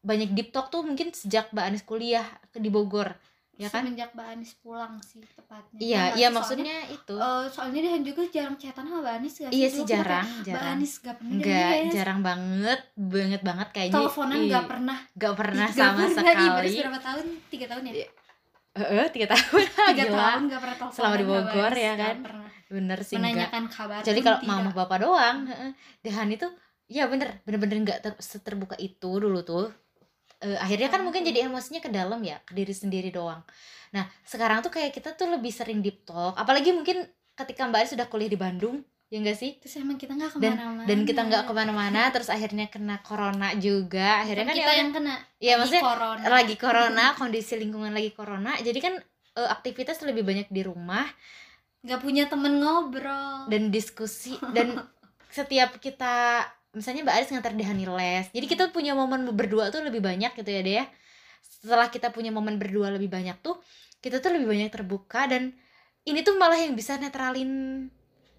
banyak 0.00 0.32
deep 0.32 0.48
talk 0.48 0.72
tuh 0.72 0.80
mungkin 0.80 1.12
sejak 1.12 1.52
Mbak 1.52 1.64
Anis 1.68 1.84
kuliah 1.84 2.24
di 2.56 2.72
Bogor 2.72 3.12
ya 3.52 3.68
kan? 3.68 3.84
Semenjak 3.84 4.16
Mbak 4.16 4.26
Anis 4.32 4.52
pulang 4.58 4.96
sih 5.04 5.20
tepatnya. 5.20 5.76
Iya 5.78 5.92
Ya 5.92 6.00
nggak 6.00 6.16
iya 6.16 6.28
maksudnya 6.32 6.76
itu. 6.88 7.14
Soalnya, 7.14 7.44
eh, 7.44 7.52
soalnya 7.52 7.80
Dehan 7.84 8.02
juga 8.02 8.22
jarang 8.32 8.56
chatan 8.56 8.84
sama 8.88 8.98
Mbak 9.04 9.14
Anis 9.20 9.34
gak 9.36 9.50
iya 9.52 9.68
sih 9.68 9.84
jarang 9.84 10.24
kayak, 10.24 10.40
Mbak 10.40 10.46
jarang. 10.48 10.72
Anis 10.72 10.92
gak 10.98 11.16
pernah 11.20 11.36
kayaknya 11.44 11.92
jarang 11.92 12.20
banget, 12.24 12.80
banget 12.96 13.40
banget 13.44 13.68
kayaknya. 13.76 13.94
teleponan 14.00 14.38
Ih, 14.40 14.48
gak 14.48 14.64
pernah. 14.66 14.98
nggak 15.12 15.34
pernah 15.36 15.68
sama 15.68 15.92
pernah, 16.08 16.08
sekali. 16.16 16.76
berapa 16.80 17.00
tahun? 17.04 17.26
Tiga 17.52 17.66
tahun 17.68 17.82
ya? 17.84 17.92
Iya. 17.92 18.08
Eh 18.72 19.08
tiga 19.12 19.26
tahun. 19.36 19.62
Tiga 19.92 20.04
Gila. 20.08 20.16
tahun 20.16 20.40
gak 20.48 20.60
pernah 20.64 20.76
telepon 20.80 20.94
Selama 20.96 21.14
di 21.20 21.26
Bogor 21.28 21.72
ya 21.76 21.92
kan? 21.96 22.16
pernah. 22.24 22.48
Bener 22.72 22.98
sih 23.04 23.14
enggak 23.20 23.32
menanyakan 23.36 23.64
kabar 23.68 24.00
jadi 24.00 24.20
kalau 24.24 24.38
mama 24.48 24.70
bapak 24.72 24.98
doang 25.04 25.38
heeh. 25.44 25.70
Dehani 26.00 26.40
tuh 26.40 26.48
ya 26.88 27.04
bener 27.04 27.44
bener-bener 27.44 27.76
nggak 27.84 27.98
ter- 28.00 28.20
seterbuka 28.20 28.80
itu 28.80 29.10
dulu 29.20 29.44
tuh. 29.44 29.68
Eh, 30.40 30.56
akhirnya 30.56 30.88
kan 30.88 31.04
mungkin 31.04 31.22
jadi 31.22 31.46
emosinya 31.46 31.84
ke 31.84 31.92
dalam 31.92 32.18
ya 32.24 32.40
ke 32.42 32.56
diri 32.56 32.72
sendiri 32.72 33.12
doang. 33.12 33.44
Nah 33.92 34.08
sekarang 34.24 34.64
tuh 34.64 34.72
kayak 34.72 34.96
kita 34.96 35.12
tuh 35.12 35.28
lebih 35.28 35.52
sering 35.52 35.84
deep 35.84 36.08
talk 36.08 36.32
apalagi 36.40 36.72
mungkin 36.72 37.04
ketika 37.36 37.68
mbak 37.68 37.84
Ari 37.84 37.88
sudah 37.92 38.06
kuliah 38.08 38.32
di 38.32 38.40
Bandung 38.40 38.80
ya 39.12 39.20
enggak 39.20 39.36
sih? 39.36 39.60
Terus 39.60 39.76
emang 39.76 40.00
kita 40.00 40.16
nggak 40.16 40.40
dan 40.40 40.56
ke 40.56 40.56
mana-mana. 40.56 40.88
dan 40.88 40.98
kita 41.04 41.20
nggak 41.28 41.42
ke 41.44 41.52
mana-mana 41.52 42.02
terus 42.08 42.32
akhirnya 42.32 42.72
kena 42.72 43.04
corona 43.04 43.52
juga. 43.60 44.24
Akhirnya 44.24 44.48
kan 44.48 44.56
kita 44.56 44.72
ya 44.72 44.80
yang 44.80 44.90
kena 44.96 45.14
Iya 45.36 45.52
di 45.52 45.58
maksudnya 45.60 45.84
corona. 45.84 46.24
lagi 46.32 46.54
corona 46.56 47.04
kondisi 47.20 47.52
lingkungan 47.60 47.92
lagi 47.92 48.10
corona. 48.16 48.56
Jadi 48.56 48.78
kan 48.80 48.96
eh, 49.36 49.48
aktivitas 49.52 50.00
lebih 50.08 50.24
banyak 50.24 50.48
di 50.48 50.64
rumah. 50.64 51.04
Nggak 51.84 52.00
punya 52.00 52.24
temen 52.32 52.56
ngobrol. 52.56 53.52
Dan 53.52 53.68
diskusi 53.68 54.40
dan 54.56 54.80
setiap 55.36 55.76
kita 55.76 56.48
misalnya 56.72 57.04
Mbak 57.04 57.14
Aris 57.20 57.30
ngantar 57.36 57.52
Dehani 57.52 57.84
les. 57.84 58.32
Jadi 58.32 58.46
kita 58.48 58.72
punya 58.72 58.96
momen 58.96 59.28
berdua 59.28 59.68
tuh 59.68 59.84
lebih 59.84 60.00
banyak 60.00 60.32
gitu 60.32 60.48
ya 60.48 60.64
deh 60.64 60.76
ya 60.80 60.86
setelah 61.42 61.90
kita 61.90 62.10
punya 62.10 62.30
momen 62.34 62.58
berdua 62.58 62.90
lebih 62.90 63.10
banyak 63.10 63.38
tuh 63.42 63.58
kita 64.02 64.18
tuh 64.18 64.34
lebih 64.34 64.50
banyak 64.50 64.70
terbuka 64.70 65.30
dan 65.30 65.54
ini 66.02 66.26
tuh 66.26 66.34
malah 66.34 66.58
yang 66.58 66.74
bisa 66.74 66.98
netralin 66.98 67.86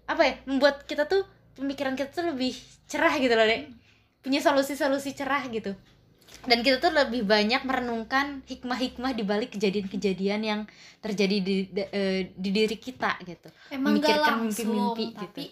apa 0.04 0.22
ya 0.22 0.34
membuat 0.44 0.84
kita 0.84 1.04
tuh 1.04 1.24
pemikiran 1.54 1.94
kita 1.94 2.10
tuh 2.12 2.26
lebih 2.34 2.52
cerah 2.84 3.14
gitu 3.16 3.32
loh 3.32 3.46
deh 3.46 3.68
punya 4.20 4.40
solusi-solusi 4.40 5.12
cerah 5.12 5.44
gitu 5.48 5.72
dan 6.44 6.60
kita 6.60 6.76
tuh 6.76 6.92
lebih 6.92 7.24
banyak 7.24 7.64
merenungkan 7.64 8.44
hikmah-hikmah 8.44 9.12
di 9.16 9.24
balik 9.24 9.56
kejadian-kejadian 9.56 10.40
yang 10.44 10.60
terjadi 11.00 11.36
di, 11.40 11.54
di, 11.68 11.82
eh, 11.88 12.32
di 12.36 12.50
diri 12.52 12.76
kita 12.76 13.16
gitu 13.24 13.48
emang 13.72 13.96
memikirkan 13.96 14.44
mimpi-mimpi 14.44 15.04
gitu. 15.12 15.18
tapi 15.20 15.44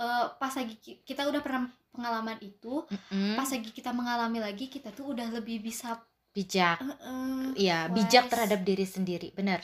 eh, 0.00 0.26
pas 0.38 0.52
lagi 0.54 0.74
ki- 0.80 1.00
kita 1.04 1.28
udah 1.28 1.40
pernah 1.44 1.68
pengalaman 1.92 2.38
itu 2.40 2.84
Mm-mm. 2.88 3.36
pas 3.36 3.48
lagi 3.48 3.70
kita 3.70 3.90
mengalami 3.92 4.38
lagi 4.40 4.66
kita 4.68 4.90
tuh 4.90 5.12
udah 5.12 5.28
lebih 5.28 5.60
bisa 5.60 6.00
bijak 6.32 6.80
eh, 6.80 6.88
eh, 6.88 7.48
Iya, 7.54 7.86
Wise. 7.86 7.94
bijak 7.94 8.24
terhadap 8.26 8.60
diri 8.66 8.82
sendiri, 8.82 9.30
benar. 9.30 9.62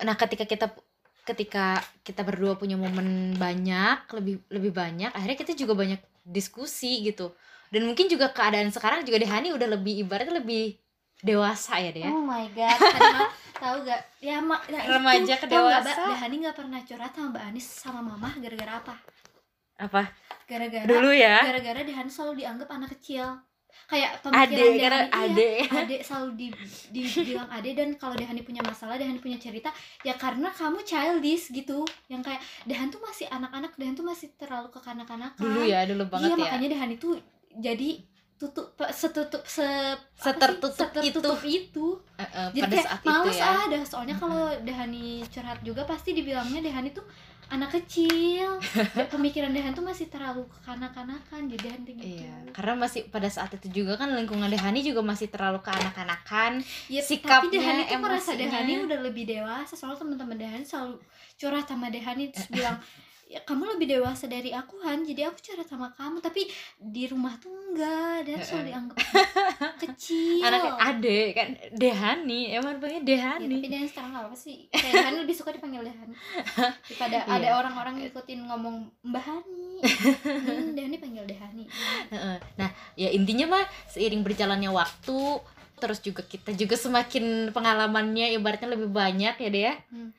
Nah, 0.00 0.16
ketika 0.16 0.48
kita 0.48 0.72
ketika 1.24 1.80
kita 2.04 2.20
berdua 2.20 2.54
punya 2.60 2.76
momen 2.76 3.34
banyak, 3.40 4.04
lebih 4.12 4.44
lebih 4.52 4.72
banyak, 4.76 5.10
akhirnya 5.10 5.38
kita 5.40 5.52
juga 5.56 5.72
banyak 5.74 6.00
diskusi 6.24 7.00
gitu. 7.04 7.32
Dan 7.72 7.88
mungkin 7.88 8.06
juga 8.06 8.30
keadaan 8.30 8.70
sekarang 8.70 9.02
juga 9.02 9.18
Dehani 9.18 9.50
udah 9.50 9.68
lebih 9.74 10.04
ibaratnya 10.04 10.38
lebih 10.38 10.78
dewasa 11.24 11.80
ya 11.80 11.90
deh. 11.90 12.04
Oh 12.06 12.20
my 12.20 12.46
god, 12.52 12.78
mah 12.78 13.32
tahu 13.56 13.76
gak? 13.88 14.00
Ya 14.20 14.44
mak, 14.44 14.68
nah 14.68 14.80
itu, 14.84 14.92
Remaja 14.92 15.34
ke 15.40 15.46
dewasa. 15.48 15.88
Mbak? 15.88 16.08
Dahani 16.12 16.36
nggak 16.44 16.56
pernah 16.60 16.80
curhat 16.84 17.12
sama 17.16 17.28
Mbak 17.32 17.44
Anis 17.48 17.66
sama 17.66 18.00
Mama 18.04 18.28
gara-gara 18.36 18.72
apa? 18.84 18.94
Apa? 19.80 20.02
Gara-gara 20.44 20.86
Dulu 20.86 21.10
ya. 21.16 21.40
gara-gara 21.40 21.80
Dahani 21.80 22.10
selalu 22.12 22.44
dianggap 22.44 22.68
anak 22.68 22.92
kecil. 23.00 23.40
Kayak 23.84 24.10
Ade 24.32 24.56
pemikiran 24.56 24.72
karena 24.80 25.00
Dahani 25.10 25.10
iya, 25.10 25.28
ade. 25.28 25.52
Ade 25.68 25.96
selalu 26.00 26.28
di, 26.34 26.46
dibilang 26.90 27.48
Ade 27.52 27.70
dan 27.76 27.88
kalau 28.00 28.14
Dahani 28.16 28.42
punya 28.42 28.62
masalah, 28.64 28.96
Dahani 28.96 29.20
punya 29.20 29.36
cerita, 29.36 29.68
ya 30.02 30.16
karena 30.16 30.48
kamu 30.50 30.80
childish 30.82 31.52
gitu. 31.52 31.84
Yang 32.08 32.32
kayak 32.32 32.40
Dahan 32.64 32.88
tuh 32.88 33.00
masih 33.04 33.26
anak-anak, 33.28 33.72
Dahan 33.76 33.94
tuh 33.94 34.06
masih 34.06 34.28
terlalu 34.40 34.68
kekanak-kanakan. 34.72 35.40
Dulu 35.40 35.60
ya, 35.68 35.84
dulu 35.84 36.04
banget 36.08 36.32
iya, 36.32 36.34
ya. 36.34 36.42
makanya 36.42 36.68
Dahani 36.72 36.96
tuh 36.96 37.14
jadi 37.54 37.90
tutup 38.34 38.74
setutup 38.90 39.42
se 39.46 39.62
apa 39.64 40.02
sih? 40.18 40.20
Setertutup 40.20 40.72
setertutup 40.74 41.40
itu. 41.46 41.86
Eh, 42.18 42.22
eh, 42.22 42.48
Jadi 42.52 42.62
pada 42.62 42.74
kayak 42.74 42.86
saat 42.86 43.00
males 43.06 43.36
itu 43.36 43.40
ya. 43.40 43.54
dah 43.70 43.82
soalnya 43.86 44.16
kalau 44.18 44.44
Dahani 44.66 45.22
curhat 45.30 45.58
juga 45.62 45.82
pasti 45.86 46.10
dibilangnya 46.12 46.60
Dahani 46.60 46.90
tuh 46.90 47.06
anak 47.52 47.70
kecil. 47.78 48.58
Pemikiran 49.14 49.52
Dahan 49.54 49.72
tuh 49.76 49.84
masih 49.84 50.10
terlalu 50.10 50.48
kekanak-kanakan 50.50 51.40
jadi 51.46 51.62
Dahan 51.62 51.80
tuh 51.86 51.92
gitu. 51.94 52.24
Iya, 52.24 52.34
karena 52.50 52.74
masih 52.74 53.00
pada 53.12 53.28
saat 53.30 53.50
itu 53.54 53.84
juga 53.84 54.00
kan 54.00 54.10
lingkungan 54.10 54.48
Dehani 54.50 54.80
juga 54.82 55.00
masih 55.04 55.28
terlalu 55.30 55.60
kekanak-kanakan. 55.62 56.64
Ya, 56.90 57.00
Sikapnya, 57.04 57.38
tapi 57.38 57.46
Dehani 57.54 57.82
tuh 57.86 58.00
merasa. 58.00 58.30
Dehani 58.34 58.72
udah 58.82 58.98
lebih 59.04 59.24
dewasa 59.28 59.72
soalnya 59.78 60.02
teman-teman 60.02 60.36
Dehani 60.40 60.64
selalu 60.66 60.98
curhat 61.38 61.66
sama 61.68 61.92
Dehani 61.92 62.32
terus 62.34 62.48
bilang 62.50 62.78
ya 63.26 63.40
kamu 63.40 63.74
lebih 63.74 63.86
dewasa 63.90 64.24
dari 64.24 64.50
aku 64.50 64.78
Han. 64.80 65.02
Jadi 65.02 65.22
aku 65.22 65.38
curhat 65.38 65.64
sama 65.64 65.90
kamu. 65.92 66.18
Tapi 66.18 66.46
di 66.76 67.04
rumah 67.06 67.34
tuh 67.36 67.50
enggak. 67.50 68.24
Dan 68.24 68.38
selalu 68.38 68.64
dianggap 68.68 68.96
kecil. 69.82 70.40
Anak 70.40 70.62
ade 70.76 71.18
kan? 71.32 71.48
Dehani, 71.70 72.52
emang 72.52 72.76
panggilnya 72.76 73.00
Ya, 73.00 73.08
Dehani. 73.36 73.54
tapi 73.54 73.66
Dehan 73.68 73.86
sekarang 73.86 74.10
gak 74.12 74.26
apa 74.26 74.36
sih. 74.36 74.56
Kayak 74.68 74.92
Dehan 74.94 75.14
lebih 75.18 75.34
suka 75.34 75.50
dipanggil 75.50 75.82
Dehan 75.82 76.08
daripada 76.88 77.16
Iya. 77.16 77.30
ada 77.30 77.48
orang-orang 77.58 77.94
ngikutin 78.00 78.40
ngomong 78.44 78.76
Mbak 79.02 79.22
Hani. 79.22 79.62
Hmm, 80.44 80.72
Dehan 80.72 80.90
dipanggil 80.90 81.24
Dehani. 81.24 81.64
Heeh. 82.08 82.36
Nah, 82.56 82.68
ya 82.94 83.08
intinya 83.10 83.46
mah 83.50 83.64
seiring 83.86 84.20
berjalannya 84.20 84.68
waktu 84.68 85.20
terus 85.74 86.00
juga 86.00 86.22
kita 86.22 86.54
juga 86.54 86.74
semakin 86.74 87.50
pengalamannya 87.50 88.32
ibaratnya 88.32 88.72
lebih 88.72 88.88
banyak 88.88 89.34
ya 89.36 89.48
deh 89.50 89.62
ya. 89.62 89.74
Hmm. 89.90 90.10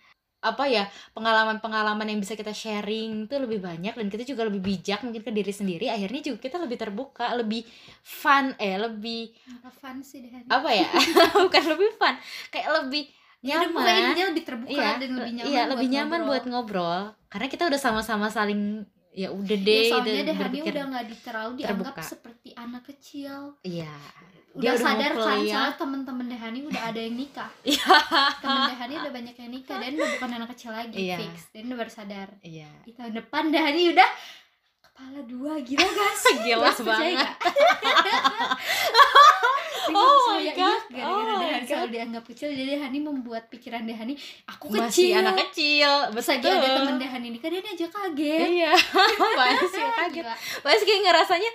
Apa 0.45 0.69
ya 0.69 0.85
pengalaman-pengalaman 1.11 2.05
yang 2.05 2.19
bisa 2.21 2.37
kita 2.37 2.53
sharing 2.53 3.25
tuh 3.25 3.41
lebih 3.41 3.59
banyak 3.59 3.97
dan 3.97 4.07
kita 4.07 4.23
juga 4.23 4.45
lebih 4.45 4.61
bijak 4.61 5.01
mungkin 5.01 5.25
ke 5.25 5.31
diri 5.33 5.49
sendiri 5.49 5.89
akhirnya 5.89 6.21
juga 6.21 6.37
kita 6.37 6.57
lebih 6.61 6.77
terbuka 6.77 7.25
lebih 7.33 7.65
fun 8.01 8.53
eh 8.61 8.77
lebih 8.77 9.33
apa 9.49 9.69
fun 9.73 9.97
sih 10.05 10.21
apa 10.47 10.69
ya? 10.69 10.85
Bukan 11.45 11.63
lebih 11.73 11.89
fun 11.97 12.13
kayak 12.53 12.69
lebih 12.83 13.03
ya 13.41 13.61
nyaman. 13.61 14.13
intinya 14.13 14.25
lebih 14.33 14.43
terbuka 14.45 14.69
iya 14.73 14.89
dan 14.97 15.09
lebih 15.17 15.31
nyaman 15.37 15.49
iya 15.49 15.61
buat 15.65 15.71
lebih 15.73 15.87
nyaman 15.89 16.19
ngobrol. 16.21 16.29
buat 16.29 16.43
ngobrol. 16.49 17.01
Karena 17.29 17.47
kita 17.49 17.63
udah 17.69 17.79
sama-sama 17.81 18.27
saling 18.29 18.61
ya 19.15 19.31
udah 19.31 19.57
ya, 19.57 19.65
deh 19.67 19.81
soalnya 19.87 20.11
gitu, 20.11 20.27
Dehani 20.27 20.39
berpikir 20.41 20.71
udah 20.75 20.83
nggak 20.91 21.05
terlalu 21.23 21.51
dianggap 21.61 21.95
terbuka. 21.95 22.03
seperti 22.03 22.49
anak 22.57 22.83
kecil. 22.89 23.55
Iya 23.63 23.93
Dia 24.55 24.71
udah 24.71 24.81
sadar 24.81 25.11
kan 25.11 25.19
soalnya 25.21 25.61
temen-temen 25.75 26.25
Dehani 26.25 26.59
udah 26.63 26.81
ada 26.85 26.95
yang 26.97 27.13
nikah. 27.13 27.49
Iya. 27.67 27.91
Temen 28.39 28.61
Dehani 28.69 28.93
udah 28.97 29.11
banyak 29.11 29.35
yang 29.35 29.51
nikah. 29.51 29.77
Dan 29.77 29.91
udah 29.93 30.09
bukan 30.15 30.29
anak 30.33 30.49
kecil 30.55 30.71
lagi 30.71 30.95
Iya. 30.97 31.17
fix. 31.19 31.35
Dan 31.51 31.67
udah 31.67 31.77
baru 31.77 31.91
sadar. 31.91 32.29
Iya. 32.39 32.69
Di 32.81 32.91
tahun 32.91 33.13
depan 33.15 33.43
Dehani 33.49 33.91
udah 33.91 34.09
kepala 34.81 35.19
dua 35.23 35.53
gila 35.59 35.83
gak 35.83 36.13
sih? 36.23 36.35
Gila 36.41 36.71
banget. 36.73 37.27
Oh 39.85 40.17
my 40.33 40.41
iya, 40.41 40.53
God. 40.57 40.81
gara-gara 40.89 41.05
Oh 41.05 41.37
Dehani 41.37 41.61
selalu 41.63 41.89
dianggap 41.93 42.23
kecil 42.25 42.49
jadi 42.49 42.71
Dehani 42.73 42.99
membuat 42.99 43.45
pikiran 43.47 43.85
Dehani 43.85 44.17
aku 44.43 44.73
masih 44.73 44.81
kecil. 45.13 45.21
anak 45.21 45.35
kecil. 45.45 45.91
Betul 46.09 46.31
lagi 46.33 46.47
ada 46.49 46.69
temen 46.75 46.95
Dehani 46.97 47.27
nikah 47.29 47.49
dia 47.49 47.61
aja 47.61 47.87
kaget. 47.87 48.47
Iya. 48.49 48.73
Masih 49.37 49.85
kaget. 49.85 50.25
Masih 50.59 50.83
kayak 50.83 51.01
ngerasanya 51.05 51.51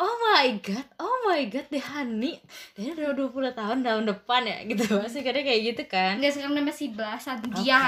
oh 0.00 0.14
my 0.30 0.46
god 0.58 0.86
oh 0.98 1.16
my 1.28 1.42
god 1.46 1.66
Dehani 1.70 2.40
Dehani 2.74 3.00
udah 3.06 3.28
20 3.30 3.60
tahun 3.60 3.78
tahun 3.86 4.04
depan 4.10 4.42
ya 4.46 4.58
gitu. 4.66 4.98
Masih 5.04 5.22
kadang 5.22 5.44
kayak 5.46 5.62
gitu 5.74 5.82
kan? 5.86 6.18
Enggak 6.18 6.32
sekarang 6.34 6.54
dia 6.58 6.64
masih 6.66 6.86
belasan 6.94 7.38
dia 7.58 7.80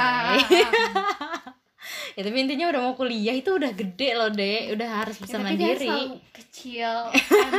ya 2.16 2.22
tapi 2.24 2.36
intinya 2.42 2.72
udah 2.72 2.80
mau 2.80 2.94
kuliah 2.96 3.36
itu 3.36 3.52
udah 3.52 3.72
gede 3.76 4.16
loh 4.16 4.32
deh 4.32 4.72
udah 4.72 4.88
harus 5.04 5.20
bisa 5.20 5.36
Ya, 5.36 5.44
tapi 5.44 5.54
dia 5.60 5.76
mandiri 5.76 5.98
kecil. 6.32 6.92
I'm, 7.12 7.54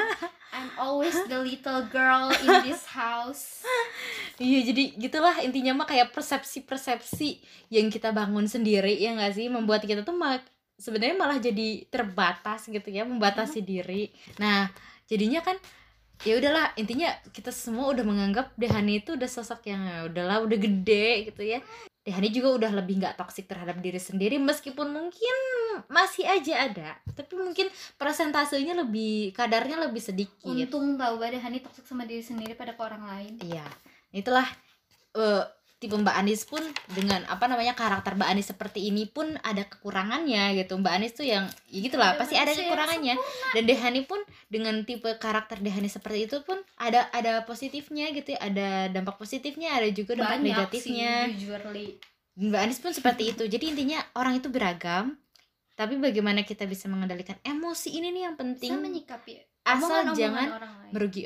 I'm 0.49 0.69
always 0.81 1.13
the 1.29 1.39
little 1.45 1.85
girl 1.87 2.33
in 2.33 2.49
this 2.65 2.83
house. 2.89 3.61
Iya 4.37 4.69
jadi 4.69 4.93
gitulah 5.01 5.33
intinya 5.41 5.81
mah 5.81 5.89
kayak 5.89 6.13
persepsi-persepsi 6.13 7.41
yang 7.73 7.89
kita 7.89 8.13
bangun 8.13 8.45
sendiri 8.45 8.93
ya 8.93 9.17
nggak 9.17 9.33
sih? 9.33 9.49
Membuat 9.49 9.81
kita 9.81 10.05
tuh 10.05 10.13
mak 10.13 10.45
sebenarnya 10.77 11.17
malah 11.17 11.41
jadi 11.41 11.83
terbatas 11.89 12.69
gitu 12.69 12.87
ya 12.87 13.03
membatasi 13.03 13.65
diri. 13.65 14.13
Nah 14.37 14.69
jadinya 15.09 15.41
kan 15.41 15.57
ya 16.25 16.37
udahlah 16.37 16.73
intinya 16.77 17.13
kita 17.29 17.53
semua 17.53 17.93
udah 17.93 18.05
menganggap 18.05 18.53
Dehani 18.57 19.01
itu 19.05 19.13
udah 19.13 19.29
sosok 19.29 19.69
yang 19.69 19.81
ya 19.85 19.99
udahlah 20.09 20.45
udah 20.45 20.57
gede 20.57 21.33
gitu 21.33 21.41
ya. 21.43 21.59
Dehani 22.07 22.31
juga 22.31 22.55
udah 22.55 22.71
lebih 22.71 23.03
nggak 23.03 23.19
toksik 23.19 23.51
terhadap 23.51 23.83
diri 23.83 23.99
sendiri 23.99 24.39
meskipun 24.39 24.87
mungkin 24.95 25.35
masih 25.91 26.23
aja 26.23 26.71
ada 26.71 26.89
tapi 27.11 27.35
mungkin 27.35 27.67
persentasenya 27.99 28.79
lebih 28.79 29.35
kadarnya 29.35 29.75
lebih 29.83 29.99
sedikit. 29.99 30.47
untung 30.47 30.95
tahu 30.95 31.19
Dehani 31.19 31.59
toksik 31.59 31.83
sama 31.83 32.07
diri 32.07 32.23
sendiri 32.23 32.55
pada 32.55 32.79
ke 32.79 32.81
orang 32.81 33.03
lain 33.11 33.33
Iya, 33.43 33.67
itulah 34.15 34.47
eh, 35.19 35.43
tipe 35.77 35.93
Mbak 35.93 36.15
Anis 36.17 36.41
pun 36.49 36.61
dengan 36.89 37.21
apa 37.29 37.45
namanya 37.45 37.77
karakter 37.77 38.17
Mbak 38.17 38.29
Anis 38.33 38.49
seperti 38.49 38.89
ini 38.89 39.05
pun 39.05 39.37
ada 39.45 39.61
kekurangannya 39.61 40.57
gitu. 40.57 40.81
Mbak 40.81 40.93
Anis 40.93 41.13
tuh 41.13 41.29
yang 41.29 41.45
ya 41.69 41.79
gitulah 41.85 42.17
Ada 42.17 42.19
pasti 42.19 42.33
ada 42.33 42.49
kekurangannya. 42.49 43.15
Dan 43.53 43.63
Dehani 43.69 44.01
pun 44.09 44.17
dengan 44.49 44.81
tipe 44.89 45.09
karakter 45.21 45.61
Dehani 45.61 45.85
seperti 45.85 46.25
itu 46.25 46.41
pun 46.41 46.57
ada 46.81 47.05
ada 47.13 47.45
positifnya 47.45 48.09
gitu 48.09 48.33
ya, 48.33 48.39
ada 48.41 48.89
dampak 48.89 49.21
positifnya, 49.21 49.77
ada 49.77 49.89
juga 49.93 50.17
dampak 50.17 50.41
banyak 50.41 50.45
negatifnya. 50.49 51.29
sih 51.29 51.45
jujurly 51.45 51.87
Mbak 52.37 52.61
Anis 52.61 52.77
pun 52.81 52.93
seperti 52.93 53.33
itu. 53.33 53.43
Jadi 53.49 53.73
intinya 53.73 53.97
orang 54.13 54.37
itu 54.37 54.49
beragam, 54.49 55.17
tapi 55.73 55.97
bagaimana 55.97 56.45
kita 56.45 56.65
bisa 56.65 56.85
mengendalikan 56.85 57.37
emosi 57.45 57.97
ini 57.97 58.13
nih 58.13 58.23
yang 58.29 58.35
bisa 58.37 58.41
penting. 58.41 58.73
menyikapi 58.81 59.56
Asal 59.67 59.83
omongan-omongan 59.83 60.15
jangan 60.15 60.47
orang 60.47 60.71
lain. 60.71 60.79
lain. 60.79 60.93
merugi 60.95 61.21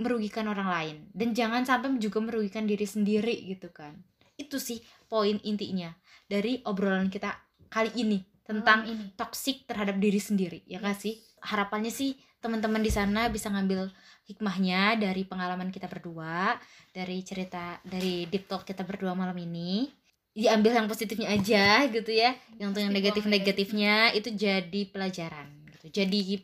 merugikan 0.00 0.46
orang 0.48 0.68
lain. 0.72 0.96
Dan 1.12 1.28
jangan 1.36 1.62
sampai 1.68 2.00
juga 2.00 2.18
merugikan 2.24 2.64
diri 2.64 2.88
sendiri 2.88 3.36
gitu 3.44 3.68
kan. 3.68 3.92
Itu 4.40 4.56
sih 4.56 4.80
poin 5.06 5.36
intinya 5.44 5.92
dari 6.24 6.64
obrolan 6.64 7.12
kita 7.12 7.36
kali 7.68 7.92
ini 8.00 8.24
tentang 8.44 8.88
Malam 8.88 8.96
ini. 8.96 9.16
toksik 9.16 9.68
terhadap 9.68 10.00
diri 10.00 10.20
sendiri 10.20 10.64
ya 10.64 10.80
nggak 10.80 10.96
sih? 10.96 11.20
Harapannya 11.44 11.92
sih 11.92 12.16
teman-teman 12.40 12.80
di 12.80 12.92
sana 12.92 13.28
bisa 13.28 13.48
ngambil 13.52 13.88
hikmahnya 14.28 14.96
dari 15.00 15.24
pengalaman 15.28 15.68
kita 15.68 15.88
berdua 15.88 16.56
dari 16.92 17.20
cerita 17.24 17.80
dari 17.84 18.24
deep 18.28 18.48
talk 18.48 18.64
kita 18.64 18.84
berdua 18.84 19.12
malam 19.12 19.36
ini. 19.36 19.88
Diambil 20.34 20.82
yang 20.82 20.90
positifnya 20.90 21.30
aja 21.30 21.86
gitu 21.86 22.10
ya. 22.10 22.34
Yang 22.58 22.68
untuk 22.74 22.82
yang 22.82 22.94
negatif 22.96 23.24
negatifnya 23.28 24.10
itu 24.16 24.34
jadi 24.34 24.82
pelajaran 24.90 25.46
gitu. 25.70 26.02
Jadi 26.02 26.42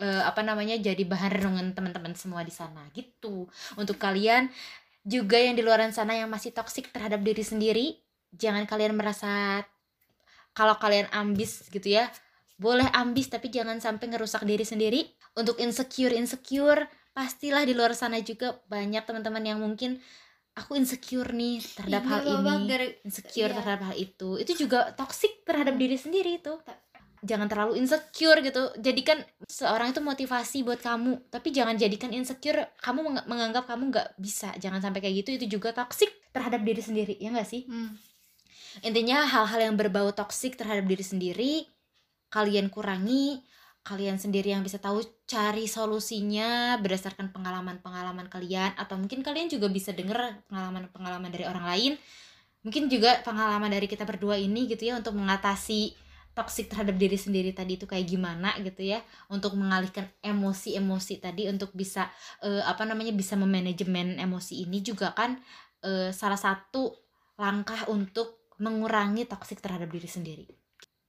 eh, 0.00 0.22
apa 0.24 0.40
namanya 0.44 0.76
jadi 0.76 1.02
bahan 1.04 1.40
renungan 1.40 1.66
teman-teman 1.72 2.12
semua 2.16 2.44
di 2.44 2.52
sana 2.52 2.86
gitu. 2.92 3.48
Untuk 3.80 3.96
kalian 3.96 4.48
juga 5.06 5.38
yang 5.38 5.54
di 5.54 5.62
luar 5.62 5.80
sana 5.94 6.18
yang 6.18 6.28
masih 6.28 6.50
toksik 6.50 6.90
terhadap 6.90 7.22
diri 7.22 7.46
sendiri 7.46 7.86
jangan 8.34 8.66
kalian 8.66 8.98
merasa 8.98 9.62
kalau 10.56 10.76
kalian 10.80 11.08
ambis 11.12 11.68
gitu 11.68 11.88
ya. 12.00 12.08
Boleh 12.56 12.88
ambis 12.96 13.28
tapi 13.28 13.52
jangan 13.52 13.76
sampai 13.80 14.08
ngerusak 14.08 14.48
diri 14.48 14.64
sendiri. 14.64 15.00
Untuk 15.36 15.60
insecure 15.60 16.16
insecure 16.16 16.88
pastilah 17.12 17.64
di 17.64 17.76
luar 17.76 17.92
sana 17.92 18.20
juga 18.24 18.60
banyak 18.68 19.04
teman-teman 19.04 19.44
yang 19.44 19.60
mungkin 19.60 20.00
aku 20.56 20.72
insecure 20.80 21.36
nih 21.36 21.60
terhadap 21.60 22.02
Iya, 22.04 22.08
hal 22.08 22.22
ini 22.24 22.76
insecure 23.04 23.52
iya. 23.52 23.56
terhadap 23.60 23.82
hal 23.92 23.96
itu. 24.00 24.40
Itu 24.40 24.52
juga 24.56 24.96
toksik 24.96 25.44
terhadap 25.44 25.76
diri 25.76 26.00
sendiri 26.00 26.40
itu 26.40 26.56
jangan 27.24 27.48
terlalu 27.48 27.80
insecure 27.80 28.40
gitu. 28.44 28.72
Jadikan 28.80 29.24
seorang 29.48 29.92
itu 29.94 30.00
motivasi 30.04 30.66
buat 30.66 30.80
kamu. 30.82 31.32
Tapi 31.32 31.48
jangan 31.54 31.76
jadikan 31.76 32.12
insecure 32.12 32.68
kamu 32.82 33.00
meng- 33.12 33.26
menganggap 33.28 33.64
kamu 33.68 33.92
nggak 33.92 34.08
bisa. 34.20 34.52
Jangan 34.60 34.84
sampai 34.84 35.00
kayak 35.00 35.24
gitu 35.24 35.30
itu 35.40 35.58
juga 35.58 35.72
toksik 35.72 36.10
terhadap 36.34 36.60
diri 36.66 36.82
sendiri 36.84 37.14
ya 37.16 37.32
nggak 37.32 37.48
sih? 37.48 37.64
Hmm. 37.64 37.96
intinya 38.84 39.24
hal-hal 39.24 39.72
yang 39.72 39.74
berbau 39.80 40.12
toksik 40.12 40.60
terhadap 40.60 40.84
diri 40.84 41.00
sendiri 41.00 41.52
kalian 42.28 42.68
kurangi 42.68 43.40
kalian 43.86 44.18
sendiri 44.18 44.50
yang 44.50 44.66
bisa 44.66 44.82
tahu 44.82 44.98
cari 45.30 45.70
solusinya 45.70 46.74
berdasarkan 46.82 47.30
pengalaman-pengalaman 47.30 48.26
kalian. 48.26 48.74
Atau 48.74 48.98
mungkin 48.98 49.22
kalian 49.22 49.46
juga 49.46 49.70
bisa 49.70 49.94
denger 49.94 50.42
pengalaman-pengalaman 50.50 51.30
dari 51.30 51.46
orang 51.46 51.64
lain. 51.70 51.92
Mungkin 52.66 52.90
juga 52.90 53.22
pengalaman 53.22 53.70
dari 53.70 53.86
kita 53.86 54.02
berdua 54.02 54.42
ini 54.42 54.66
gitu 54.66 54.90
ya 54.90 54.98
untuk 54.98 55.14
mengatasi 55.14 55.94
toksik 56.36 56.68
terhadap 56.68 57.00
diri 57.00 57.16
sendiri 57.16 57.56
tadi 57.56 57.80
itu 57.80 57.88
kayak 57.88 58.04
gimana 58.04 58.52
gitu 58.60 58.84
ya 58.84 59.00
untuk 59.32 59.56
mengalihkan 59.56 60.04
emosi-emosi 60.20 61.24
tadi 61.24 61.48
untuk 61.48 61.72
bisa 61.72 62.12
eh, 62.44 62.60
apa 62.60 62.84
namanya 62.84 63.16
bisa 63.16 63.40
memanajemen 63.40 64.20
emosi 64.20 64.68
ini 64.68 64.84
juga 64.84 65.16
kan 65.16 65.40
eh, 65.80 66.12
salah 66.12 66.36
satu 66.36 66.92
langkah 67.40 67.88
untuk 67.88 68.52
mengurangi 68.60 69.24
toksik 69.24 69.60
terhadap 69.60 69.88
diri 69.88 70.08
sendiri. 70.08 70.46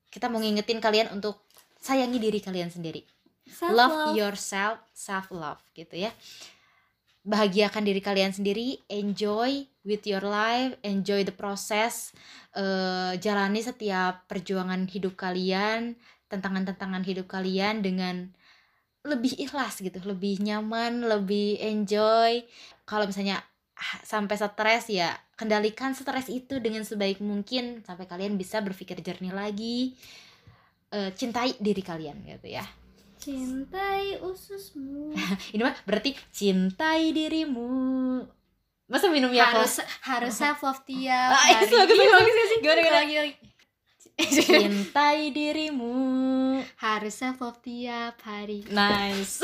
Kita 0.07 0.31
mau 0.31 0.39
ngingetin 0.39 0.79
kalian 0.79 1.11
untuk 1.11 1.47
sayangi 1.79 2.19
diri 2.19 2.39
kalian 2.39 2.71
sendiri. 2.71 3.03
Self-love. 3.47 4.11
love. 4.11 4.15
yourself 4.19 4.77
self 4.91 5.31
love 5.31 5.63
gitu 5.71 5.95
ya 5.95 6.11
bahagiakan 7.27 7.83
diri 7.83 7.99
kalian 7.99 8.31
sendiri 8.31 8.79
enjoy 8.87 9.67
with 9.83 10.07
your 10.07 10.23
life 10.23 10.79
enjoy 10.87 11.27
the 11.27 11.35
process 11.35 12.15
eh, 12.55 13.19
jalani 13.19 13.59
setiap 13.59 14.23
perjuangan 14.31 14.87
hidup 14.87 15.19
kalian 15.19 15.99
tantangan-tantangan 16.31 17.03
hidup 17.03 17.27
kalian 17.27 17.83
dengan 17.83 18.31
lebih 19.07 19.39
ikhlas 19.39 19.79
gitu 19.79 19.95
lebih 20.03 20.43
nyaman 20.43 21.07
lebih 21.07 21.55
enjoy. 21.63 22.43
Kalau 22.83 23.07
misalnya 23.07 23.39
sampai 24.03 24.35
stres 24.35 24.91
ya 24.91 25.15
kendalikan 25.39 25.95
stres 25.95 26.27
itu 26.27 26.59
dengan 26.59 26.83
sebaik 26.83 27.23
mungkin 27.23 27.85
sampai 27.87 28.03
kalian 28.09 28.35
bisa 28.35 28.59
berpikir 28.59 28.99
jernih 28.99 29.31
lagi. 29.31 29.95
Eh, 30.87 31.11
cintai 31.15 31.55
diri 31.59 31.83
kalian 31.83 32.23
gitu 32.23 32.47
ya 32.47 32.63
Cintai 33.17 34.19
ususmu. 34.19 35.11
ini 35.53 35.61
mah 35.61 35.75
berarti 35.83 36.13
cintai 36.29 37.09
dirimu 37.09 38.23
masa 38.85 39.07
minumnya 39.07 39.43
harus 39.43 39.83
harus 40.01 40.31
self 40.31 40.63
love 40.63 40.79
tiap 40.81 41.27
ah, 41.27 41.35
hari. 41.35 41.59
itu 41.61 41.75
bagus 41.75 41.91
bagus 41.91 42.07
bagus 42.23 42.51
gimana 42.57 42.79
gimana 42.79 42.97
lagi 42.97 43.15
lagi. 43.19 43.35
cintai 44.17 45.19
dirimu 45.35 45.95
harus 46.77 47.13
self 47.13 47.37
love 47.37 47.59
tiap 47.59 48.15
hari. 48.21 48.63
nice 48.69 49.43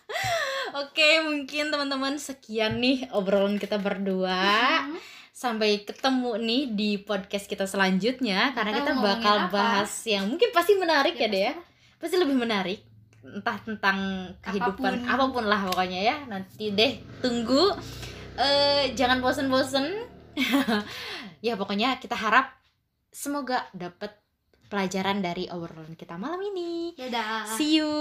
oke 0.80 1.08
mungkin 1.24 1.68
teman-teman 1.68 2.16
sekian 2.16 2.80
nih 2.80 3.04
obrolan 3.10 3.56
kita 3.56 3.76
berdua 3.76 4.40
Hmm. 4.80 4.96
sampai 5.30 5.82
ketemu 5.82 6.30
nih 6.38 6.62
di 6.70 6.90
podcast 6.98 7.44
kita 7.44 7.64
selanjutnya 7.64 8.52
karena 8.52 8.70
Kita 8.72 8.82
kita 8.86 8.92
bakal 8.96 9.36
apa? 9.42 9.50
bahas 9.50 9.92
yang 10.04 10.24
mungkin 10.26 10.48
pasti 10.50 10.72
menarik 10.74 11.14
ya, 11.14 11.20
Ya, 11.20 11.28
deh 11.28 11.42
ya 11.42 11.54
pasti 11.98 12.16
lebih 12.18 12.36
menarik 12.36 12.82
entah 13.24 13.56
tentang 13.64 14.28
kehidupan 14.44 15.00
Apa 15.00 15.08
pun. 15.08 15.12
apa 15.16 15.24
pun, 15.32 15.44
lah 15.48 15.60
pokoknya 15.72 16.00
ya 16.04 16.16
nanti 16.28 16.70
deh 16.76 17.00
tunggu 17.24 17.72
eh 18.36 18.92
jangan 18.92 19.24
bosen-bosen 19.24 19.86
ya 21.46 21.54
pokoknya 21.56 21.96
kita 22.02 22.18
harap 22.18 22.52
semoga 23.08 23.64
dapat 23.72 24.12
pelajaran 24.68 25.22
dari 25.22 25.46
obrolan 25.48 25.94
kita 25.94 26.18
malam 26.18 26.42
ini 26.42 26.92
Dadah. 26.98 27.46
see 27.54 27.78
you 27.78 27.92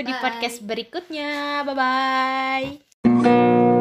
di 0.00 0.10
Bye. 0.10 0.22
podcast 0.24 0.64
berikutnya 0.64 1.62
bye 1.68 1.76
bye 1.76 3.73